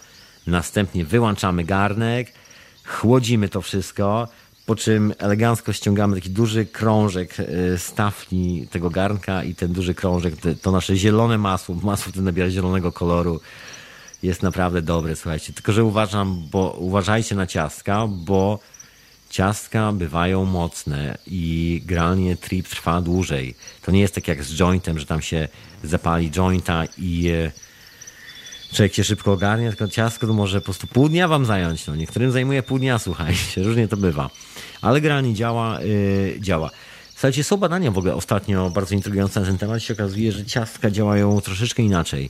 [0.47, 2.33] Następnie wyłączamy garnek,
[2.85, 4.27] chłodzimy to wszystko,
[4.69, 7.45] po czym elegancko ściągamy taki duży krążek e,
[7.77, 12.49] z tafli tego garnka i ten duży krążek, to nasze zielone masło, masło to nabiera
[12.49, 13.41] zielonego koloru,
[14.23, 15.53] jest naprawdę dobre, słuchajcie.
[15.53, 18.59] Tylko, że uważam, bo uważajcie na ciastka, bo
[19.29, 23.55] ciastka bywają mocne i granie trip trwa dłużej.
[23.81, 25.47] To nie jest tak jak z jointem, że tam się
[25.83, 27.51] zapali jointa i e,
[28.73, 31.87] człowiek się szybko ogarnie, tylko ciastko to może po prostu pół dnia wam zająć.
[31.87, 34.29] No, niektórym zajmuje pół dnia, słuchajcie, różnie to bywa.
[34.81, 36.69] Ale generalnie działa, yy, działa.
[37.11, 39.83] Słuchajcie, są badania w ogóle ostatnio bardzo intrygujące na ten temat.
[39.83, 42.29] się okazuje, że ciastka działają troszeczkę inaczej.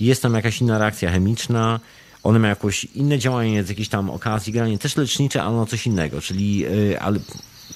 [0.00, 1.80] Jest tam jakaś inna reakcja chemiczna,
[2.22, 5.86] one mają jakoś inne działanie z jakiejś tam okazji, generalnie też lecznicze, ale no coś
[5.86, 7.18] innego, czyli yy, ale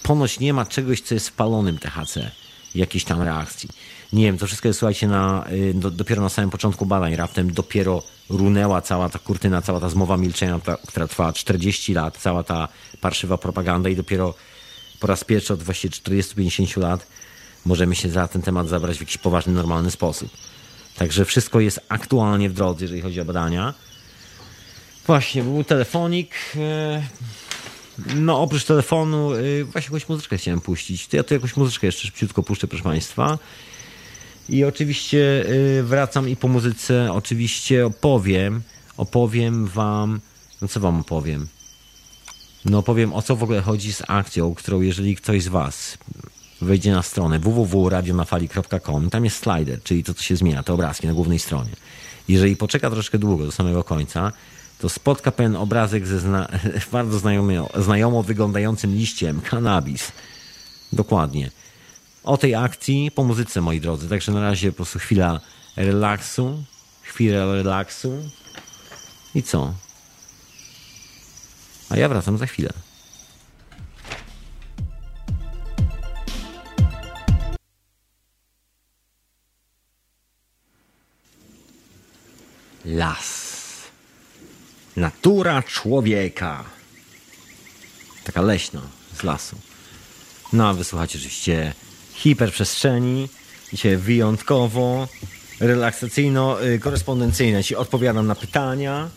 [0.02, 2.30] ponoć nie ma czegoś, co jest w palonym THC,
[2.74, 3.68] jakiejś tam reakcji.
[4.12, 7.16] Nie wiem, to wszystko jest, słuchajcie, na, y, do, dopiero na samym początku badań.
[7.16, 12.18] Raptem dopiero runęła cała ta kurtyna, cała ta zmowa milczenia, ta, która trwała 40 lat,
[12.18, 12.68] cała ta
[13.00, 14.34] parszywa propaganda i dopiero
[15.00, 17.06] po raz pierwszy od właściwie 40-50 lat
[17.64, 20.30] możemy się za ten temat zabrać w jakiś poważny, normalny sposób.
[20.96, 23.74] Także wszystko jest aktualnie w drodze, jeżeli chodzi o badania.
[25.06, 26.34] Właśnie, był telefonik.
[26.56, 27.02] e,
[28.14, 31.06] No, oprócz telefonu, y, właśnie jakąś muzyczkę chciałem puścić.
[31.06, 33.38] To ja tu jakąś muzyczkę jeszcze szybciutko puszczę, proszę Państwa.
[34.48, 35.44] I oczywiście
[35.78, 38.62] y, wracam i po muzyce oczywiście opowiem,
[38.96, 40.20] opowiem Wam,
[40.62, 41.46] no co Wam opowiem?
[42.64, 45.98] No opowiem o co w ogóle chodzi z akcją, którą jeżeli ktoś z Was
[46.60, 51.12] wejdzie na stronę www.radionafali.com, tam jest slider, czyli to, co się zmienia, te obrazki na
[51.12, 51.70] głównej stronie.
[52.28, 54.32] Jeżeli poczeka troszkę długo do samego końca,
[54.78, 56.48] to spotka pewien obrazek ze zna
[56.92, 60.12] bardzo znajomo, znajomo wyglądającym liściem, cannabis.
[60.92, 61.50] Dokładnie.
[62.24, 64.08] O tej akcji po muzyce, moi drodzy.
[64.08, 65.40] Także na razie po prostu chwila
[65.76, 66.64] relaksu,
[67.02, 68.30] chwilę relaksu
[69.34, 69.74] i co?
[71.90, 72.72] A ja wracam za chwilę.
[82.84, 83.48] Las.
[84.96, 86.64] Natura człowieka.
[88.24, 88.80] Taka leśna
[89.18, 89.56] z lasu.
[90.52, 91.74] No a wysłuchacie oczywiście
[92.18, 93.28] hiperprzestrzeni.
[93.72, 95.08] Dzisiaj wyjątkowo
[95.60, 97.64] relaksacyjno-korespondencyjne.
[97.64, 99.08] Ci odpowiadam na pytania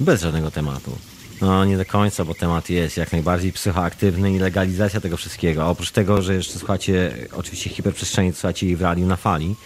[0.00, 0.98] bez żadnego tematu.
[1.40, 5.66] No nie do końca, bo temat jest jak najbardziej psychoaktywny i legalizacja tego wszystkiego.
[5.66, 9.56] Oprócz tego, że jeszcze słuchacie oczywiście hiperprzestrzeni, słuchacie jej w radiu na fali,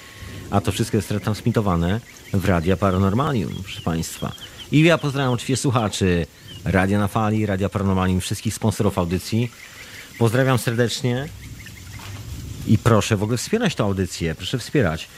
[0.51, 2.01] a to wszystko jest retransmitowane
[2.33, 4.33] w Radia Paranormalium, proszę Państwa.
[4.73, 6.27] I ja pozdrawiam oczywiście słuchaczy
[6.65, 9.51] Radia na Fali, Radia Paranormalium, wszystkich sponsorów audycji.
[10.19, 11.29] Pozdrawiam serdecznie
[12.69, 15.09] i proszę w ogóle wspierać tę audycję, proszę wspierać.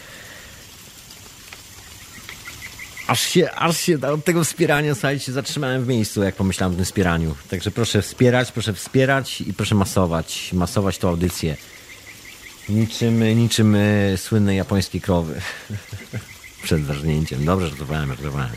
[3.06, 6.85] Aż się, aż się od tego wspierania, słuchajcie, zatrzymałem w miejscu, jak pomyślałem o tym
[6.85, 7.35] wspieraniu.
[7.51, 11.56] Także proszę wspierać, proszę wspierać i proszę masować, masować tę audycję.
[12.68, 15.40] Niczym, niczym y, słynne japońskie krowy.
[16.62, 17.44] Przed zażnięciem.
[17.44, 18.51] Dobrze, żartowałem, żartowałem.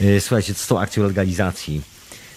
[0.00, 1.82] Y, słuchajcie, co z tą akcją legalizacji?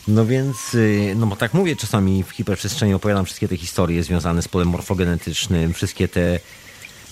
[0.07, 4.41] No więc, y, no bo tak mówię czasami w hiperprzestrzeni opowiadam wszystkie te historie związane
[4.41, 6.39] z polem morfogenetycznym, wszystkie te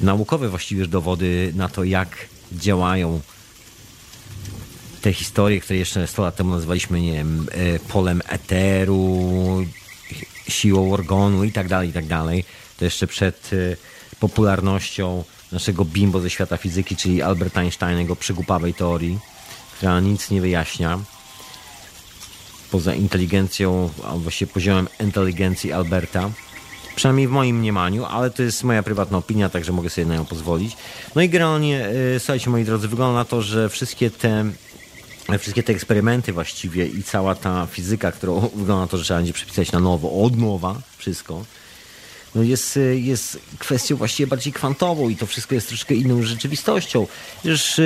[0.02, 2.18] naukowe właściwie dowody na to, jak
[2.52, 3.22] działają
[5.02, 9.66] te historie, które jeszcze 100 lat temu nazywaliśmy, nie wiem, y, polem eteru,
[10.48, 12.46] siłą organu i tak dalej, i tak dalej.
[12.78, 13.52] To jeszcze przed
[14.20, 19.20] popularnością naszego bimbo ze świata fizyki, czyli Albert Einstein, jego przygłupawej teorii
[19.84, 21.00] która nic nie wyjaśnia
[22.74, 26.30] poza inteligencją, a właściwie poziomem inteligencji Alberta.
[26.96, 30.26] Przynajmniej w moim mniemaniu, ale to jest moja prywatna opinia, także mogę sobie na nią
[30.26, 30.78] pozwolić.
[31.16, 34.46] No i generalnie, yy, słuchajcie moi drodzy, wygląda na to, że wszystkie te
[35.40, 39.34] wszystkie te eksperymenty właściwie i cała ta fizyka, którą wygląda na to, że trzeba będzie
[39.34, 41.46] przepisać na nowo, od nowa, wszystko,
[42.36, 47.08] no jest, y, jest kwestią właściwie bardziej kwantową i to wszystko jest troszkę inną rzeczywistością.
[47.44, 47.80] Już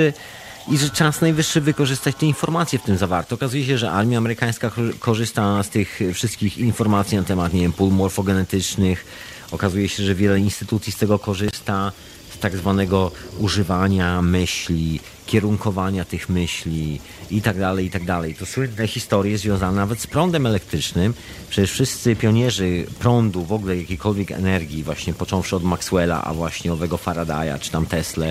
[0.70, 3.34] i że czas najwyższy wykorzystać te informacje w tym zawarte.
[3.34, 7.92] Okazuje się, że armia amerykańska korzysta z tych wszystkich informacji na temat, nie wiem, pól
[7.92, 9.04] morfogenetycznych.
[9.50, 11.92] Okazuje się, że wiele instytucji z tego korzysta,
[12.34, 17.00] z tak zwanego używania myśli, kierunkowania tych myśli
[17.30, 18.34] i tak dalej, i tak dalej.
[18.34, 21.14] To słynne historie związane nawet z prądem elektrycznym.
[21.50, 26.96] Przecież wszyscy pionierzy prądu, w ogóle jakiejkolwiek energii, właśnie począwszy od Maxwella, a właśnie owego
[26.96, 28.26] Faradaya, czy tam Tesla,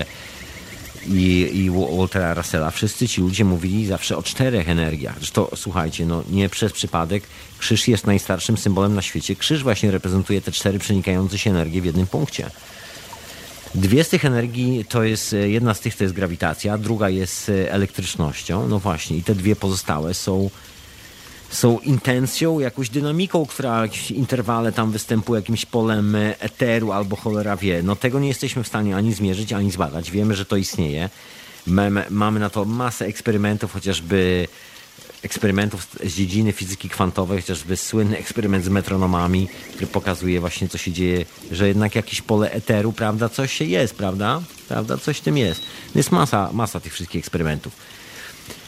[1.06, 5.16] i, i Waltera Russella, wszyscy ci ludzie mówili zawsze o czterech energiach.
[5.18, 7.22] Zresztą słuchajcie, no nie przez przypadek
[7.58, 9.36] krzyż jest najstarszym symbolem na świecie.
[9.36, 12.50] Krzyż właśnie reprezentuje te cztery przenikające się energie w jednym punkcie.
[13.74, 18.68] Dwie z tych energii to jest, jedna z tych to jest grawitacja, druga jest elektrycznością.
[18.68, 20.50] No właśnie, i te dwie pozostałe są
[21.50, 27.56] są intencją, jakąś dynamiką, która w jakimś interwale tam występuje, jakimś polem eteru albo cholera
[27.56, 27.82] wie.
[27.82, 30.10] No tego nie jesteśmy w stanie ani zmierzyć, ani zbadać.
[30.10, 31.10] Wiemy, że to istnieje.
[32.10, 34.48] Mamy na to masę eksperymentów, chociażby
[35.22, 40.92] eksperymentów z dziedziny fizyki kwantowej, chociażby słynny eksperyment z metronomami, który pokazuje właśnie, co się
[40.92, 44.42] dzieje, że jednak jakieś pole eteru, prawda, coś się jest, prawda?
[44.68, 45.62] Prawda, coś w tym jest.
[45.94, 47.72] Jest masa, masa tych wszystkich eksperymentów.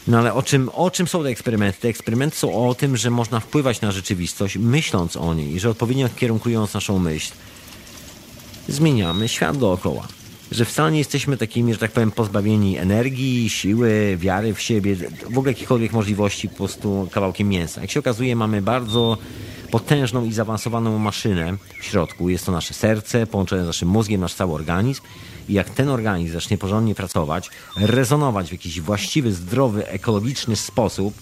[0.08, 1.80] No ale o czym, o czym są te eksperymenty?
[1.80, 6.08] Te eksperymenty są o tym, że można wpływać na rzeczywistość, myśląc o niej że odpowiednio
[6.16, 7.32] kierunkując naszą myśl,
[8.68, 10.08] zmieniamy świat dookoła.
[10.52, 14.96] Że wcale nie jesteśmy takimi, że tak powiem, pozbawieni energii, siły, wiary w siebie,
[15.30, 17.80] w ogóle jakichkolwiek możliwości, po prostu kawałkiem mięsa.
[17.80, 19.18] Jak się okazuje, mamy bardzo
[19.70, 22.28] potężną i zaawansowaną maszynę w środku.
[22.28, 25.02] Jest to nasze serce połączone z naszym mózgiem, nasz cały organizm
[25.50, 31.14] i jak ten organizm zacznie porządnie pracować, rezonować w jakiś właściwy, zdrowy, ekologiczny sposób,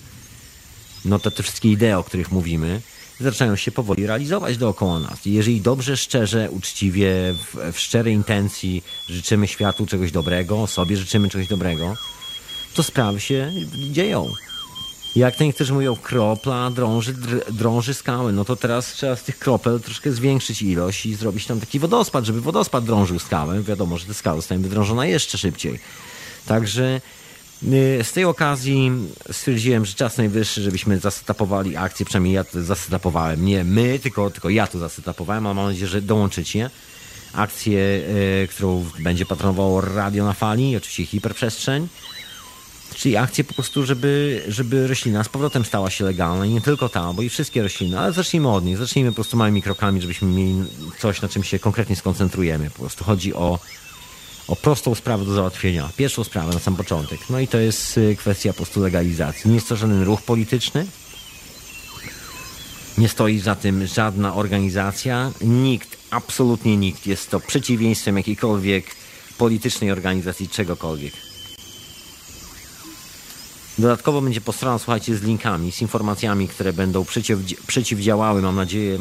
[1.05, 2.81] no to te wszystkie idee, o których mówimy,
[3.21, 5.27] zaczynają się powoli realizować dookoła nas.
[5.27, 11.29] I jeżeli dobrze, szczerze, uczciwie, w, w szczerej intencji życzymy światu czegoś dobrego, sobie życzymy
[11.29, 11.95] czegoś dobrego,
[12.75, 13.53] to sprawy się
[13.91, 14.33] dzieją.
[15.19, 17.15] Jak to niektórzy mówią, kropla drąży,
[17.53, 21.61] drąży skały, no to teraz trzeba z tych kropel troszkę zwiększyć ilość i zrobić tam
[21.61, 23.63] taki wodospad, żeby wodospad drążył skałę.
[23.63, 25.81] Wiadomo, że te skały zostają wydrążone jeszcze szybciej.
[26.47, 27.01] Także
[27.63, 28.93] Y, Z tej okazji
[29.33, 33.45] stwierdziłem, że czas najwyższy, żebyśmy zasetapowali akcję, przynajmniej ja to zasetapowałem.
[33.45, 36.71] Nie my, tylko, tylko ja to zasetapowałem, ale mam nadzieję, że dołączycie.
[37.33, 41.89] Akcję, y, którą będzie patronowało Radio na Fali, oczywiście Hiperprzestrzeń.
[42.99, 46.89] Czyli akcję po prostu, żeby, żeby roślina z powrotem stała się legalna i nie tylko
[46.89, 50.29] ta, bo i wszystkie rośliny, ale zacznijmy od nich, zacznijmy po prostu małymi krokami, żebyśmy
[50.29, 50.65] mieli
[50.99, 52.71] coś, na czym się konkretnie skoncentrujemy.
[52.71, 53.59] Po prostu chodzi o,
[54.49, 57.21] o prostą sprawę do załatwienia, pierwszą sprawę na sam początek.
[57.31, 59.51] No i to jest y, kwestia po prostu legalizacji.
[59.51, 60.87] Nie jest to żaden ruch polityczny,
[62.99, 67.07] nie stoi za tym żadna organizacja, nikt, absolutnie nikt.
[67.07, 68.85] Jest to przeciwieństwem jakiejkolwiek
[69.39, 71.28] politycznej organizacji, czegokolwiek.
[73.79, 78.99] Dodatkowo będzie postrona, słuchajcie, z linkami, z informacjami, które będą przeciw, przeciwdziałały, mam nadzieję,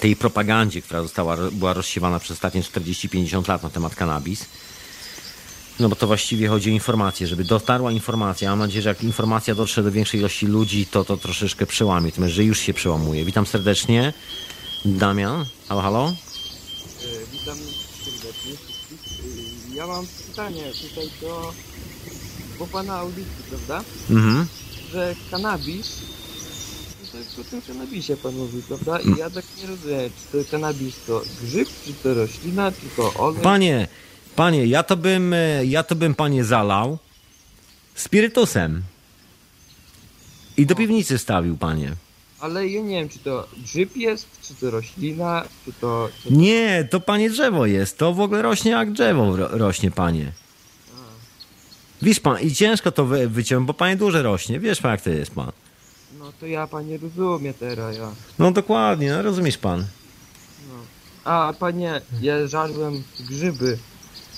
[0.00, 4.44] tej propagandzie, która została, była rozsiewana przez ostatnie 40-50 lat na temat cannabis.
[5.80, 8.50] No bo to właściwie chodzi o informację, żeby dotarła informacja.
[8.50, 12.12] Mam nadzieję, że jak informacja dotrze do większej ilości ludzi, to to troszeczkę przełamie.
[12.12, 13.24] To że już się przełamuje.
[13.24, 14.12] Witam serdecznie.
[14.84, 16.08] Damian, halo, halo.
[16.08, 16.12] E,
[17.32, 17.58] Witam
[18.04, 18.52] serdecznie.
[19.72, 21.52] E, Ja mam pytanie tutaj do
[22.60, 23.84] po pana audycji, prawda?
[24.10, 24.46] Mhm.
[24.92, 26.00] Że kanabis,
[27.06, 29.00] tutaj o tym kanabisie pan mówi, prawda?
[29.00, 33.14] I ja tak nie rozumiem, czy to kanabis to grzyb, czy to roślina, czy to
[33.14, 33.42] olej?
[33.42, 33.88] Panie,
[34.36, 36.98] panie, ja to bym, e, ja to bym panie zalał
[37.94, 38.82] spirytusem.
[40.56, 41.92] I do piwnicy stawił, panie.
[42.40, 46.08] Ale ja nie wiem, czy to grzyb jest, czy to roślina, czy to...
[46.22, 46.32] Czy...
[46.32, 47.98] Nie, to panie drzewo jest.
[47.98, 50.32] To w ogóle rośnie jak drzewo ro rośnie, panie.
[52.02, 54.60] Wiesz pan, i ciężko to wy wyciągnąć, bo panie duże rośnie.
[54.60, 55.52] Wiesz pan, jak to jest pan.
[56.18, 58.10] No to ja panie rozumiem teraz, ja.
[58.38, 59.80] No dokładnie, no rozumiesz pan.
[60.68, 60.74] No.
[61.24, 63.78] A panie, ja żarłem grzyby.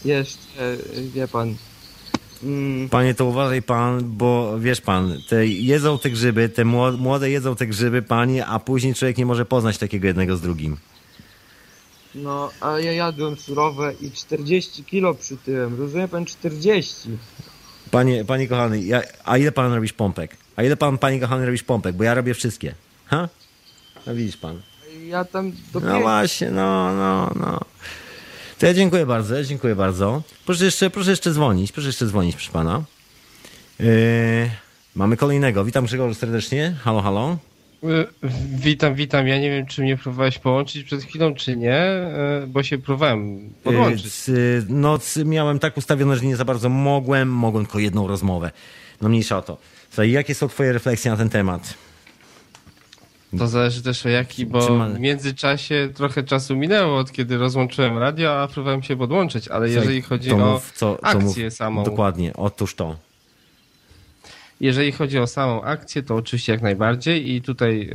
[0.04, 0.76] Jeszcze,
[1.14, 1.54] wie pan.
[2.42, 7.30] Mm, Panie, to uważaj pan, bo wiesz pan, te jedzą te grzyby, te mło- młode
[7.30, 10.76] jedzą te grzyby, panie, a później człowiek nie może poznać takiego jednego z drugim.
[12.14, 15.78] no, a ja jadłem surowe i 40 kilo przytyłem.
[15.80, 17.08] Rozumie pan 40?
[17.92, 20.36] Panie, panie kochany, ja, a ile pan robisz pompek?
[20.56, 21.96] A ile pan, panie kochany, robisz pompek?
[21.96, 22.74] Bo ja robię wszystkie.
[23.06, 23.28] Ha?
[24.06, 24.62] No widzisz pan.
[25.06, 26.00] Ja tam No dopiero...
[26.00, 27.60] właśnie, no, no, no.
[28.58, 30.22] To ja dziękuję bardzo, dziękuję bardzo.
[30.46, 32.82] Proszę jeszcze, proszę jeszcze dzwonić, proszę jeszcze dzwonić, proszę pana.
[33.80, 34.50] Yy,
[34.94, 35.64] mamy kolejnego.
[35.64, 36.76] Witam Grzegorzu serdecznie.
[36.84, 37.36] Halo, halo.
[37.84, 38.06] Y,
[38.54, 39.28] Witam, witam.
[39.28, 41.86] Ja nie wiem, czy mnie próbowałeś połączyć przed chwilą, czy nie,
[42.44, 44.04] y, bo się próbowałem podłączyć.
[44.04, 48.06] Yy, c- No, c- miałem tak ustawione, że nie za bardzo mogłem, mogłem tylko jedną
[48.08, 48.50] rozmowę.
[49.00, 49.58] No mniejsza o to.
[49.90, 51.74] Słuchaj, jakie są twoje refleksje na ten temat?
[53.38, 58.42] To zależy też o jaki, bo w międzyczasie trochę czasu minęło od kiedy rozłączyłem radio,
[58.42, 61.54] a próbowałem się podłączyć, ale jeżeli chodzi o mów, co, co akcję mów.
[61.54, 62.96] samą, Dokładnie, otóż to.
[64.62, 67.90] Jeżeli chodzi o samą akcję, to oczywiście jak najbardziej i tutaj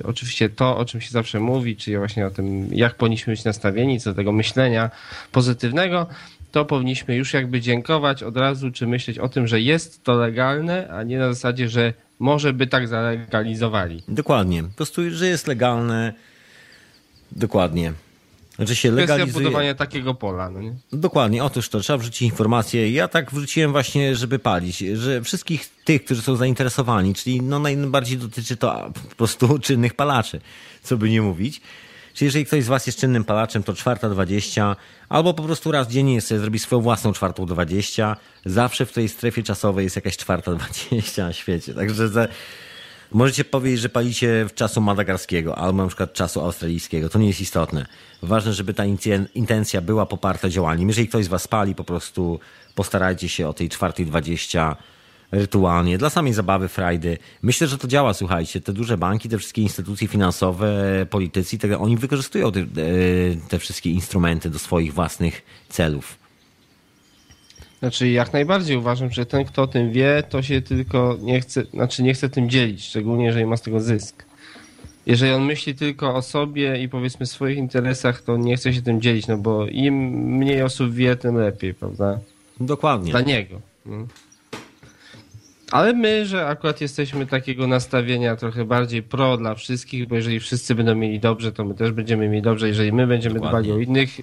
[0.00, 3.44] e, oczywiście to, o czym się zawsze mówi, czyli właśnie o tym, jak powinniśmy być
[3.44, 4.90] nastawieni co do tego myślenia
[5.32, 6.06] pozytywnego,
[6.52, 10.88] to powinniśmy już jakby dziękować od razu, czy myśleć o tym, że jest to legalne,
[10.88, 14.02] a nie na zasadzie, że może by tak zalegalizowali.
[14.08, 14.62] Dokładnie.
[14.62, 16.12] Po prostu, że jest legalne.
[17.32, 17.92] Dokładnie.
[18.60, 19.44] Że się Kwestia legalizuje.
[19.44, 20.74] budowania takiego pola, no nie?
[20.92, 22.90] Dokładnie, otóż to, trzeba wrzucić informacje.
[22.90, 28.18] Ja tak wrzuciłem właśnie, żeby palić, że wszystkich tych, którzy są zainteresowani, czyli no najbardziej
[28.18, 30.40] dotyczy to po prostu czynnych palaczy,
[30.82, 31.60] co by nie mówić.
[32.14, 34.76] Czyli jeżeli ktoś z Was jest czynnym palaczem, to czwarta dwadzieścia,
[35.08, 38.16] albo po prostu raz dziennie sobie zrobi swoją własną czwartą dwadzieścia.
[38.44, 41.74] Zawsze w tej strefie czasowej jest jakaś czwarta dwadzieścia na świecie.
[41.74, 42.28] Także za,
[43.12, 47.08] Możecie powiedzieć, że palicie w czasu madagarskiego albo na przykład czasu australijskiego.
[47.08, 47.86] To nie jest istotne.
[48.22, 48.84] Ważne, żeby ta
[49.34, 50.88] intencja była poparta działaniem.
[50.88, 52.40] Jeżeli ktoś z Was pali, po prostu
[52.74, 54.76] postarajcie się o tej czwartej dwadzieścia
[55.32, 57.18] rytualnie, dla samej zabawy, frajdy.
[57.42, 58.60] Myślę, że to działa, słuchajcie.
[58.60, 60.72] Te duże banki, te wszystkie instytucje finansowe,
[61.10, 62.66] politycy, te, oni wykorzystują te, e,
[63.48, 66.19] te wszystkie instrumenty do swoich własnych celów.
[67.80, 71.64] Znaczy jak najbardziej uważam, że ten kto o tym wie, to się tylko nie chce,
[71.64, 74.24] znaczy nie chce tym dzielić, szczególnie jeżeli ma z tego zysk.
[75.06, 79.00] Jeżeli on myśli tylko o sobie i powiedzmy swoich interesach, to nie chce się tym
[79.00, 79.94] dzielić, no bo im
[80.36, 82.18] mniej osób wie, tym lepiej, prawda?
[82.60, 83.10] Dokładnie.
[83.10, 83.60] Dla niego.
[83.86, 84.06] no.
[85.70, 90.74] Ale my, że akurat jesteśmy takiego nastawienia trochę bardziej pro dla wszystkich, bo jeżeli wszyscy
[90.74, 92.68] będą mieli dobrze, to my też będziemy mieli dobrze.
[92.68, 93.68] Jeżeli my będziemy Dokładnie.
[93.68, 94.20] dbali o innych,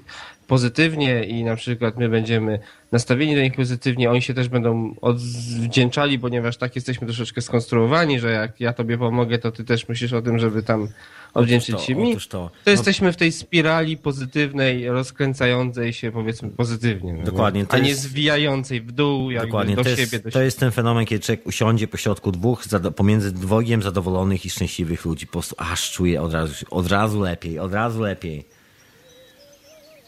[0.48, 2.60] pozytywnie i na przykład my będziemy
[2.92, 8.32] nastawieni do nich pozytywnie, oni się też będą odwdzięczali, ponieważ tak jesteśmy troszeczkę skonstruowani, że
[8.32, 10.88] jak ja tobie pomogę, to ty też myślisz o tym, żeby tam
[11.34, 12.12] odwdzięczyć to, się mi.
[12.12, 12.38] otóż to.
[12.38, 17.14] To No, jesteśmy w tej spirali pozytywnej, rozkręcającej się powiedzmy pozytywnie.
[17.14, 17.68] no Dokładnie, nie?
[17.70, 20.02] A nie jest- zwijającej w dół, jakby Dokładnie, do to siebie.
[20.02, 22.64] jest, do to jest ten fenomen, kiedy człowiek usiądzie po środku dwóch,
[22.96, 25.26] pomiędzy dwojgiem zadowolonych i szczęśliwych ludzi.
[25.28, 28.46] Po prostu aż czuje od razu, od razu lepiej, od razu lepiej.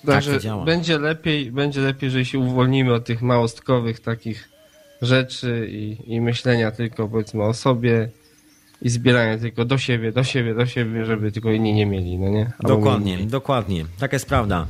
[0.05, 0.65] Także tak to działa.
[0.65, 4.49] będzie lepiej, będzie lepiej, jeżeli się uwolnimy od tych małostkowych takich
[5.01, 8.09] rzeczy i, i myślenia tylko powiedzmy o sobie
[8.81, 12.29] i zbierania tylko do siebie, do siebie, do siebie, żeby tylko inni nie mieli, no
[12.29, 12.51] nie?
[12.59, 13.27] Albo Dokładnie, mieli.
[13.27, 13.85] dokładnie.
[13.99, 14.65] Taka jest prawda.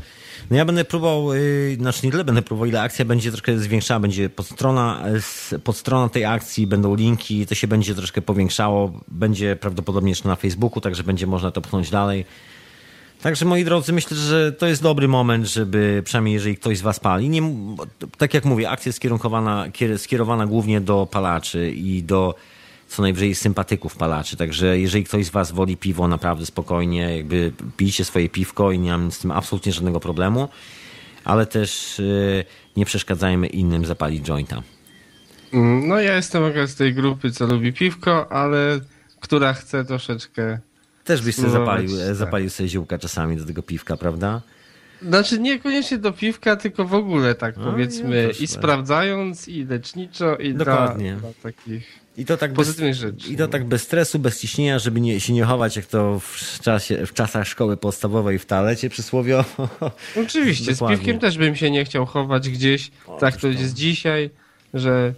[0.52, 4.00] No ja będę próbował, yy, znaczy nie tyle będę próbował, ile akcja będzie troszkę zwiększała,
[4.00, 5.04] będzie podstrona,
[5.64, 10.82] podstrona tej akcji, będą linki, to się będzie troszkę powiększało, będzie prawdopodobnie jeszcze na Facebooku,
[10.82, 12.26] także będzie można to pchnąć dalej.
[13.22, 17.00] Także moi drodzy, myślę, że to jest dobry moment, żeby przynajmniej jeżeli ktoś z was
[17.00, 17.42] pali, nie,
[18.18, 22.36] tak jak mówię, akcja jest skierowana, kier- skierowana głównie do palaczy i do
[22.90, 24.38] co najwyżej sympatyków palaczy.
[24.38, 28.92] Także jeżeli ktoś z was woli piwo naprawdę spokojnie, jakby pijcie swoje piwko i nie
[28.92, 30.50] mam z tym absolutnie żadnego problemu,
[31.24, 32.46] ale też yy,
[32.78, 34.62] nie przeszkadzajmy innym zapalić jointa.
[35.54, 38.80] Mm, No ja jestem akurat z tej grupy, co lubi piwko, ale
[39.20, 40.60] która chce troszeczkę
[41.04, 42.16] Też byś sobie zapalił, e, tak.
[42.16, 44.42] zapalił sobie ziółka czasami do tego piwka, prawda?
[45.02, 50.36] Znaczy niekoniecznie do piwka, tylko w ogóle tak No, powiedzmy ja i sprawdzając, i leczniczo,
[50.36, 51.16] i dla, Dokładnie.
[51.16, 53.30] dla takich I to tak bez, pozytywnych rzeczy.
[53.30, 56.60] I to tak bez stresu, bez ciśnienia, żeby nie, się nie chować, jak to w,
[56.62, 59.70] czasie, w czasach szkoły podstawowej w toalecie przysłowiowo.
[60.26, 62.92] Oczywiście, z piwkiem też bym się nie chciał chować gdzieś.
[63.20, 64.30] tak to jest dzisiaj,
[64.74, 65.14] że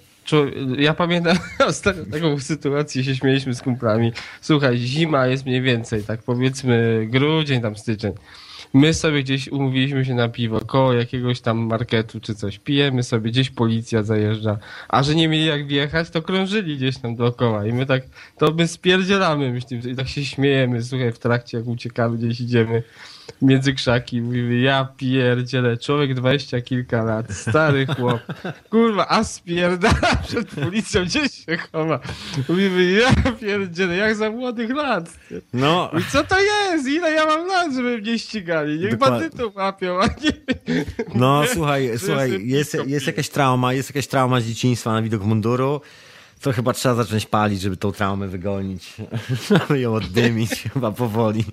[0.77, 1.37] ja pamiętam
[2.11, 4.11] taką sytuację, się śmieliśmy z kumplami.
[4.41, 8.13] Słuchaj, zima jest mniej więcej, tak powiedzmy grudzień, tam styczeń.
[8.73, 12.59] My sobie gdzieś umówiliśmy się na piwo koło jakiegoś tam marketu czy coś.
[12.59, 14.57] Pijemy sobie, gdzieś policja zajeżdża.
[14.89, 17.65] A że nie mieli jak wjechać, to krążyli gdzieś tam dookoła.
[17.65, 18.03] I my tak,
[18.37, 22.83] to my spierdzielamy, myślimy, i tak się śmiejemy, słuchaj, w trakcie jak uciekamy, gdzieś idziemy
[23.41, 24.21] między krzaki.
[24.21, 28.19] Mówimy, ja pierdzielę, człowiek dwadzieścia kilka lat, stary chłop.
[28.69, 31.99] Kurwa, a spierdala przed policją, gdzieś się chowa.
[32.49, 35.19] Mówimy, ja pierdzielę, jak za młodych lat.
[35.53, 36.87] No, I co to jest?
[36.87, 38.79] Ile ja mam lat, żeby mnie ścigali?
[38.79, 39.19] Niech Dokładnie.
[39.19, 40.31] bandytów łapią, a nie...
[41.15, 45.81] no słuchaj, słuchaj, jest, jest jakaś trauma, jest jakaś trauma z dzieciństwa na widok munduru.
[46.41, 48.93] To chyba trzeba zacząć palić, żeby tą traumę wygonić.
[49.49, 51.45] Żeby ją oddymić chyba powoli.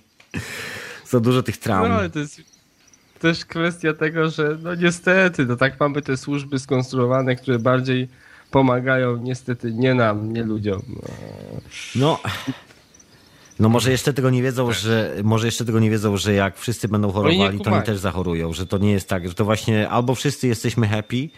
[1.08, 1.88] Za dużo tych traum.
[1.88, 2.42] No, ale to jest
[3.18, 8.08] też kwestia tego, że no niestety, no tak mamy te służby skonstruowane, które bardziej
[8.50, 10.82] pomagają niestety nie nam, nie ludziom.
[11.94, 12.18] No.
[13.58, 16.88] No, może jeszcze tego nie wiedzą, że może jeszcze tego nie wiedzą, że jak wszyscy
[16.88, 20.14] będą chorowali, to oni też zachorują, że to nie jest tak, że to właśnie albo
[20.14, 21.28] wszyscy jesteśmy happy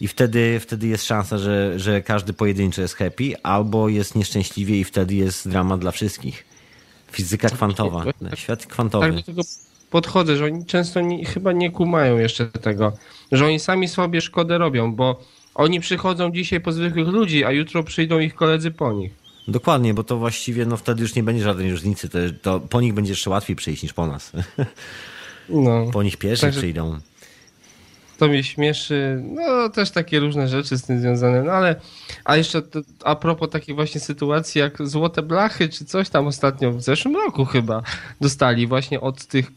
[0.00, 4.84] i wtedy, wtedy jest szansa, że, że każdy pojedynczy jest happy, albo jest nieszczęśliwie i
[4.84, 6.51] wtedy jest drama dla wszystkich.
[7.12, 9.12] Fizyka kwantowa, świat Tak kwantowy.
[9.12, 9.42] do tego
[9.90, 12.92] podchodzę, że oni często nie, chyba nie kumają jeszcze tego,
[13.32, 15.20] że oni sami sobie szkodę robią, bo
[15.54, 19.12] oni przychodzą dzisiaj po zwykłych ludzi, a jutro przyjdą ich koledzy po nich.
[19.48, 22.94] Dokładnie, bo to właściwie no wtedy już nie będzie żadnej różnicy, to, to po nich
[22.94, 24.32] będzie jeszcze łatwiej przyjść niż po nas.
[25.48, 25.86] No.
[25.92, 26.98] Po nich pierwsi Także- przyjdą.
[28.22, 31.76] To mnie śmieszy, no też takie różne rzeczy z tym związane, no ale
[32.24, 36.72] a jeszcze to, a propos takiej właśnie sytuacji jak złote blachy czy coś tam ostatnio
[36.72, 37.82] w zeszłym roku chyba
[38.20, 39.50] dostali właśnie od tych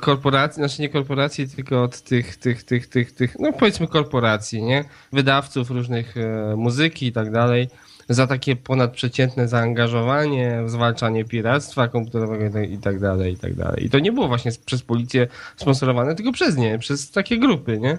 [0.00, 4.84] korporacji, znaczy nie korporacji, tylko od tych, tych, tych, tych, tych, no powiedzmy korporacji, nie?
[5.12, 7.68] Wydawców różnych e, muzyki i tak dalej
[8.08, 13.54] za takie ponadprzeciętne zaangażowanie w zwalczanie piractwa komputerowego i tak- i tak dalej, i tak
[13.54, 13.84] dalej.
[13.84, 15.26] I to nie było właśnie przez policję
[15.56, 17.98] sponsorowane, tylko przez nie, przez takie grupy, nie?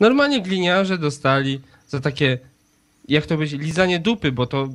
[0.00, 2.38] Normalnie gliniarze dostali za takie,
[3.08, 4.68] jak to będzie, lizanie dupy, bo to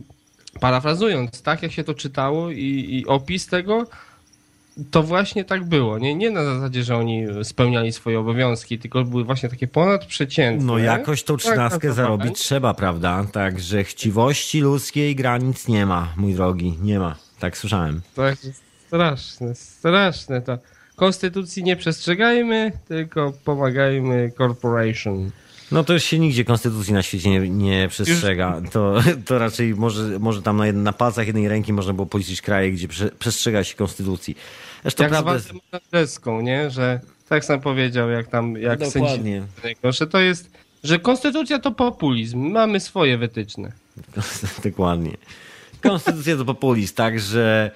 [0.60, 3.88] parafrazując, tak jak się to czytało i, i opis tego,
[4.91, 5.98] to właśnie tak było.
[5.99, 10.66] Nie, nie na zasadzie, że oni spełniali swoje obowiązki, tylko były właśnie takie ponadprzeciętne.
[10.66, 12.38] No jakoś tą Tak, trzynastkę tak, zarobić tak.
[12.38, 13.26] trzeba, prawda?
[13.32, 17.16] Także chciwości ludzkiej granic nie ma, mój drogi, nie ma.
[17.40, 18.02] Tak słyszałem.
[18.44, 20.58] Jest straszne, straszne to.
[20.95, 25.32] Konstytucji nie przestrzegajmy, tylko pomagajmy corporation.
[25.72, 28.61] No to już się nigdzie konstytucji na świecie nie, nie przestrzega.
[28.72, 28.95] To,
[29.26, 32.88] to raczej może, może tam na, na palcach jednej ręki można było policzyć kraje, gdzie
[32.88, 34.35] prze, przestrzega się konstytucji.
[34.81, 35.52] Zresztą jak prawda z
[35.91, 36.69] Deską, nie?
[36.69, 36.99] Że
[37.30, 39.44] tak sam powiedział, jak tam, jak Dokładnie.
[39.61, 40.52] sędzia, że to jest,
[40.84, 43.72] że konstytucja to populizm, mamy swoje wytyczne.
[44.64, 45.18] Dokładnie.
[45.81, 47.72] Konstytucja to populizm, także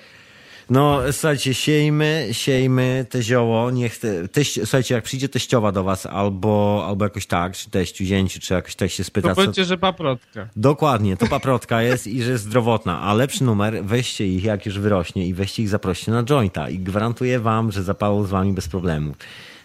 [0.71, 6.05] No, słuchajcie, siejmy, siejmy te zioło, niech te, teść, słuchajcie, jak przyjdzie teściowa do was,
[6.05, 9.65] albo, albo jakoś tak, czy teściu, zięciu, czy jakoś tak się spyta, To co, powiedzcie,
[9.65, 10.47] że paprotka.
[10.55, 14.79] Dokładnie, to paprotka jest i że jest zdrowotna, a lepszy numer, weźcie ich jak już
[14.79, 18.67] wyrośnie i weźcie ich zaproście na jointa i gwarantuję wam, że zapalą z wami bez
[18.67, 19.13] problemu.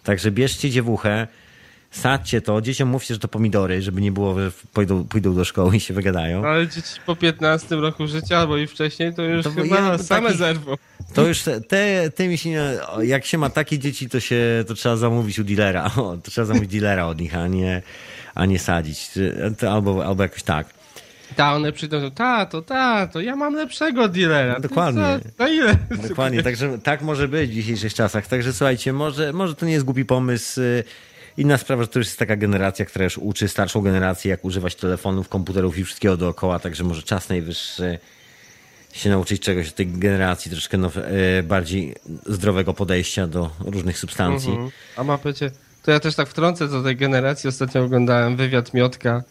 [0.02, 1.28] Także bierzcie dziewuchę,
[1.96, 5.76] sadźcie to, dzieciom mówcie, że to pomidory, żeby nie było, że pójdą, pójdą do szkoły
[5.76, 6.42] i się wygadają.
[6.42, 9.98] No, Ale dzieci po 15 roku życia albo i wcześniej to już To chyba ja
[9.98, 10.74] same takich- zerwą.
[11.14, 12.62] To już te, te, tymi się nie,
[13.02, 16.44] jak się ma takie dzieci, to się, to trzeba zamówić u dealera, o, to trzeba
[16.44, 17.82] zamówić dealera od nich, a nie,
[18.34, 19.10] a nie sadzić,
[19.70, 20.66] albo, albo jakoś tak.
[21.36, 24.60] Ta, one przyjdą, tato, tato, ja mam lepszego dealera.
[24.60, 25.20] Dokładnie.
[25.38, 25.76] Na ile?
[26.08, 28.26] Dokładnie, także tak może być w dzisiejszych czasach.
[28.26, 30.60] Także słuchajcie, może, może to nie jest głupi pomysł.
[31.36, 34.74] Inna sprawa, że to już jest taka generacja, która już uczy starszą generację, jak używać
[34.74, 37.98] telefonów, komputerów i wszystkiego dookoła, także może czas najwyższy
[38.92, 40.78] się nauczyć czegoś od tej generacji, troszkę
[41.38, 41.94] y, bardziej
[42.26, 44.50] zdrowego podejścia do różnych substancji.
[44.50, 44.70] Mhm.
[44.96, 45.50] A ma pecie,
[45.82, 47.48] to ja też tak wtrącę do tej generacji.
[47.48, 49.22] Ostatnio oglądałem wywiad Miotka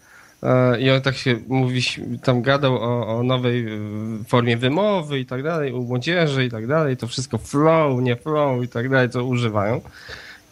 [0.44, 1.82] e, i on tak się mówi,
[2.24, 3.80] tam gadał o, o nowej e,
[4.28, 6.98] formie wymowy i tak dalej, u młodzieży i tak dalej.
[6.98, 9.82] To wszystko flow, nie flow i tak dalej, co używają.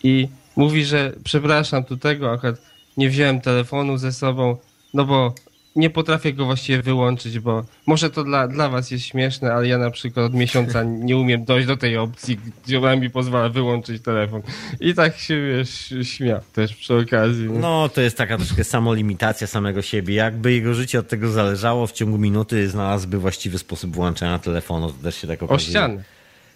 [0.04, 2.56] I mówi, że przepraszam, tu tego akurat
[2.98, 4.58] nie wziąłem telefonu ze sobą,
[4.94, 5.34] no bo
[5.76, 9.78] nie potrafię go właściwie wyłączyć, bo może to dla, dla was jest śmieszne, ale ja
[9.78, 14.04] na przykład od miesiąca nie umiem dojść do tej opcji, gdzie ona mi pozwala wyłączyć
[14.04, 14.42] telefon.
[14.80, 17.50] I tak się, wiesz, śmiał też przy okazji.
[17.50, 17.60] nie?
[17.60, 20.16] No, to jest taka troszkę samolimitacja samego siebie.
[20.16, 25.04] Jakby jego życie od tego zależało, w ciągu minuty znalazłby właściwy sposób włączania telefonu, to
[25.04, 25.70] też się tak O okazuje.
[25.70, 26.04] ścianę.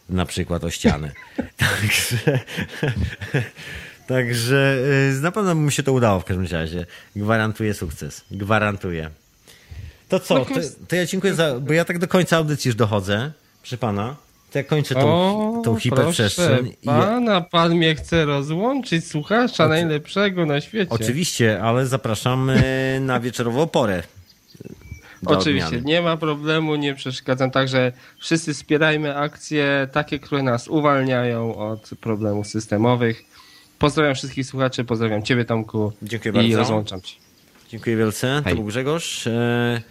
[0.10, 1.12] na przykład o ścianę.
[1.58, 2.40] Także,
[4.08, 4.78] także
[5.18, 6.86] y, na pewno mu się to udało w każdym razie.
[7.16, 8.26] Gwarantuję sukces.
[8.32, 9.10] Gwarantuję.
[10.10, 10.46] To co?
[10.46, 10.54] To,
[10.88, 11.60] to ja dziękuję za.
[11.60, 13.32] Bo ja tak do końca audycji już dochodzę,
[13.62, 14.16] proszę pana.
[14.52, 16.68] To ja kończę tą, O, tą hiperprzestrzeń.
[16.68, 20.90] I ja, Pana, pan mnie chce rozłączyć, słuchacza najlepszego na świecie.
[20.90, 24.04] oczywiście, ale zapraszamy na wieczorową porę.
[25.26, 25.86] Oczywiście, odmiany.
[25.86, 27.52] nie ma problemu, nie przeszkadzam.
[27.52, 33.24] Także wszyscy wspierajmy akcje takie, które nas uwalniają od problemów systemowych.
[33.80, 36.58] Pozdrawiam wszystkich słuchaczy, pozdrawiam Ciebie Tomku Dziękuję i bardzo.
[36.58, 37.16] rozłączam się.
[37.70, 38.36] Dziękuję wielce.
[38.38, 38.56] To Hej.
[38.56, 39.28] był Grzegorz.
[39.28, 39.82] E,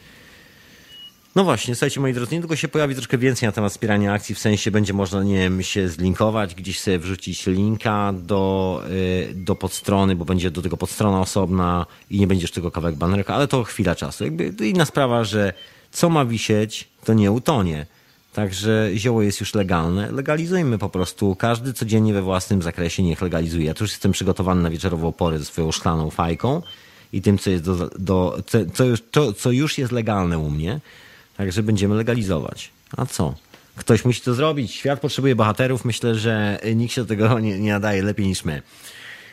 [1.35, 4.39] No właśnie, słuchajcie moi drodzy, niedługo się pojawi troszkę więcej na temat wspierania akcji, w
[4.39, 10.17] sensie będzie można, nie wiem, się zlinkować, gdzieś sobie wrzucić linka do, y, do podstrony,
[10.17, 13.95] bo będzie do tego podstrona osobna i nie będziesz tylko kawałek banerka, ale to chwila
[13.95, 14.25] czasu.
[14.25, 15.53] Jakby to inna sprawa, że
[15.91, 17.87] co ma wisieć, to nie utonie.
[18.37, 20.13] Także zioło jest już legalne.
[20.13, 21.37] Legalizujmy po prostu.
[21.37, 23.67] Każdy codziennie we własnym zakresie niech legalizuje.
[23.67, 26.63] Ja już jestem przygotowany na wieczorową porę ze swoją szklaną fajką
[27.13, 30.51] i tym, co, jest do, do, co, co, już, to, co już jest legalne u
[30.51, 30.81] mnie.
[31.37, 32.71] Także będziemy legalizować.
[32.97, 33.35] A co?
[33.77, 34.73] Ktoś musi to zrobić.
[34.73, 35.85] Świat potrzebuje bohaterów.
[35.85, 38.63] Myślę, że nikt się do tego nie, nie nadaje lepiej niż my.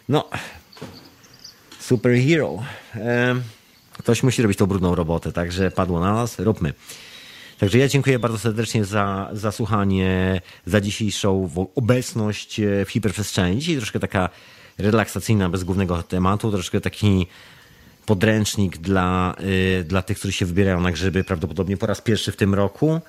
[0.10, 0.30] No,
[1.80, 2.64] superhero.
[2.96, 3.44] Em,
[3.98, 6.74] Ktoś musi robić tą brudną robotę, także padło na nas, róbmy.
[7.64, 13.60] Także ja dziękuję bardzo serdecznie za, za słuchanie, za dzisiejszą obecność e, w hiperprzestrzeni.
[13.60, 14.30] Dzisiaj troszkę taka
[14.78, 17.28] relaksacyjna, bez głównego tematu, troszkę taki
[18.06, 19.36] podręcznik dla,
[19.80, 23.02] y, dla tych, którzy się wybierają na grzyby, prawdopodobnie po raz pierwszy w tym roku.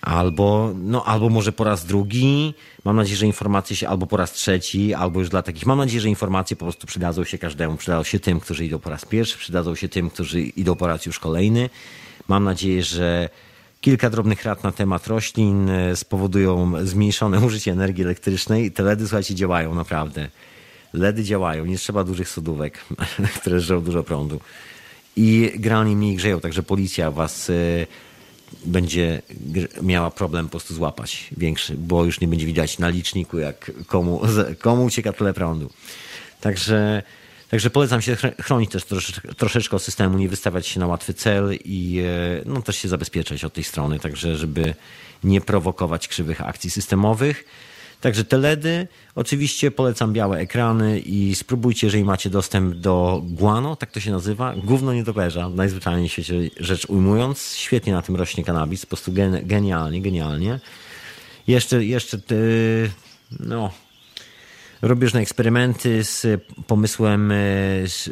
[0.00, 2.54] Albo, no, albo może po raz drugi.
[2.84, 5.66] Mam nadzieję, że informacje się albo po raz trzeci, albo już dla takich.
[5.66, 7.76] Mam nadzieję, że informacje po prostu przydadzą się każdemu.
[7.76, 11.06] Przydadzą się tym, którzy idą po raz pierwszy, przydadzą się tym, którzy idą po raz
[11.06, 11.70] już kolejny.
[12.28, 13.28] Mam nadzieję, że
[13.80, 18.72] kilka drobnych rad na temat roślin e, spowodują zmniejszone użycie energii elektrycznej.
[18.72, 20.28] Te LEDy, słuchajcie, działają naprawdę.
[20.92, 22.84] LEDy działają, nie trzeba dużych sodówek,
[23.40, 24.40] które żrą dużo prądu.
[25.16, 27.86] I generalnie mniej grzeją, także policja was y,
[28.64, 29.22] będzie
[29.82, 34.20] miała problem po prostu złapać większy, bo już nie będzie widać na liczniku, jak komu,
[34.62, 35.70] komu ucieka tyle prądu.
[36.40, 37.02] Także,
[37.54, 41.58] także polecam się chr- chronić też troszeczkę, troszeczkę systemu, nie wystawiać się na łatwy cel
[41.64, 44.74] i e, no, też się zabezpieczać od tej strony, także żeby
[45.24, 47.44] nie prowokować krzywych akcji systemowych.
[48.00, 53.90] Także te LEDy, oczywiście polecam białe ekrany i spróbujcie, jeżeli macie dostęp do guano, tak
[53.90, 57.56] to się nazywa, gówno nietoperza, najzwyczajniej w świecie rzecz ujmując.
[57.56, 60.60] Świetnie na tym rośnie kanabis, po prostu gen, genialnie, genialnie.
[61.46, 62.34] Jeszcze, jeszcze te,
[63.40, 63.70] no,
[64.88, 66.26] robię różne eksperymenty z
[66.66, 67.34] pomysłem, e,
[67.86, 68.10] z,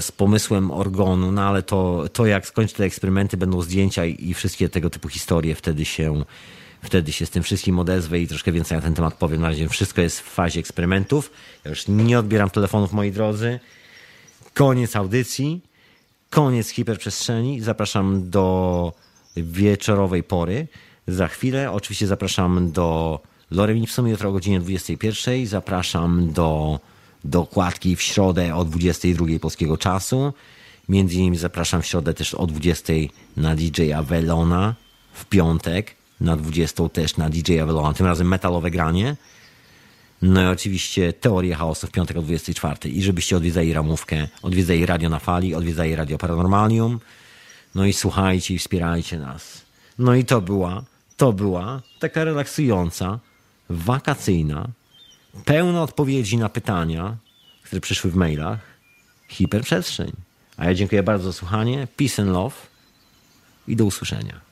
[0.00, 4.34] z pomysłem organu, no ale to, to jak skończę te eksperymenty, będą zdjęcia i, i
[4.34, 6.24] wszystkie tego typu historie, wtedy się,
[6.82, 9.40] wtedy się z tym wszystkim odezwę i troszkę więcej na ten temat powiem.
[9.40, 11.30] Na razie wszystko jest w fazie eksperymentów.
[11.64, 13.60] Ja już nie odbieram telefonów, moi drodzy.
[14.54, 15.60] Koniec audycji,
[16.30, 17.60] koniec hiperprzestrzeni.
[17.60, 18.92] Zapraszam do
[19.36, 20.66] wieczorowej pory.
[21.08, 21.72] za chwilę.
[21.72, 25.46] Oczywiście zapraszam do Lorem Ipsum jutro o godzinie 21.
[25.46, 26.80] Zapraszam do
[27.24, 30.32] dokładki w środę o 22 polskiego czasu.
[30.88, 32.92] Między innymi zapraszam w środę też o 20
[33.36, 34.74] na DJ Avelona,
[35.12, 39.16] w piątek na 20 też na DJ Avelona, tym razem metalowe granie.
[40.22, 42.90] No i oczywiście Teorię Chaosu w piątek o 24.
[42.90, 47.00] I żebyście odwiedzali ramówkę, odwiedzali Radio na Fali, odwiedzali Radio Paranormalium.
[47.74, 49.62] No i słuchajcie i wspierajcie nas.
[49.98, 50.84] No i to była,
[51.16, 53.18] to była taka relaksująca,
[53.70, 54.68] wakacyjna,
[55.44, 57.16] pełna odpowiedzi na pytania,
[57.62, 58.60] które przyszły w mailach,
[59.28, 60.12] hiperprzestrzeń.
[60.56, 61.88] A ja dziękuję bardzo za słuchanie.
[61.96, 62.56] Peace and love
[63.68, 64.43] i do usłyszenia.